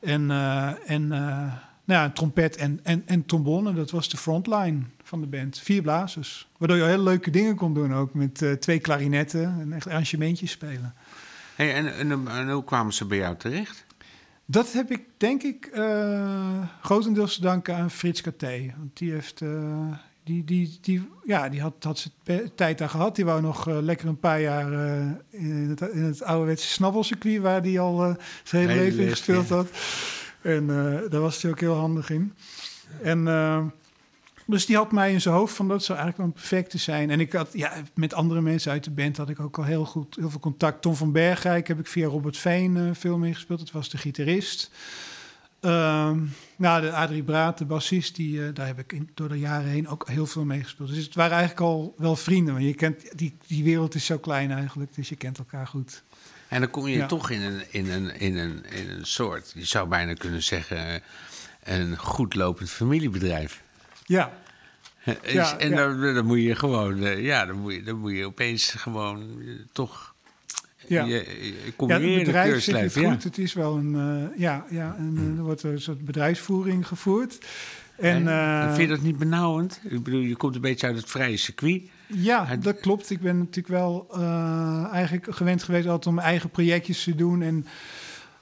En, 0.00 0.30
eh, 0.30 0.90
en 0.90 1.08
nou 1.08 2.00
ja, 2.02 2.10
trompet 2.10 2.56
en, 2.56 2.80
en, 2.82 3.02
en 3.06 3.26
trombone, 3.26 3.74
dat 3.74 3.90
was 3.90 4.08
de 4.08 4.16
frontline 4.16 4.78
van 5.02 5.20
de 5.20 5.26
band. 5.26 5.58
Vier 5.58 5.82
blazers. 5.82 6.48
Waardoor 6.58 6.76
je 6.76 6.84
hele 6.84 7.02
leuke 7.02 7.30
dingen 7.30 7.56
kon 7.56 7.74
doen 7.74 7.94
ook 7.94 8.14
met 8.14 8.60
twee 8.60 8.78
klarinetten 8.78 9.60
en 9.60 9.72
echt 9.72 9.86
arrangementjes 9.86 10.50
spelen. 10.50 10.94
Hey, 11.56 11.74
en, 11.74 11.94
en, 11.94 12.28
en 12.28 12.50
hoe 12.50 12.64
kwamen 12.64 12.92
ze 12.92 13.04
bij 13.04 13.18
jou 13.18 13.36
terecht? 13.36 13.84
Dat 14.44 14.72
heb 14.72 14.90
ik 14.90 15.04
denk 15.16 15.42
ik 15.42 15.66
eh, 15.66 16.62
grotendeels 16.82 17.34
te 17.34 17.40
danken 17.40 17.76
aan 17.76 17.90
Frits 17.90 18.20
Katé. 18.20 18.74
Want 18.78 18.96
die 18.96 19.12
heeft. 19.12 19.40
eh, 19.40 19.92
die, 20.24 20.44
die, 20.44 20.78
die, 20.80 21.08
ja, 21.24 21.48
die 21.48 21.60
had, 21.60 21.74
had 21.80 21.98
zijn 21.98 22.50
tijd 22.54 22.78
daar 22.78 22.88
gehad. 22.88 23.16
Die 23.16 23.24
wou 23.24 23.40
nog 23.40 23.68
eh, 23.68 23.78
lekker 23.80 24.08
een 24.08 24.18
paar 24.18 24.40
jaar 24.40 24.72
in, 25.30 25.50
het, 25.68 25.80
in 25.80 26.02
het 26.02 26.22
ouderwetse 26.22 26.68
snabbelcircuit... 26.68 27.40
waar 27.40 27.62
hij 27.62 27.80
al 27.80 28.16
zijn 28.42 28.68
hele 28.68 28.80
leven 28.80 29.02
in 29.02 29.10
gespeeld 29.10 29.48
ja. 29.48 29.54
had. 29.54 29.68
En 30.40 30.66
daar 31.10 31.20
was 31.20 31.42
hij 31.42 31.50
ook 31.50 31.60
heel 31.60 31.74
handig 31.74 32.10
in. 32.10 32.34
En, 33.02 33.24
dus 34.46 34.66
die 34.66 34.76
had 34.76 34.92
mij 34.92 35.12
in 35.12 35.20
zijn 35.20 35.34
hoofd 35.34 35.54
van 35.56 35.68
dat 35.68 35.84
zou 35.84 35.98
eigenlijk 35.98 36.18
wel 36.18 36.26
een 36.26 36.48
perfecte 36.48 36.78
zijn. 36.78 37.10
En 37.10 37.20
ik 37.20 37.32
had 37.32 37.48
ja, 37.52 37.72
met 37.94 38.14
andere 38.14 38.40
mensen 38.40 38.72
uit 38.72 38.84
de 38.84 38.90
band 38.90 39.16
had 39.16 39.28
ik 39.28 39.40
ook 39.40 39.58
al 39.58 39.64
heel 39.64 39.84
goed 39.84 40.16
heel 40.16 40.30
veel 40.30 40.40
contact. 40.40 40.82
Tom 40.82 40.94
van 40.94 41.12
Bergrijk 41.12 41.68
heb 41.68 41.78
ik 41.78 41.86
via 41.86 42.06
Robert 42.06 42.36
Veen 42.36 42.76
eh, 42.76 42.82
veel 42.92 43.18
mee 43.18 43.34
gespeeld. 43.34 43.58
Dat 43.58 43.70
was 43.70 43.88
de 43.88 43.98
gitarist. 43.98 44.70
Ehm, 45.60 46.18
nou, 46.56 46.80
de 46.80 46.92
Adrie 46.92 47.22
Braat, 47.22 47.58
de 47.58 47.64
bassist, 47.64 48.16
die, 48.16 48.46
eh, 48.46 48.54
daar 48.54 48.66
heb 48.66 48.78
ik 48.78 48.92
in, 48.92 49.10
door 49.14 49.28
de 49.28 49.38
jaren 49.38 49.68
heen 49.68 49.88
ook 49.88 50.08
heel 50.08 50.26
veel 50.26 50.44
mee 50.44 50.62
gespeeld. 50.62 50.88
Dus 50.88 51.04
het 51.04 51.14
waren 51.14 51.36
eigenlijk 51.36 51.60
al 51.66 51.94
wel 51.96 52.16
vrienden. 52.16 52.54
Want 52.54 52.66
je 52.66 52.74
kent, 52.74 53.18
die, 53.18 53.36
die 53.46 53.64
wereld 53.64 53.94
is 53.94 54.04
zo 54.06 54.18
klein 54.18 54.50
eigenlijk, 54.50 54.94
dus 54.94 55.08
je 55.08 55.16
kent 55.16 55.38
elkaar 55.38 55.66
goed. 55.66 56.02
En 56.48 56.60
dan 56.60 56.70
kom 56.70 56.86
je 56.86 56.96
Ja. 56.96 57.06
toch 57.06 57.30
in 57.30 57.42
een, 57.42 57.62
in, 57.70 57.90
een, 57.90 58.20
in, 58.20 58.36
een, 58.36 58.64
in 58.64 58.90
een 58.90 59.06
soort, 59.06 59.52
je 59.54 59.64
zou 59.64 59.88
bijna 59.88 60.12
kunnen 60.12 60.42
zeggen, 60.42 60.86
eh, 60.88 61.00
een 61.78 61.98
goed 61.98 62.34
lopend 62.34 62.70
familiebedrijf. 62.70 63.62
Ja, 64.06 64.32
Is- 65.22 65.32
Ja, 65.32 65.58
en 65.58 65.70
ja. 65.70 65.76
Dan, 65.76 66.14
dan 66.14 66.26
moet 66.26 66.42
je 66.42 66.54
gewoon, 66.54 67.02
eh, 67.04 67.24
ja, 67.24 67.46
dan 67.46 67.56
moet 67.58 67.74
je, 67.74 67.82
dan 67.82 67.98
moet 67.98 68.12
je 68.12 68.24
opeens 68.26 68.70
gewoon 68.70 69.20
eh, 69.40 69.46
toch 69.72 70.14
Ja. 70.86 71.04
je, 71.04 71.14
je 71.14 71.54
ja 71.76 72.00
het 72.00 72.24
bedrijf 72.24 72.94
goed. 72.94 73.24
Het 73.24 73.38
is 73.38 73.52
wel 73.52 73.76
een, 73.76 73.94
eh, 73.94 74.38
ja, 74.38 74.64
ja 74.70 74.96
een, 74.98 75.16
eh, 75.16 75.38
er 75.38 75.44
wordt 75.44 75.62
een 75.62 75.80
soort 75.80 76.04
bedrijfsvoering 76.04 76.86
gevoerd. 76.86 77.38
En, 77.96 78.14
En, 78.16 78.28
eh, 78.28 78.62
en 78.62 78.74
vind 78.74 78.88
je 78.88 78.94
dat 78.96 79.04
niet 79.04 79.18
benauwend? 79.18 79.80
Ik 79.88 80.02
bedoel, 80.02 80.20
je 80.20 80.36
komt 80.36 80.54
een 80.54 80.60
beetje 80.60 80.86
uit 80.86 80.96
het 80.96 81.10
vrije 81.10 81.36
circuit. 81.36 81.82
Ja, 82.06 82.56
dat 82.56 82.80
klopt. 82.80 83.10
Ik 83.10 83.20
ben 83.20 83.38
natuurlijk 83.38 83.68
wel 83.68 84.06
eh, 84.12 84.88
eigenlijk 84.92 85.26
gewend 85.30 85.62
geweest 85.62 85.86
altijd 85.86 86.06
om 86.14 86.18
eigen 86.18 86.50
projectjes 86.50 87.02
te 87.04 87.14
doen. 87.14 87.42
En 87.42 87.66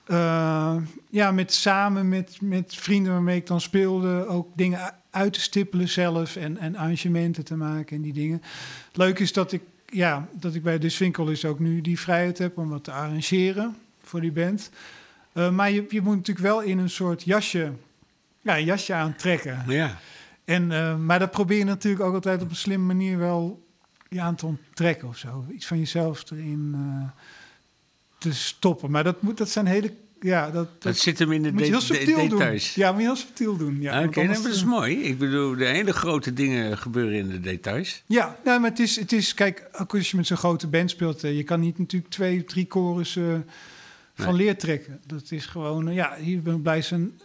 eh, 0.06 0.76
ja, 1.10 1.30
met, 1.32 1.52
samen 1.52 2.08
met, 2.08 2.38
met 2.40 2.74
vrienden 2.76 3.12
waarmee 3.12 3.36
ik 3.36 3.46
dan 3.46 3.60
speelde 3.60 4.26
ook 4.26 4.48
dingen 4.56 4.94
uit 5.14 5.32
te 5.32 5.40
stippelen 5.40 5.88
zelf 5.88 6.36
en, 6.36 6.58
en 6.58 6.76
arrangementen 6.76 7.44
te 7.44 7.56
maken 7.56 7.96
en 7.96 8.02
die 8.02 8.12
dingen. 8.12 8.42
Het 8.86 8.96
leuke 8.96 9.22
is 9.22 9.32
dat 9.32 9.52
ik, 9.52 9.62
ja, 9.86 10.28
dat 10.32 10.54
ik 10.54 10.62
bij 10.62 10.78
de 10.78 10.88
Swinkel 10.88 11.28
is 11.28 11.44
ook 11.44 11.58
nu 11.58 11.80
die 11.80 12.00
vrijheid 12.00 12.38
heb 12.38 12.58
om 12.58 12.68
wat 12.68 12.84
te 12.84 12.92
arrangeren 12.92 13.76
voor 14.02 14.20
die 14.20 14.32
band. 14.32 14.70
Eh, 15.32 15.50
maar 15.50 15.70
je, 15.70 15.84
je 15.88 16.00
moet 16.00 16.16
natuurlijk 16.16 16.46
wel 16.46 16.60
in 16.60 16.78
een 16.78 16.90
soort 16.90 17.22
jasje, 17.22 17.72
ja, 18.40 18.56
een 18.58 18.64
jasje 18.64 18.94
aantrekken. 18.94 19.64
Ja. 19.66 19.98
En, 20.44 20.72
eh, 20.72 20.96
maar 20.96 21.18
dat 21.18 21.30
probeer 21.30 21.58
je 21.58 21.64
natuurlijk 21.64 22.04
ook 22.04 22.14
altijd 22.14 22.42
op 22.42 22.50
een 22.50 22.56
slimme 22.56 22.86
manier 22.86 23.18
wel 23.18 23.66
je 24.08 24.20
aan 24.20 24.34
te 24.34 24.46
onttrekken 24.46 25.08
of 25.08 25.16
zo. 25.16 25.44
Iets 25.52 25.66
van 25.66 25.78
jezelf 25.78 26.30
erin 26.30 26.72
eh, 26.74 27.08
te 28.18 28.34
stoppen. 28.34 28.90
Maar 28.90 29.04
dat, 29.04 29.22
moet, 29.22 29.36
dat 29.36 29.48
zijn 29.48 29.66
hele... 29.66 29.92
Ja, 30.24 30.44
dat, 30.44 30.52
dat, 30.54 30.82
Dat 30.82 30.96
zit 30.96 31.18
hem 31.18 31.32
in 31.32 31.42
de 31.42 31.52
moet 31.52 31.60
heel 31.62 31.78
de- 31.78 31.84
subtiel 31.84 32.16
doen. 32.16 32.38
details. 32.38 32.74
Ja, 32.74 32.90
moet 32.92 33.00
je 33.00 33.06
heel 33.06 33.16
subtiel 33.16 33.56
doen. 33.56 33.80
Ja, 33.80 33.90
Oké, 33.90 34.04
nou, 34.04 34.14
anders- 34.20 34.38
maar 34.38 34.46
dat 34.48 34.56
is 34.56 34.64
mooi. 34.64 34.96
Ik 35.02 35.18
bedoel, 35.18 35.56
de 35.56 35.64
hele 35.66 35.92
grote 35.92 36.32
dingen 36.32 36.78
gebeuren 36.78 37.18
in 37.18 37.28
de 37.28 37.40
details. 37.40 38.02
Ja, 38.06 38.36
nou, 38.44 38.60
maar 38.60 38.70
het 38.70 38.78
is, 38.78 38.96
het 38.96 39.12
is... 39.12 39.34
Kijk, 39.34 39.68
ook 39.80 39.94
als 39.94 40.10
je 40.10 40.16
met 40.16 40.26
zo'n 40.26 40.36
grote 40.36 40.66
band 40.66 40.90
speelt... 40.90 41.24
eh, 41.24 41.36
je 41.36 41.42
kan 41.42 41.60
niet 41.60 41.78
natuurlijk 41.78 42.12
twee, 42.12 42.44
drie 42.44 42.66
chorus 42.68 43.16
eh, 43.16 43.24
van 44.14 44.26
Nee. 44.34 44.44
leer 44.44 44.58
trekken. 44.58 45.00
Dat 45.06 45.30
is 45.30 45.46
gewoon... 45.46 45.88
eh, 45.88 45.94
ja, 45.94 46.16
hier 46.20 46.42
ben 46.42 46.54
ik 46.54 46.62
blij 46.62 46.82
zijn... 46.82 47.20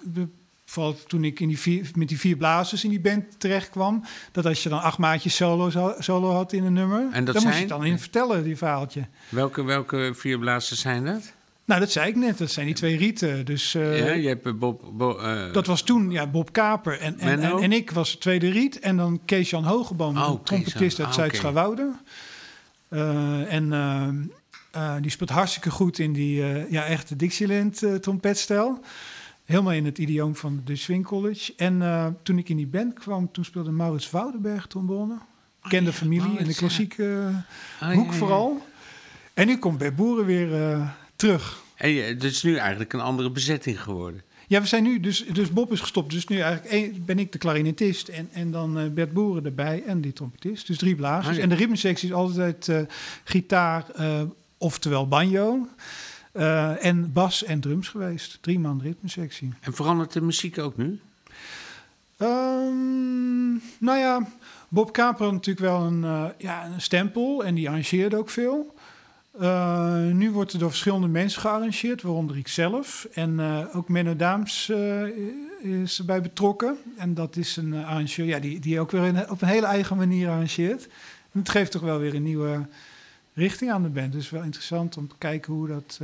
Vooral 0.66 0.95
toen 1.08 1.24
ik 1.24 1.39
in 1.39 1.47
die 1.47 1.60
vier, 1.60 1.89
met 1.95 2.08
die 2.08 2.20
vier 2.20 2.36
blazers 2.38 2.84
in 2.84 2.89
die 2.89 3.00
band 3.00 3.24
terecht 3.39 3.70
kwam... 3.70 4.04
dat 4.32 4.45
als 4.45 4.64
je 4.64 4.70
dan 4.70 4.82
acht 4.82 4.97
maatjes 4.97 5.36
solo, 5.36 5.93
solo 6.00 6.32
had 6.32 6.54
in 6.54 6.64
een 6.64 6.74
nummer... 6.74 7.08
En 7.12 7.26
dat 7.26 7.34
dan 7.34 7.43
moest 7.43 7.45
je 7.45 7.60
zijn? 7.60 7.60
het 7.60 7.70
dan 7.70 7.86
in 7.86 8.00
vertellen, 8.00 8.43
die 8.43 8.58
verhaaltje. 8.58 9.08
Welke, 9.30 9.64
welke 9.64 10.12
vier 10.16 10.39
blazers 10.39 10.80
zijn 10.82 11.06
dat? 11.06 11.34
Nou, 11.70 11.82
dat 11.82 11.91
zei 11.91 12.09
ik 12.09 12.15
net. 12.15 12.38
Dat 12.38 12.51
zijn 12.51 12.65
die 12.65 12.76
twee 12.76 12.97
rieten. 12.97 13.45
Dus 13.45 13.76
eh, 13.76 13.99
ja, 13.99 14.11
je 14.11 14.28
hebt 14.28 14.45
eh, 14.45 14.53
Bob... 14.53 14.84
Bo, 14.93 15.17
eh, 15.17 15.53
dat 15.53 15.65
was 15.65 15.82
toen 15.82 16.11
ja, 16.11 16.28
Bob 16.28 16.51
Kaper 16.51 16.99
en, 16.99 17.20
en, 17.20 17.39
en, 17.39 17.59
en 17.59 17.72
ik 17.72 17.91
was 17.91 18.11
de 18.11 18.17
tweede 18.17 18.49
riet. 18.49 18.80
En 18.80 18.97
dan 18.97 19.20
Kees-Jan 19.26 19.63
Hogeboom, 19.63 20.17
Oh, 20.17 20.30
een 20.30 20.43
trompetist 20.43 20.99
uit 20.99 21.13
Ah. 21.15 21.93
Eh, 22.89 23.53
en 23.53 24.32
die 25.01 25.11
speelt 25.11 25.30
hartstikke 25.30 25.70
goed 25.70 25.99
in 25.99 26.13
die 26.13 26.43
ja, 26.70 26.86
echte 26.86 27.15
Dixieland 27.15 27.84
trompetstijl. 28.01 28.80
Helemaal 29.45 29.74
in 29.74 29.86
het 29.86 29.97
idioom 29.97 30.36
van 30.36 30.61
de 30.65 30.76
Swing 30.76 31.05
College. 31.05 31.53
En 31.57 32.17
toen 32.24 32.38
ik 32.38 32.49
in 32.49 32.57
die 32.57 32.67
band 32.67 32.99
kwam, 32.99 33.32
toen 33.32 33.45
speelde 33.45 33.72
Maurits 33.72 34.09
Woudenberg 34.09 34.67
trombone. 34.67 35.17
Kende 35.61 35.89
ja, 35.89 35.95
familie 35.95 36.26
in 36.26 36.30
de 36.30 36.36
Maurits, 36.36 36.57
klassieke 36.57 37.32
ah, 37.80 37.93
hoek 37.93 38.11
ja, 38.11 38.17
vooral. 38.17 38.65
En 39.34 39.47
nu 39.47 39.57
komt 39.57 39.78
Bert 39.78 39.95
Boeren 39.95 40.26
weer 40.26 40.47
terug. 41.20 41.63
En 41.76 41.95
het 41.95 42.24
is 42.24 42.43
nu 42.43 42.55
eigenlijk 42.55 42.93
een 42.93 42.99
andere 42.99 43.32
bezetting 43.32 43.82
geworden. 43.82 44.22
Ja, 44.47 44.61
we 44.61 44.67
zijn 44.67 44.84
nu, 44.84 44.99
dus, 44.99 45.26
dus 45.26 45.51
Bob 45.51 45.72
is 45.72 45.80
gestopt. 45.80 46.11
Dus 46.11 46.28
nu 46.28 46.39
eigenlijk 46.39 47.05
ben 47.05 47.20
ik 47.20 47.32
de 47.32 47.38
klarinetist 47.38 48.07
en, 48.07 48.30
en 48.32 48.51
dan 48.51 48.80
eh, 48.80 48.89
Bert 48.89 49.13
Boeren 49.13 49.45
erbij 49.45 49.84
en 49.86 50.01
die 50.01 50.13
trompetist. 50.13 50.67
Dus 50.67 50.78
drie 50.78 50.95
blazers. 50.95 51.28
Ah, 51.28 51.36
ja. 51.36 51.41
En 51.41 51.49
de 51.49 51.55
ritmesectie 51.55 52.09
is 52.09 52.15
altijd 52.15 52.67
eh, 52.67 52.82
gitaar, 53.24 53.89
eh, 53.95 54.22
oftewel 54.57 55.07
banjo, 55.07 55.67
en 56.80 57.13
bas 57.13 57.43
en 57.43 57.59
drums 57.59 57.88
geweest. 57.88 58.38
Drie 58.41 58.59
man 58.59 58.82
ritmesectie. 58.82 59.53
En 59.59 59.74
verandert 59.74 60.13
de 60.13 60.22
muziek 60.22 60.57
ook 60.57 60.78
nu? 60.78 60.99
Ehm, 62.17 63.51
nou 63.78 63.97
ja, 63.97 64.28
Bob 64.67 64.93
Kaper 64.93 65.24
had 65.24 65.34
natuurlijk 65.34 65.65
wel 65.65 65.82
een, 65.82 66.32
ja, 66.38 66.65
een 66.65 66.82
stempel 66.82 67.43
en 67.43 67.55
die 67.55 67.70
arrangeerde 67.70 68.17
ook 68.17 68.30
veel. 68.30 68.76
Eh, 69.39 69.95
nu 70.05 70.32
wordt 70.32 70.53
er 70.53 70.59
door 70.59 70.69
verschillende 70.69 71.07
mensen 71.07 71.41
gearrangeerd, 71.41 72.01
waaronder 72.01 72.38
ik 72.38 72.47
zelf. 72.47 73.07
En 73.13 73.39
eh, 73.39 73.65
ook 73.75 73.89
Menno 73.89 74.15
Daams 74.15 74.69
eh, 74.69 75.03
is 75.59 75.99
erbij 75.99 76.21
betrokken. 76.21 76.77
En 76.97 77.13
dat 77.13 77.36
is 77.36 77.55
een 77.57 77.73
uh, 77.73 77.88
arrangeur 77.89 78.25
ja, 78.25 78.39
die, 78.39 78.59
die 78.59 78.80
ook 78.80 78.91
weer 78.91 79.03
in- 79.03 79.30
op 79.30 79.41
een 79.41 79.47
hele 79.47 79.65
eigen 79.65 79.97
manier 79.97 80.30
arrangeert. 80.30 80.84
En 81.32 81.39
het 81.39 81.49
geeft 81.49 81.71
toch 81.71 81.82
wel 81.82 81.99
weer 81.99 82.15
een 82.15 82.23
nieuwe 82.23 82.67
richting 83.34 83.71
aan 83.71 83.84
de 83.84 83.89
band. 83.89 84.11
Dus 84.11 84.30
wel 84.30 84.43
interessant 84.43 84.97
om 84.97 85.07
te 85.07 85.15
kijken 85.17 85.53
hoe 85.53 85.67
dat 85.67 85.99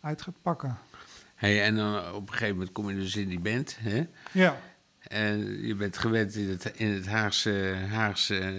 uit 0.00 0.22
gaat 0.22 0.34
pakken. 0.42 0.78
Hey, 1.34 1.62
en 1.62 1.76
dan 1.76 2.12
op 2.14 2.26
een 2.26 2.32
gegeven 2.32 2.54
moment 2.56 2.72
kom 2.72 2.88
je 2.90 2.96
dus 2.96 3.16
in 3.16 3.28
die 3.28 3.40
band. 3.40 3.76
Hè? 3.80 4.06
Ja, 4.32 4.56
En 5.08 5.66
je 5.66 5.74
bent 5.74 5.98
gewend 5.98 6.34
in 6.34 6.48
het, 6.48 6.72
in 6.76 6.90
het 6.92 7.06
Haagse, 7.06 7.74
Haagse 7.90 8.52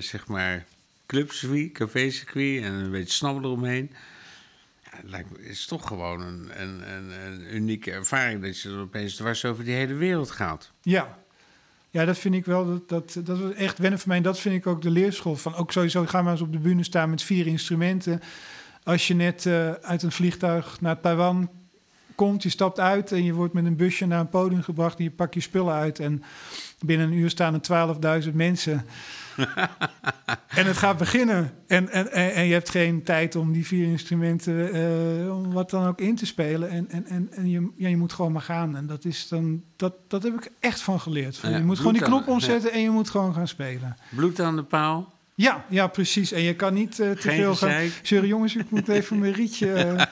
zeg 0.00 0.26
maar, 0.26 0.64
clubcircuit, 1.12 1.72
cafécircuit 1.72 2.62
en 2.62 2.72
een 2.72 2.90
beetje 2.90 3.12
snabbel 3.12 3.50
eromheen. 3.50 3.90
Het 4.82 5.10
lijkt 5.10 5.38
is 5.38 5.66
toch 5.66 5.86
gewoon 5.86 6.20
een, 6.20 7.54
unieke 7.54 7.90
ervaring 7.90 8.42
dat 8.42 8.60
je 8.60 8.70
opeens 8.70 9.14
dwars 9.14 9.44
over 9.44 9.64
die 9.64 9.74
hele 9.74 9.94
wereld 9.94 10.30
gaat. 10.30 10.72
Ja. 10.82 11.18
Ja, 11.90 12.04
dat 12.04 12.18
vind 12.18 12.34
ik 12.34 12.44
wel. 12.44 12.66
Dat, 12.66 12.88
dat, 12.88 13.26
dat 13.26 13.38
was 13.38 13.52
echt 13.52 13.78
wennen 13.78 13.98
voor 13.98 14.08
mij. 14.08 14.20
Dat 14.20 14.40
vind 14.40 14.54
ik 14.54 14.66
ook 14.66 14.82
de 14.82 14.90
leerschool. 14.90 15.36
Van 15.36 15.54
ook 15.54 15.72
sowieso, 15.72 16.06
ga 16.06 16.22
maar 16.22 16.32
eens 16.32 16.40
op 16.40 16.52
de 16.52 16.58
bühne 16.58 16.84
staan 16.84 17.10
met 17.10 17.22
vier 17.22 17.46
instrumenten. 17.46 18.20
Als 18.82 19.08
je 19.08 19.14
net 19.14 19.46
eh, 19.46 19.70
uit 19.70 20.02
een 20.02 20.12
vliegtuig 20.12 20.80
naar 20.80 21.00
Taiwan 21.00 21.50
komt, 22.14 22.42
je 22.42 22.48
stapt 22.48 22.80
uit 22.80 23.12
en 23.12 23.24
je 23.24 23.32
wordt 23.32 23.54
met 23.54 23.64
een 23.64 23.76
busje 23.76 24.06
naar 24.06 24.20
een 24.20 24.28
podium 24.28 24.62
gebracht 24.62 24.98
en 24.98 25.04
je 25.04 25.10
pakt 25.10 25.34
je 25.34 25.40
spullen 25.40 25.74
uit. 25.74 25.98
En 25.98 26.22
binnen 26.80 27.06
een 27.06 27.18
uur 27.18 27.30
staan 27.30 27.60
er 27.60 28.22
12.000 28.24 28.32
mensen. 28.32 28.86
en 30.58 30.66
het 30.66 30.76
gaat 30.76 30.96
beginnen. 30.96 31.52
En, 31.66 31.88
en, 31.88 32.12
en, 32.12 32.34
en 32.34 32.46
je 32.46 32.52
hebt 32.52 32.70
geen 32.70 33.02
tijd 33.02 33.36
om 33.36 33.52
die 33.52 33.66
vier 33.66 33.86
instrumenten, 33.86 34.72
eh, 34.72 35.36
om 35.36 35.52
wat 35.52 35.70
dan 35.70 35.86
ook 35.86 36.00
in 36.00 36.16
te 36.16 36.26
spelen. 36.26 36.70
En, 36.70 36.90
en, 36.90 37.06
en, 37.06 37.28
en 37.32 37.50
je, 37.50 37.70
ja, 37.76 37.88
je 37.88 37.96
moet 37.96 38.12
gewoon 38.12 38.32
maar 38.32 38.42
gaan. 38.42 38.76
En 38.76 38.86
dat, 38.86 39.04
is 39.04 39.28
dan, 39.28 39.62
dat, 39.76 39.94
dat 40.08 40.22
heb 40.22 40.34
ik 40.34 40.50
echt 40.60 40.80
van 40.80 41.00
geleerd. 41.00 41.36
Ja, 41.42 41.56
je 41.56 41.64
moet 41.64 41.76
gewoon 41.78 41.92
die 41.92 42.02
knop 42.02 42.28
omzetten 42.28 42.72
en 42.72 42.80
je 42.80 42.90
moet 42.90 43.10
gewoon 43.10 43.34
gaan 43.34 43.48
spelen. 43.48 43.96
Bloed 44.10 44.40
aan 44.40 44.56
de 44.56 44.62
paal, 44.62 45.12
Ja, 45.34 45.64
ja, 45.68 45.86
precies. 45.86 46.32
En 46.32 46.42
je 46.42 46.54
kan 46.54 46.74
niet 46.74 47.00
eh, 47.00 47.10
te 47.10 47.30
veel 47.30 47.54
gaan... 47.54 47.90
Zeggen, 48.02 48.28
jongens, 48.28 48.56
ik 48.56 48.70
moet 48.70 48.88
even 48.88 49.18
mijn 49.18 49.32
rietje 49.32 49.72
eh, 49.82 50.04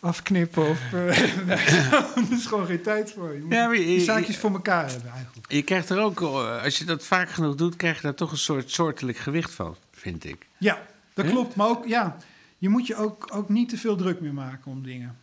afknippen. 0.00 0.68
Of, 0.68 0.80
eh, 0.92 1.48
er 1.50 2.32
is 2.32 2.46
gewoon 2.46 2.66
geen 2.66 2.82
tijd 2.82 3.12
voor. 3.12 3.34
Je 3.34 3.40
moet 3.40 3.52
Ja, 3.52 3.66
maar 3.66 3.76
je- 3.76 3.84
die 3.84 4.00
zaakjes 4.00 4.36
voor 4.36 4.50
elkaar 4.52 4.90
hebben 4.90 5.10
eigenlijk. 5.10 5.52
Je 5.52 5.62
krijgt 5.62 5.90
er 5.90 5.98
ook, 6.00 6.20
eh, 6.20 6.62
als 6.62 6.78
je 6.78 6.84
dat 6.84 7.04
vaak 7.06 7.30
genoeg 7.30 7.54
doet, 7.54 7.76
krijg 7.76 7.96
je 7.96 8.02
daar 8.02 8.14
toch 8.14 8.30
een 8.30 8.38
soort 8.38 8.70
soortelijk 8.70 9.18
gewicht 9.18 9.50
van, 9.52 9.76
vind 9.92 10.24
ik. 10.24 10.46
Ja, 10.58 10.82
dat 11.14 11.26
klopt. 11.26 11.54
Maar 11.54 11.68
ook, 11.68 11.86
ja, 11.86 12.16
je 12.58 12.68
moet 12.68 12.86
je 12.86 12.96
ook, 12.96 13.28
ook 13.34 13.48
niet 13.48 13.68
te 13.68 13.76
veel 13.76 13.96
druk 13.96 14.20
meer 14.20 14.34
maken 14.34 14.70
om 14.70 14.82
dingen. 14.82 15.16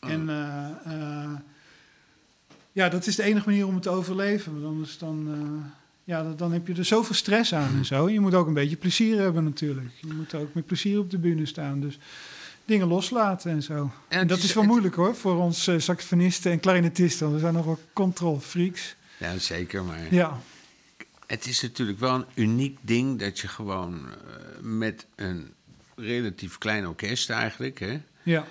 En 0.00 0.28
eh, 0.28 1.30
ja, 2.72 2.88
dat 2.88 3.06
is 3.06 3.16
de 3.16 3.22
enige 3.22 3.48
manier 3.48 3.66
om 3.66 3.74
het 3.74 3.82
te 3.82 3.88
overleven. 3.90 4.52
Want 4.52 4.64
anders 4.64 4.98
dan, 4.98 5.28
ja, 6.04 6.22
dan- 6.22 6.36
dan 6.36 6.52
heb 6.52 6.66
je 6.66 6.74
er 6.74 6.84
zoveel 6.84 7.14
stress 7.14 7.54
aan 7.54 7.74
en 7.76 7.84
zo. 7.84 8.08
Je 8.08 8.20
moet 8.20 8.34
ook 8.34 8.46
een 8.46 8.54
beetje 8.54 8.76
plezier 8.76 9.18
hebben 9.20 9.44
natuurlijk. 9.44 9.88
Je 10.00 10.12
moet 10.12 10.34
ook 10.34 10.54
met 10.54 10.66
plezier 10.66 10.98
op 10.98 11.10
de 11.10 11.18
bühne 11.18 11.46
staan. 11.46 11.80
Dus 11.80 11.98
dingen 12.68 12.86
loslaten 12.88 13.50
en 13.50 13.62
zo. 13.62 13.90
En 14.08 14.26
dat 14.26 14.38
is- 14.38 14.44
is 14.44 14.52
wel 14.52 14.62
het- 14.62 14.72
moeilijk 14.72 14.94
hoor, 14.94 15.16
voor 15.16 15.36
ons 15.36 15.62
saxofonisten 15.78 16.52
en 16.52 16.60
clarinetisten. 16.60 17.20
want 17.22 17.34
We 17.34 17.40
zijn 17.42 17.54
nog 17.54 17.64
wel 17.64 17.78
control 17.92 18.40
freaks. 18.40 18.96
Ja, 19.18 19.38
zeker, 19.38 19.84
maar 19.84 20.14
Ja, 20.14 20.38
het 21.26 21.46
is 21.46 21.62
natuurlijk 21.62 21.98
wel 21.98 22.14
een 22.14 22.24
uniek 22.34 22.78
ding 22.80 23.18
dat 23.18 23.38
je 23.38 23.48
gewoon 23.48 23.94
eh, 24.08 24.14
met 24.60 25.06
een 25.14 25.52
relatief 25.96 26.58
klein 26.58 26.86
orkest 26.86 27.30
eigenlijk, 27.30 27.78
hè, 27.78 28.00
ja. 28.22 28.44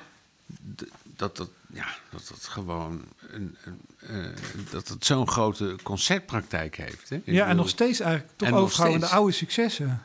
dat 1.04 1.38
dat, 1.38 1.50
ja, 1.74 1.88
dat 2.12 2.28
dat 2.30 2.44
gewoon 2.44 3.04
een, 3.30 3.56
een, 3.64 3.80
eh, 4.00 4.72
dat 4.72 4.88
het 4.88 5.06
zo'n 5.06 5.28
grote 5.28 5.76
concertpraktijk 5.84 6.76
heeft. 6.78 7.10
Hè? 7.10 7.16
Ik 7.16 7.22
Ja, 7.26 7.48
en 7.48 7.56
nog 7.56 7.70
steeds 7.70 8.00
eigenlijk 8.00 8.32
toch 8.38 8.48
En 8.48 8.54
nog 8.54 8.64
overhouden 8.64 9.00
de 9.00 9.08
oude 9.08 9.32
successen. 9.32 10.02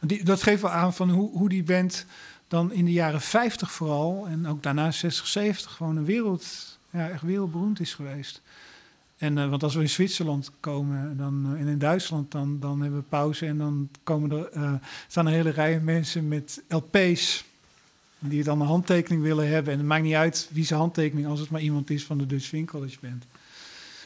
Die, 0.00 0.24
dat 0.24 0.42
geeft 0.42 0.62
wel 0.62 0.70
aan 0.70 0.94
van 0.94 1.10
hoe, 1.10 1.30
hoe 1.38 1.48
die 1.48 1.62
band 1.62 2.06
dan 2.50 2.72
in 2.72 2.84
de 2.84 2.92
jaren 2.92 3.20
50 3.20 3.72
vooral... 3.72 4.26
en 4.26 4.46
ook 4.46 4.62
daarna 4.62 4.90
60, 4.90 5.26
70 5.26 5.72
gewoon 5.72 5.96
een 5.96 6.04
wereld... 6.04 6.78
Ja, 6.90 7.08
echt 7.08 7.22
wereldberoemd 7.22 7.80
is 7.80 7.94
geweest. 7.94 8.42
En, 9.16 9.38
eh, 9.38 9.48
want 9.48 9.62
als 9.62 9.74
we 9.74 9.80
in 9.80 9.88
Zwitserland 9.88 10.50
komen 10.60 11.16
dan, 11.16 11.54
eh, 11.54 11.60
en 11.60 11.66
in 11.66 11.78
Duitsland... 11.78 12.30
Dan, 12.30 12.60
dan 12.60 12.80
hebben 12.80 13.00
we 13.00 13.04
pauze 13.08 13.46
en 13.46 13.58
dan 13.58 13.88
komen 14.02 14.30
er, 14.30 14.48
eh, 14.48 14.72
staan 15.08 15.26
een 15.26 15.32
hele 15.32 15.50
rij 15.50 15.80
mensen 15.80 16.28
met 16.28 16.62
LP's... 16.68 17.44
die 18.18 18.44
dan 18.44 18.60
een 18.60 18.66
handtekening 18.66 19.22
willen 19.22 19.48
hebben. 19.48 19.72
En 19.72 19.78
het 19.78 19.88
maakt 19.88 20.02
niet 20.02 20.14
uit 20.14 20.48
wie 20.52 20.64
zijn 20.64 20.80
handtekening... 20.80 21.26
als 21.26 21.40
het 21.40 21.50
maar 21.50 21.60
iemand 21.60 21.90
is 21.90 22.04
van 22.04 22.18
de 22.18 22.26
Dutch 22.26 22.44
Swing 22.44 22.70
College 22.70 22.96
Band. 23.00 23.26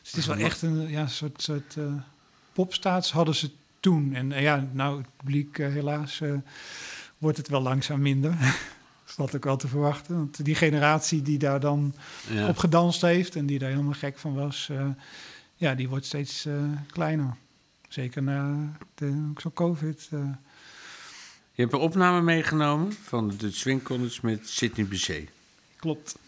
Dus 0.01 0.11
het 0.11 0.17
is 0.17 0.27
wel 0.27 0.37
echt 0.37 0.63
een 0.63 0.89
ja, 0.89 1.07
soort... 1.07 1.43
soort 1.43 1.77
popstaats 2.53 3.13
hadden 3.13 3.35
ze 3.35 3.51
toen. 3.81 4.15
En 4.15 4.31
ja, 4.31 4.69
nou, 4.73 4.99
het 4.99 5.07
publiek, 5.17 5.57
helaas, 5.57 6.21
wordt 7.25 7.39
het 7.39 7.49
wel 7.49 7.63
langzaam 7.63 8.01
minder. 8.01 8.37
Dat 9.17 9.29
is 9.29 9.35
ook 9.35 9.45
wel 9.45 9.57
te 9.57 9.69
verwachten. 9.69 10.17
Want 10.17 10.45
die 10.45 10.55
generatie 10.55 11.23
die 11.23 11.39
daar 11.39 11.61
dan 11.61 11.95
ja. 12.31 12.49
op 12.49 12.57
gedanst 12.57 13.01
heeft 13.01 13.37
en 13.37 13.47
die 13.47 13.59
daar 13.59 13.71
helemaal 13.71 13.93
gek 13.93 14.19
van 14.19 14.35
was, 14.35 14.69
eh, 14.71 14.87
ja, 15.55 15.75
die 15.75 15.89
wordt 15.89 16.07
steeds 16.07 16.47
eh, 16.47 16.55
kleiner. 16.91 17.37
Zeker 17.89 18.23
na 18.23 18.73
de, 18.95 19.33
ook 19.45 19.55
COVID. 19.55 20.09
eh. 20.11 20.19
Je 21.53 21.63
hebt 21.63 21.73
een 21.73 21.81
opname 21.81 22.21
meegenomen 22.23 22.93
van 22.93 23.29
de 23.29 23.37
Dutch 23.37 23.57
Swing 23.57 23.83
College 23.83 24.19
met 24.23 24.49
Sidney 24.49 24.87
Bechet. 24.87 25.29
klopt. 25.77 26.19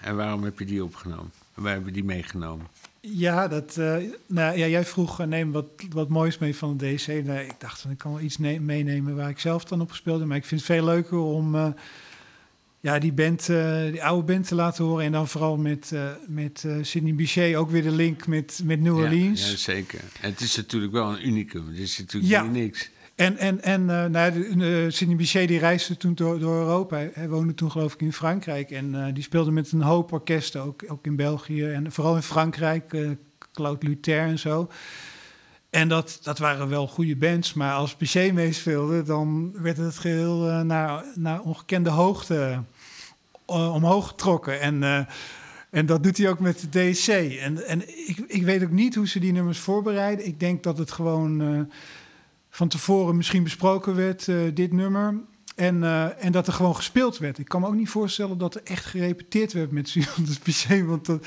En 0.00 0.16
waarom 0.16 0.44
heb 0.44 0.58
je 0.58 0.64
die 0.64 0.84
opgenomen? 0.84 1.32
Wij 1.54 1.72
hebben 1.72 1.92
die 1.92 2.04
meegenomen. 2.04 2.66
Ja, 3.06 3.48
dat, 3.48 3.76
eh, 3.76 3.96
nou, 4.26 4.58
ja, 4.58 4.66
jij 4.66 4.84
vroeg, 4.84 5.20
eh, 5.20 5.26
neem 5.26 5.52
wat, 5.52 5.66
wat 5.90 6.08
moois 6.08 6.38
mee 6.38 6.56
van 6.56 6.76
de 6.76 6.94
DC. 6.94 7.06
Nee, 7.06 7.44
ik 7.46 7.54
dacht, 7.58 7.84
ik 7.90 7.98
kan 7.98 8.12
wel 8.12 8.20
iets 8.20 8.38
ne- 8.38 8.58
meenemen 8.58 9.16
waar 9.16 9.28
ik 9.28 9.38
zelf 9.38 9.64
dan 9.64 9.80
op 9.80 9.90
gespeeld 9.90 10.18
heb. 10.18 10.28
Maar 10.28 10.36
ik 10.36 10.44
vind 10.44 10.60
het 10.60 10.70
veel 10.70 10.84
leuker 10.84 11.18
om 11.18 11.54
eh, 11.54 11.66
ja, 12.80 12.98
die 12.98 13.12
band, 13.12 13.46
die 13.90 14.04
oude 14.04 14.32
band 14.32 14.48
te 14.48 14.54
laten 14.54 14.84
horen. 14.84 15.04
En 15.04 15.12
dan 15.12 15.28
vooral 15.28 15.56
met, 15.56 15.92
met 16.28 16.66
Sidney 16.82 17.14
Bichet 17.14 17.54
ook 17.56 17.70
weer 17.70 17.82
de 17.82 17.90
link 17.90 18.26
met, 18.26 18.60
met 18.64 18.80
New 18.80 18.96
Orleans. 18.96 19.50
Ja, 19.50 19.56
zeker. 19.56 20.00
En 20.20 20.30
het 20.30 20.40
is 20.40 20.56
natuurlijk 20.56 20.92
wel 20.92 21.10
een 21.10 21.26
unicum. 21.26 21.68
Het 21.68 21.78
is 21.78 21.98
natuurlijk 21.98 22.32
Ja. 22.32 22.42
niet 22.42 22.52
niks. 22.52 22.90
En, 23.14 23.36
en, 23.36 23.62
en 23.62 23.90
eh 23.90 24.04
nou, 24.04 24.56
de, 24.56 24.86
Sidney 24.90 25.16
Bichet 25.16 25.48
die 25.48 25.58
reisde 25.58 25.96
toen 25.96 26.14
door, 26.14 26.38
door 26.38 26.56
Europa. 26.56 27.08
Hij, 27.12 27.28
woonde 27.28 27.54
toen 27.54 27.70
geloof 27.70 27.94
ik 27.94 28.00
in 28.00 28.12
Frankrijk. 28.12 28.70
En 28.70 29.06
eh, 29.06 29.14
die 29.14 29.22
speelde 29.22 29.50
met 29.50 29.72
een 29.72 29.82
hoop 29.82 30.12
orkesten, 30.12 30.62
ook, 30.62 30.84
ook 30.88 31.06
in 31.06 31.16
België. 31.16 31.64
En 31.64 31.92
vooral 31.92 32.16
in 32.16 32.22
Frankrijk, 32.22 32.92
eh 32.92 33.10
Claude 33.52 33.86
Luther 33.86 34.18
en 34.18 34.38
zo. 34.38 34.68
En 35.70 35.88
dat, 35.88 36.18
dat 36.22 36.38
waren 36.38 36.68
wel 36.68 36.86
goede 36.86 37.16
bands. 37.16 37.52
Maar 37.52 37.72
als 37.72 37.96
Bichet 37.96 38.32
meespeelde, 38.32 39.02
dan 39.02 39.52
werd 39.62 39.76
het 39.76 39.98
geheel 39.98 40.48
eh, 40.48 40.60
naar, 40.60 41.04
naar 41.14 41.40
ongekende 41.40 41.90
hoogte 41.90 42.62
omhoog 43.46 44.08
getrokken. 44.08 44.60
En... 44.60 45.06
en 45.70 45.86
dat 45.86 46.02
doet 46.02 46.16
hij 46.16 46.28
ook 46.28 46.38
met 46.38 46.66
de 46.70 46.90
DSC. 46.90 47.08
En, 47.08 47.66
en 47.66 48.08
ik, 48.08 48.18
ik 48.26 48.42
weet 48.42 48.62
ook 48.62 48.70
niet 48.70 48.94
hoe 48.94 49.08
ze 49.08 49.18
die 49.18 49.32
nummers 49.32 49.58
voorbereiden. 49.58 50.26
Ik 50.26 50.40
denk 50.40 50.62
dat 50.62 50.78
het 50.78 50.90
gewoon 50.90 51.68
van 52.56 52.68
tevoren 52.68 53.16
misschien 53.16 53.42
besproken 53.42 53.94
werd, 53.94 54.28
eh, 54.28 54.36
dit 54.54 54.72
nummer. 54.72 55.20
En, 55.56 55.84
eh, 55.84 56.24
en 56.24 56.32
dat 56.32 56.46
er 56.46 56.52
gewoon 56.52 56.76
gespeeld 56.76 57.18
werd. 57.18 57.38
Ik 57.38 57.48
kan 57.48 57.60
me 57.60 57.66
ook 57.66 57.74
niet 57.74 57.88
voorstellen 57.88 58.38
dat 58.38 58.54
er 58.54 58.60
echt 58.64 58.84
gerepeteerd 58.84 59.52
werd 59.52 59.70
met 59.70 59.88
Sylvanus 59.88 60.38
Pichet. 60.44 60.86
Want 60.86 61.06
dat, 61.06 61.26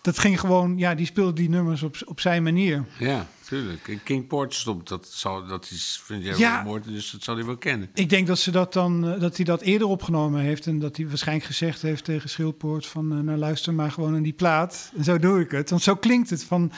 dat 0.00 0.18
ging 0.18 0.40
gewoon, 0.40 0.78
ja, 0.78 0.94
die 0.94 1.06
speelde 1.06 1.32
die 1.32 1.48
nummers 1.48 1.82
op, 1.82 1.96
op 2.04 2.20
zijn 2.20 2.42
manier. 2.42 2.84
Ja, 2.98 3.26
tuurlijk. 3.44 3.88
En 3.88 4.02
King 4.02 4.26
Porterstop, 4.26 4.88
dat, 4.88 5.06
zal, 5.06 5.46
dat 5.46 5.70
is, 5.70 6.00
vind 6.04 6.24
jij 6.24 6.36
Ja. 6.36 6.54
wel 6.54 6.64
mooi, 6.72 6.82
dus 6.86 7.10
dat 7.10 7.22
zal 7.22 7.36
hij 7.36 7.44
wel 7.44 7.56
kennen. 7.56 7.90
Ik 7.94 8.08
denk 8.08 8.26
dat, 8.26 8.38
ze 8.38 8.50
dat, 8.50 8.72
dan, 8.72 9.08
eh, 9.08 9.20
dat 9.20 9.36
hij 9.36 9.44
dat 9.44 9.60
eerder 9.60 9.88
opgenomen 9.88 10.40
heeft. 10.40 10.66
En 10.66 10.78
dat 10.78 10.96
hij 10.96 11.08
waarschijnlijk 11.08 11.46
gezegd 11.46 11.82
heeft 11.82 12.04
tegen 12.04 12.28
Schildpoort 12.28 12.86
van... 12.86 13.24
nou, 13.24 13.38
luister 13.38 13.74
maar 13.74 13.90
gewoon 13.90 14.12
naar 14.12 14.22
die 14.22 14.32
plaat. 14.32 14.92
En 14.96 15.04
zo 15.04 15.18
doe 15.18 15.40
ik 15.40 15.50
het. 15.50 15.70
Want 15.70 15.82
zo 15.82 15.96
klinkt 15.96 16.30
het 16.30 16.44
van... 16.44 16.72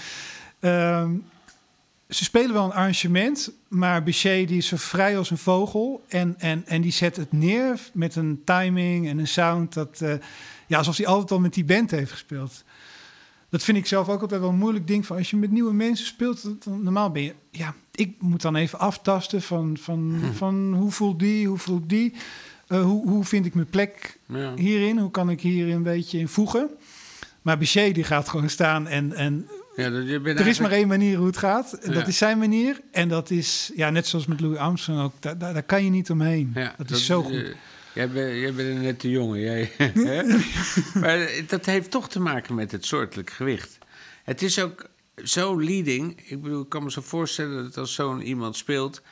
ehm, 0.61 1.11
ze 2.09 2.25
spelen 2.25 2.53
wel 2.53 2.65
een 2.65 2.73
arrangement, 2.73 3.53
maar 3.69 4.03
Bichet 4.03 4.49
die 4.49 4.57
is 4.57 4.67
zo 4.67 4.77
vrij 4.77 5.19
als 5.19 5.31
een 5.31 5.39
vogel. 5.39 6.05
En, 6.09 6.35
en, 6.39 6.63
en 6.67 6.81
die 6.81 6.93
zet 6.93 7.17
het 7.17 7.33
neer 7.33 7.81
met 7.93 8.17
een 8.17 8.41
timing 8.45 9.09
en 9.09 9.19
een 9.19 9.29
sound. 9.29 9.73
Dat, 9.75 10.01
eh, 10.01 10.13
ja, 10.67 10.79
alsof 10.79 10.97
hij 10.97 11.07
altijd 11.07 11.31
al 11.31 11.41
met 11.41 11.55
die 11.55 11.65
band 11.65 11.91
heeft 11.91 12.11
gespeeld. 12.11 12.65
Dat 13.51 13.63
vind 13.63 13.77
ik 13.79 13.87
zelf 13.87 14.09
ook 14.09 14.21
altijd 14.21 14.41
wel 14.41 14.51
een 14.51 14.57
moeilijk 14.59 14.87
ding. 14.87 15.07
Van 15.07 15.17
als 15.17 15.31
je 15.31 15.37
met 15.37 15.51
nieuwe 15.51 15.73
mensen 15.73 16.07
speelt, 16.07 16.43
dan- 16.65 16.83
normaal 16.83 17.11
ben 17.11 17.23
je... 17.23 17.35
Ja, 17.51 17.75
ik 17.95 18.15
moet 18.19 18.43
dan 18.43 18.57
even 18.57 18.79
aftasten 18.79 19.43
van, 19.43 19.77
van, 19.81 20.21
van 20.35 20.75
hoe 20.75 20.91
voelt 20.91 21.19
die, 21.19 21.47
hoe 21.47 21.59
voelt 21.59 21.89
die. 21.89 22.15
Eh, 22.67 22.83
hoe, 22.83 23.09
hoe 23.09 23.25
vind 23.25 23.47
ik 23.47 23.55
mijn 23.55 23.71
plek 23.71 24.19
Ja. 24.27 24.55
hierin? 24.57 24.99
Hoe 24.99 25.11
kan 25.11 25.31
ik 25.31 25.41
hier 25.41 25.69
een 25.75 25.83
beetje 25.83 26.19
in 26.19 26.29
voegen? 26.29 26.71
Maar 27.43 27.59
Bichet 27.59 27.95
die 27.95 28.05
gaat 28.05 28.29
gewoon 28.29 28.51
staan 28.51 28.87
en, 28.87 29.13
en 29.13 29.49
Ja, 29.79 29.89
je 29.89 30.21
bent 30.21 30.39
er 30.41 30.47
is 30.47 30.59
maar 30.61 30.71
één 30.71 30.89
manier 30.89 31.17
hoe 31.17 31.27
het 31.27 31.37
gaat. 31.37 31.73
En 31.73 31.91
Ja. 31.93 31.99
dat 31.99 32.09
is 32.09 32.19
zijn 32.19 32.39
manier. 32.39 32.81
En 32.93 33.09
dat 33.09 33.31
is, 33.31 33.71
ja, 33.77 33.91
net 33.91 34.07
zoals 34.07 34.27
met 34.27 34.41
Louis 34.41 34.59
Armstrong 34.59 35.01
ook, 35.03 35.13
daar, 35.21 35.39
daar, 35.39 35.53
daar 35.53 35.63
kan 35.63 35.85
je 35.85 35.91
niet 35.91 36.11
omheen. 36.11 36.51
Ja, 36.55 36.75
dat, 36.77 36.91
is 36.91 37.07
zo 37.07 37.23
goed. 37.23 37.35
eh, 37.35 37.55
jij, 37.95 38.11
bent, 38.11 38.37
jij 38.41 38.53
bent 38.55 38.69
een 38.77 38.83
nette 38.83 39.11
jongen. 39.11 39.41
Jij, 39.41 39.73
maar 41.01 41.29
dat 41.47 41.67
heeft 41.67 41.91
toch 41.91 42.09
te 42.09 42.21
maken 42.21 42.55
met 42.55 42.73
het 42.73 42.85
soortelijk 42.85 43.31
gewicht. 43.31 43.79
Het 44.25 44.43
is 44.43 44.59
ook 44.61 44.89
zo 45.25 45.61
leading. 45.61 46.21
Ik 46.31 46.43
bedoel, 46.43 46.63
ik 46.63 46.69
kan 46.69 46.83
me 46.85 46.91
zo 46.91 47.01
voorstellen 47.01 47.63
dat 47.65 47.77
als 47.77 47.95
zo'n 47.95 48.23
iemand 48.23 48.57
speelt... 48.57 49.03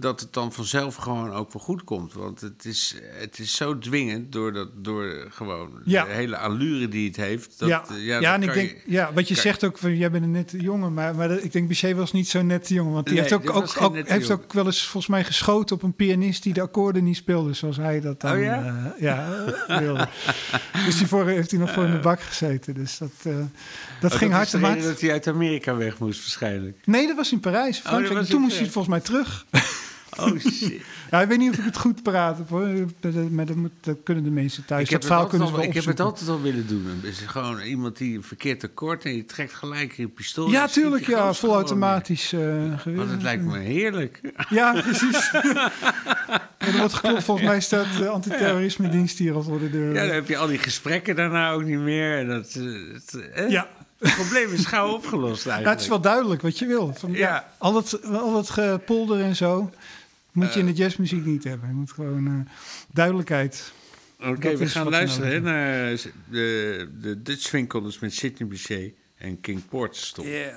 dat 0.00 0.20
het 0.20 0.32
dan 0.32 0.52
vanzelf 0.52 0.94
gewoon 0.94 1.32
ook 1.32 1.52
wel 1.52 1.62
goed 1.62 1.84
komt. 1.84 2.12
Want 2.12 2.40
het 2.40 2.64
is, 2.64 2.94
het 3.20 3.38
is 3.38 3.54
zo 3.56 3.78
dwingend 3.78 4.32
door, 4.32 4.52
dat, 4.52 4.68
door 4.74 5.26
gewoon 5.30 5.70
Ja. 5.84 6.04
de 6.04 6.10
hele 6.10 6.36
allure 6.36 6.88
die 6.88 7.06
het 7.08 7.16
heeft. 7.16 7.58
Dat, 7.58 7.68
ja, 7.68 7.84
eh, 7.90 8.04
ja, 8.06 8.20
dat 8.20 8.32
en 8.34 8.42
ik 8.42 8.54
denk, 8.54 8.68
je- 8.70 8.80
ja, 8.92 9.12
wat 9.12 9.28
je 9.28 9.34
zegt 9.34 9.64
ook, 9.64 9.78
van, 9.78 9.96
jij 9.96 10.10
bent 10.10 10.24
een 10.24 10.30
nette 10.30 10.60
jongen, 10.60 10.94
maar, 10.94 11.14
maar 11.14 11.28
dat- 11.28 11.44
ik 11.44 11.52
denk 11.52 11.68
Bichet 11.68 11.96
was 11.96 12.12
niet 12.12 12.28
zo'n 12.28 12.46
nette 12.46 12.74
jongen, 12.74 12.92
want 12.92 13.04
die 13.06 13.14
Nee, 13.14 13.22
heeft, 13.22 13.34
ook, 13.34 13.50
ook, 13.56 13.94
heeft 13.94 14.08
jongen. 14.28 14.30
ook 14.44 14.52
wel 14.52 14.66
eens 14.66 14.82
volgens 14.82 15.06
mij 15.06 15.24
geschoten 15.24 15.76
op 15.76 15.82
een 15.82 15.94
pianist 15.94 16.42
die 16.42 16.52
de 16.52 16.60
akkoorden 16.60 17.04
niet 17.04 17.16
speelde 17.16 17.52
zoals 17.52 17.76
hij 17.76 18.00
dat 18.00 18.20
dan 18.20 18.32
Oh 18.36 18.42
ja? 18.42 18.64
eh, 18.96 19.02
ja, 19.02 19.44
wilde. 19.66 20.08
dus 20.84 20.98
die 20.98 21.06
voor, 21.06 21.26
heeft 21.28 21.50
hij 21.50 21.60
nog 21.60 21.72
voor 21.72 21.84
in 21.84 21.92
de 21.92 21.98
bak 21.98 22.20
gezeten, 22.20 22.74
dus 22.74 22.98
dat, 22.98 23.10
eh, 23.22 23.32
dat 24.00 24.12
Oh, 24.12 24.18
ging 24.18 24.32
hard 24.32 24.50
te 24.50 24.58
hard. 24.58 24.82
dat 24.82 25.00
hij 25.00 25.10
uit 25.12 25.26
Amerika 25.26 25.76
weg 25.76 25.98
moest 25.98 26.18
waarschijnlijk. 26.20 26.76
Nee, 26.84 27.06
dat 27.06 27.16
was 27.16 27.32
in 27.32 27.40
Parijs, 27.40 27.82
was 27.82 28.28
Toen 28.28 28.40
moest 28.40 28.56
hij 28.58 28.64
volgens 28.70 28.88
mij 28.88 29.00
terug. 29.00 29.46
Oh 30.20 30.38
shit. 30.38 30.82
Ja, 31.10 31.20
ik 31.20 31.28
weet 31.28 31.38
niet 31.38 31.50
of 31.50 31.58
ik 31.58 31.64
het 31.64 31.76
goed 31.76 32.02
praat 32.02 32.38
hoor. 32.48 32.68
Maar 33.30 33.46
dat, 33.46 33.56
moet, 33.56 33.70
dat 33.80 33.96
kunnen 34.04 34.24
de 34.24 34.30
mensen 34.30 34.64
thuis. 34.64 34.82
Ik 34.82 34.90
heb, 34.90 35.00
dat 35.00 35.10
het 35.10 35.18
altijd 35.18 35.42
al, 35.42 35.62
ik 35.62 35.74
heb 35.74 35.84
het 35.84 36.00
altijd 36.00 36.28
al 36.28 36.42
willen 36.42 36.66
doen. 36.66 36.86
Het 36.86 37.04
is 37.04 37.18
gewoon 37.18 37.60
iemand 37.60 37.96
die 37.96 38.16
een 38.16 38.22
verkeerd 38.22 38.64
akkoord 38.64 39.04
en 39.04 39.16
je 39.16 39.24
trekt 39.24 39.54
gelijk 39.54 39.92
je 39.92 40.08
pistool. 40.08 40.50
Ja, 40.50 40.66
tuurlijk, 40.66 41.06
ja. 41.06 41.32
Volautomatisch 41.32 42.32
eh 42.32 42.40
neer. 42.40 42.78
geweer. 42.78 42.98
Want 42.98 43.10
het 43.10 43.22
lijkt 43.22 43.44
me 43.44 43.58
heerlijk. 43.58 44.20
Ja, 44.48 44.72
precies. 44.80 45.30
en 45.32 45.52
er 46.72 46.78
wordt 46.78 46.94
geklopt. 46.94 47.24
Volgens 47.24 47.46
mij 47.46 47.60
staat 47.60 47.86
de 47.98 48.08
antiterrorisme 48.08 48.88
dienst 48.88 49.18
hier 49.18 49.34
al 49.34 49.42
voor 49.42 49.58
de 49.58 49.70
deur. 49.70 49.94
Ja, 49.94 50.04
dan 50.04 50.14
heb 50.14 50.28
je 50.28 50.36
al 50.36 50.46
die 50.46 50.58
gesprekken 50.58 51.16
daarna 51.16 51.52
ook 51.52 51.64
niet 51.64 51.78
meer. 51.78 52.18
En 52.18 52.28
dat, 52.28 52.54
eh, 52.54 52.64
het, 52.92 53.32
eh, 53.34 53.50
Ja. 53.50 53.68
Het 53.98 54.14
probleem 54.14 54.52
is 54.52 54.66
gauw 54.66 54.92
opgelost 54.92 55.46
eigenlijk. 55.46 55.74
het 55.74 55.80
is 55.80 55.88
wel 55.88 56.00
duidelijk 56.00 56.42
wat 56.42 56.58
je 56.58 56.66
wil. 56.66 56.94
Van, 56.98 57.12
ja. 57.12 57.18
Ja. 57.18 57.52
al, 57.58 57.72
dat, 57.72 58.00
al 58.12 58.32
dat 58.32 58.50
gepolder 58.50 59.20
en 59.20 59.36
zo 59.36 59.70
moet 60.32 60.54
je 60.54 60.60
in 60.60 60.66
Eh. 60.68 60.72
de 60.74 60.78
jazzmuziek 60.82 61.24
niet 61.24 61.44
hebben. 61.44 61.68
Je 61.68 61.74
moet 61.74 61.92
gewoon 61.92 62.26
eh, 62.26 62.52
duidelijkheid. 62.92 63.72
Oké, 64.20 64.56
we 64.56 64.68
gaan 64.68 64.88
luisteren 64.88 65.30
hè, 65.32 65.40
naar 65.40 65.96
de, 66.30 66.88
de 67.00 67.22
Dutch 67.22 67.42
Swing 67.42 67.68
met 68.00 68.14
Sidney 68.14 68.48
Bechet 68.48 68.92
en 69.16 69.40
King 69.40 69.68
Porterstop. 69.68 70.24
Yeah. 70.24 70.56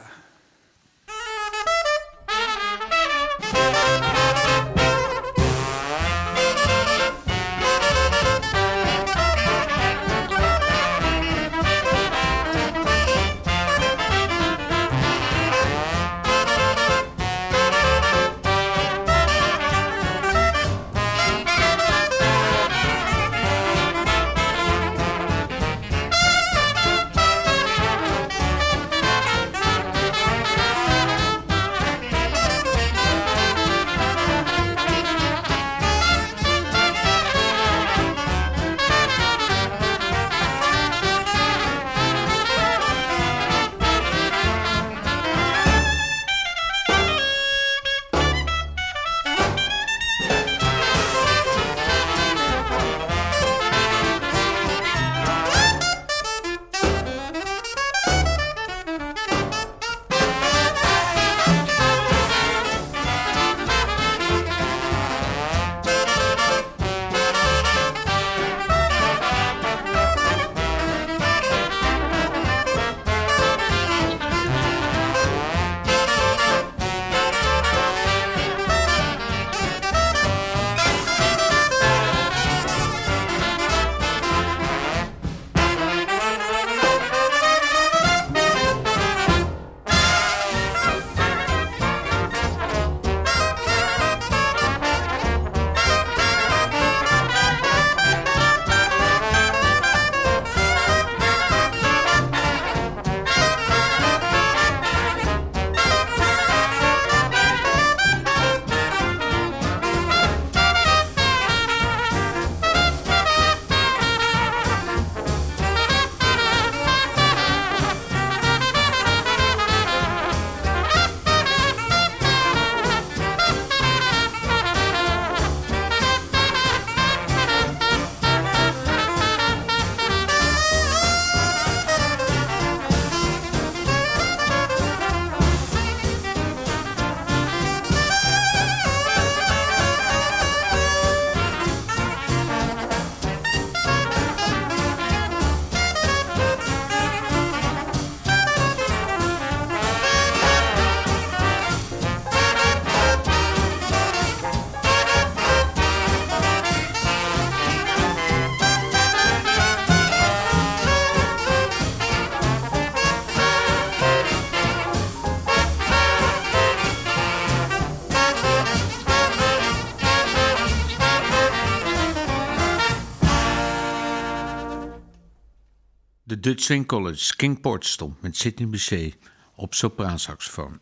Dutch 176.44 176.64
Swing 176.64 176.86
College 176.86 177.36
Kingport 177.36 177.86
stond 177.86 178.22
met 178.22 178.38
Sidney 178.38 178.68
Bechet 178.68 179.16
op 179.56 179.74
sopraansaxofoon. 179.74 180.80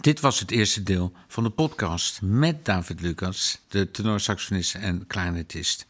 Dit 0.00 0.20
was 0.20 0.40
het 0.40 0.50
eerste 0.50 0.82
deel 0.82 1.12
van 1.28 1.44
de 1.44 1.50
podcast 1.50 2.22
met 2.22 2.64
David 2.64 3.00
Lucas, 3.00 3.60
de 3.68 3.90
tenorsaxofonist 3.90 4.74
en 4.74 5.06
clarinetist. 5.06 5.86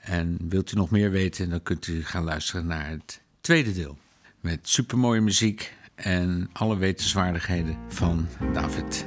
En 0.00 0.38
wilt 0.48 0.72
u 0.72 0.76
nog 0.76 0.90
meer 0.90 1.10
weten, 1.10 1.50
dan 1.50 1.62
kunt 1.62 1.86
u 1.86 2.04
gaan 2.04 2.24
luisteren 2.24 2.66
naar 2.66 2.88
het 2.88 3.20
tweede 3.40 3.72
deel. 3.72 3.98
Met 4.40 4.68
supermooie 4.68 5.20
muziek 5.20 5.74
en 5.94 6.50
alle 6.52 6.76
wetenswaardigheden 6.76 7.78
van 7.88 8.28
David. 8.52 9.06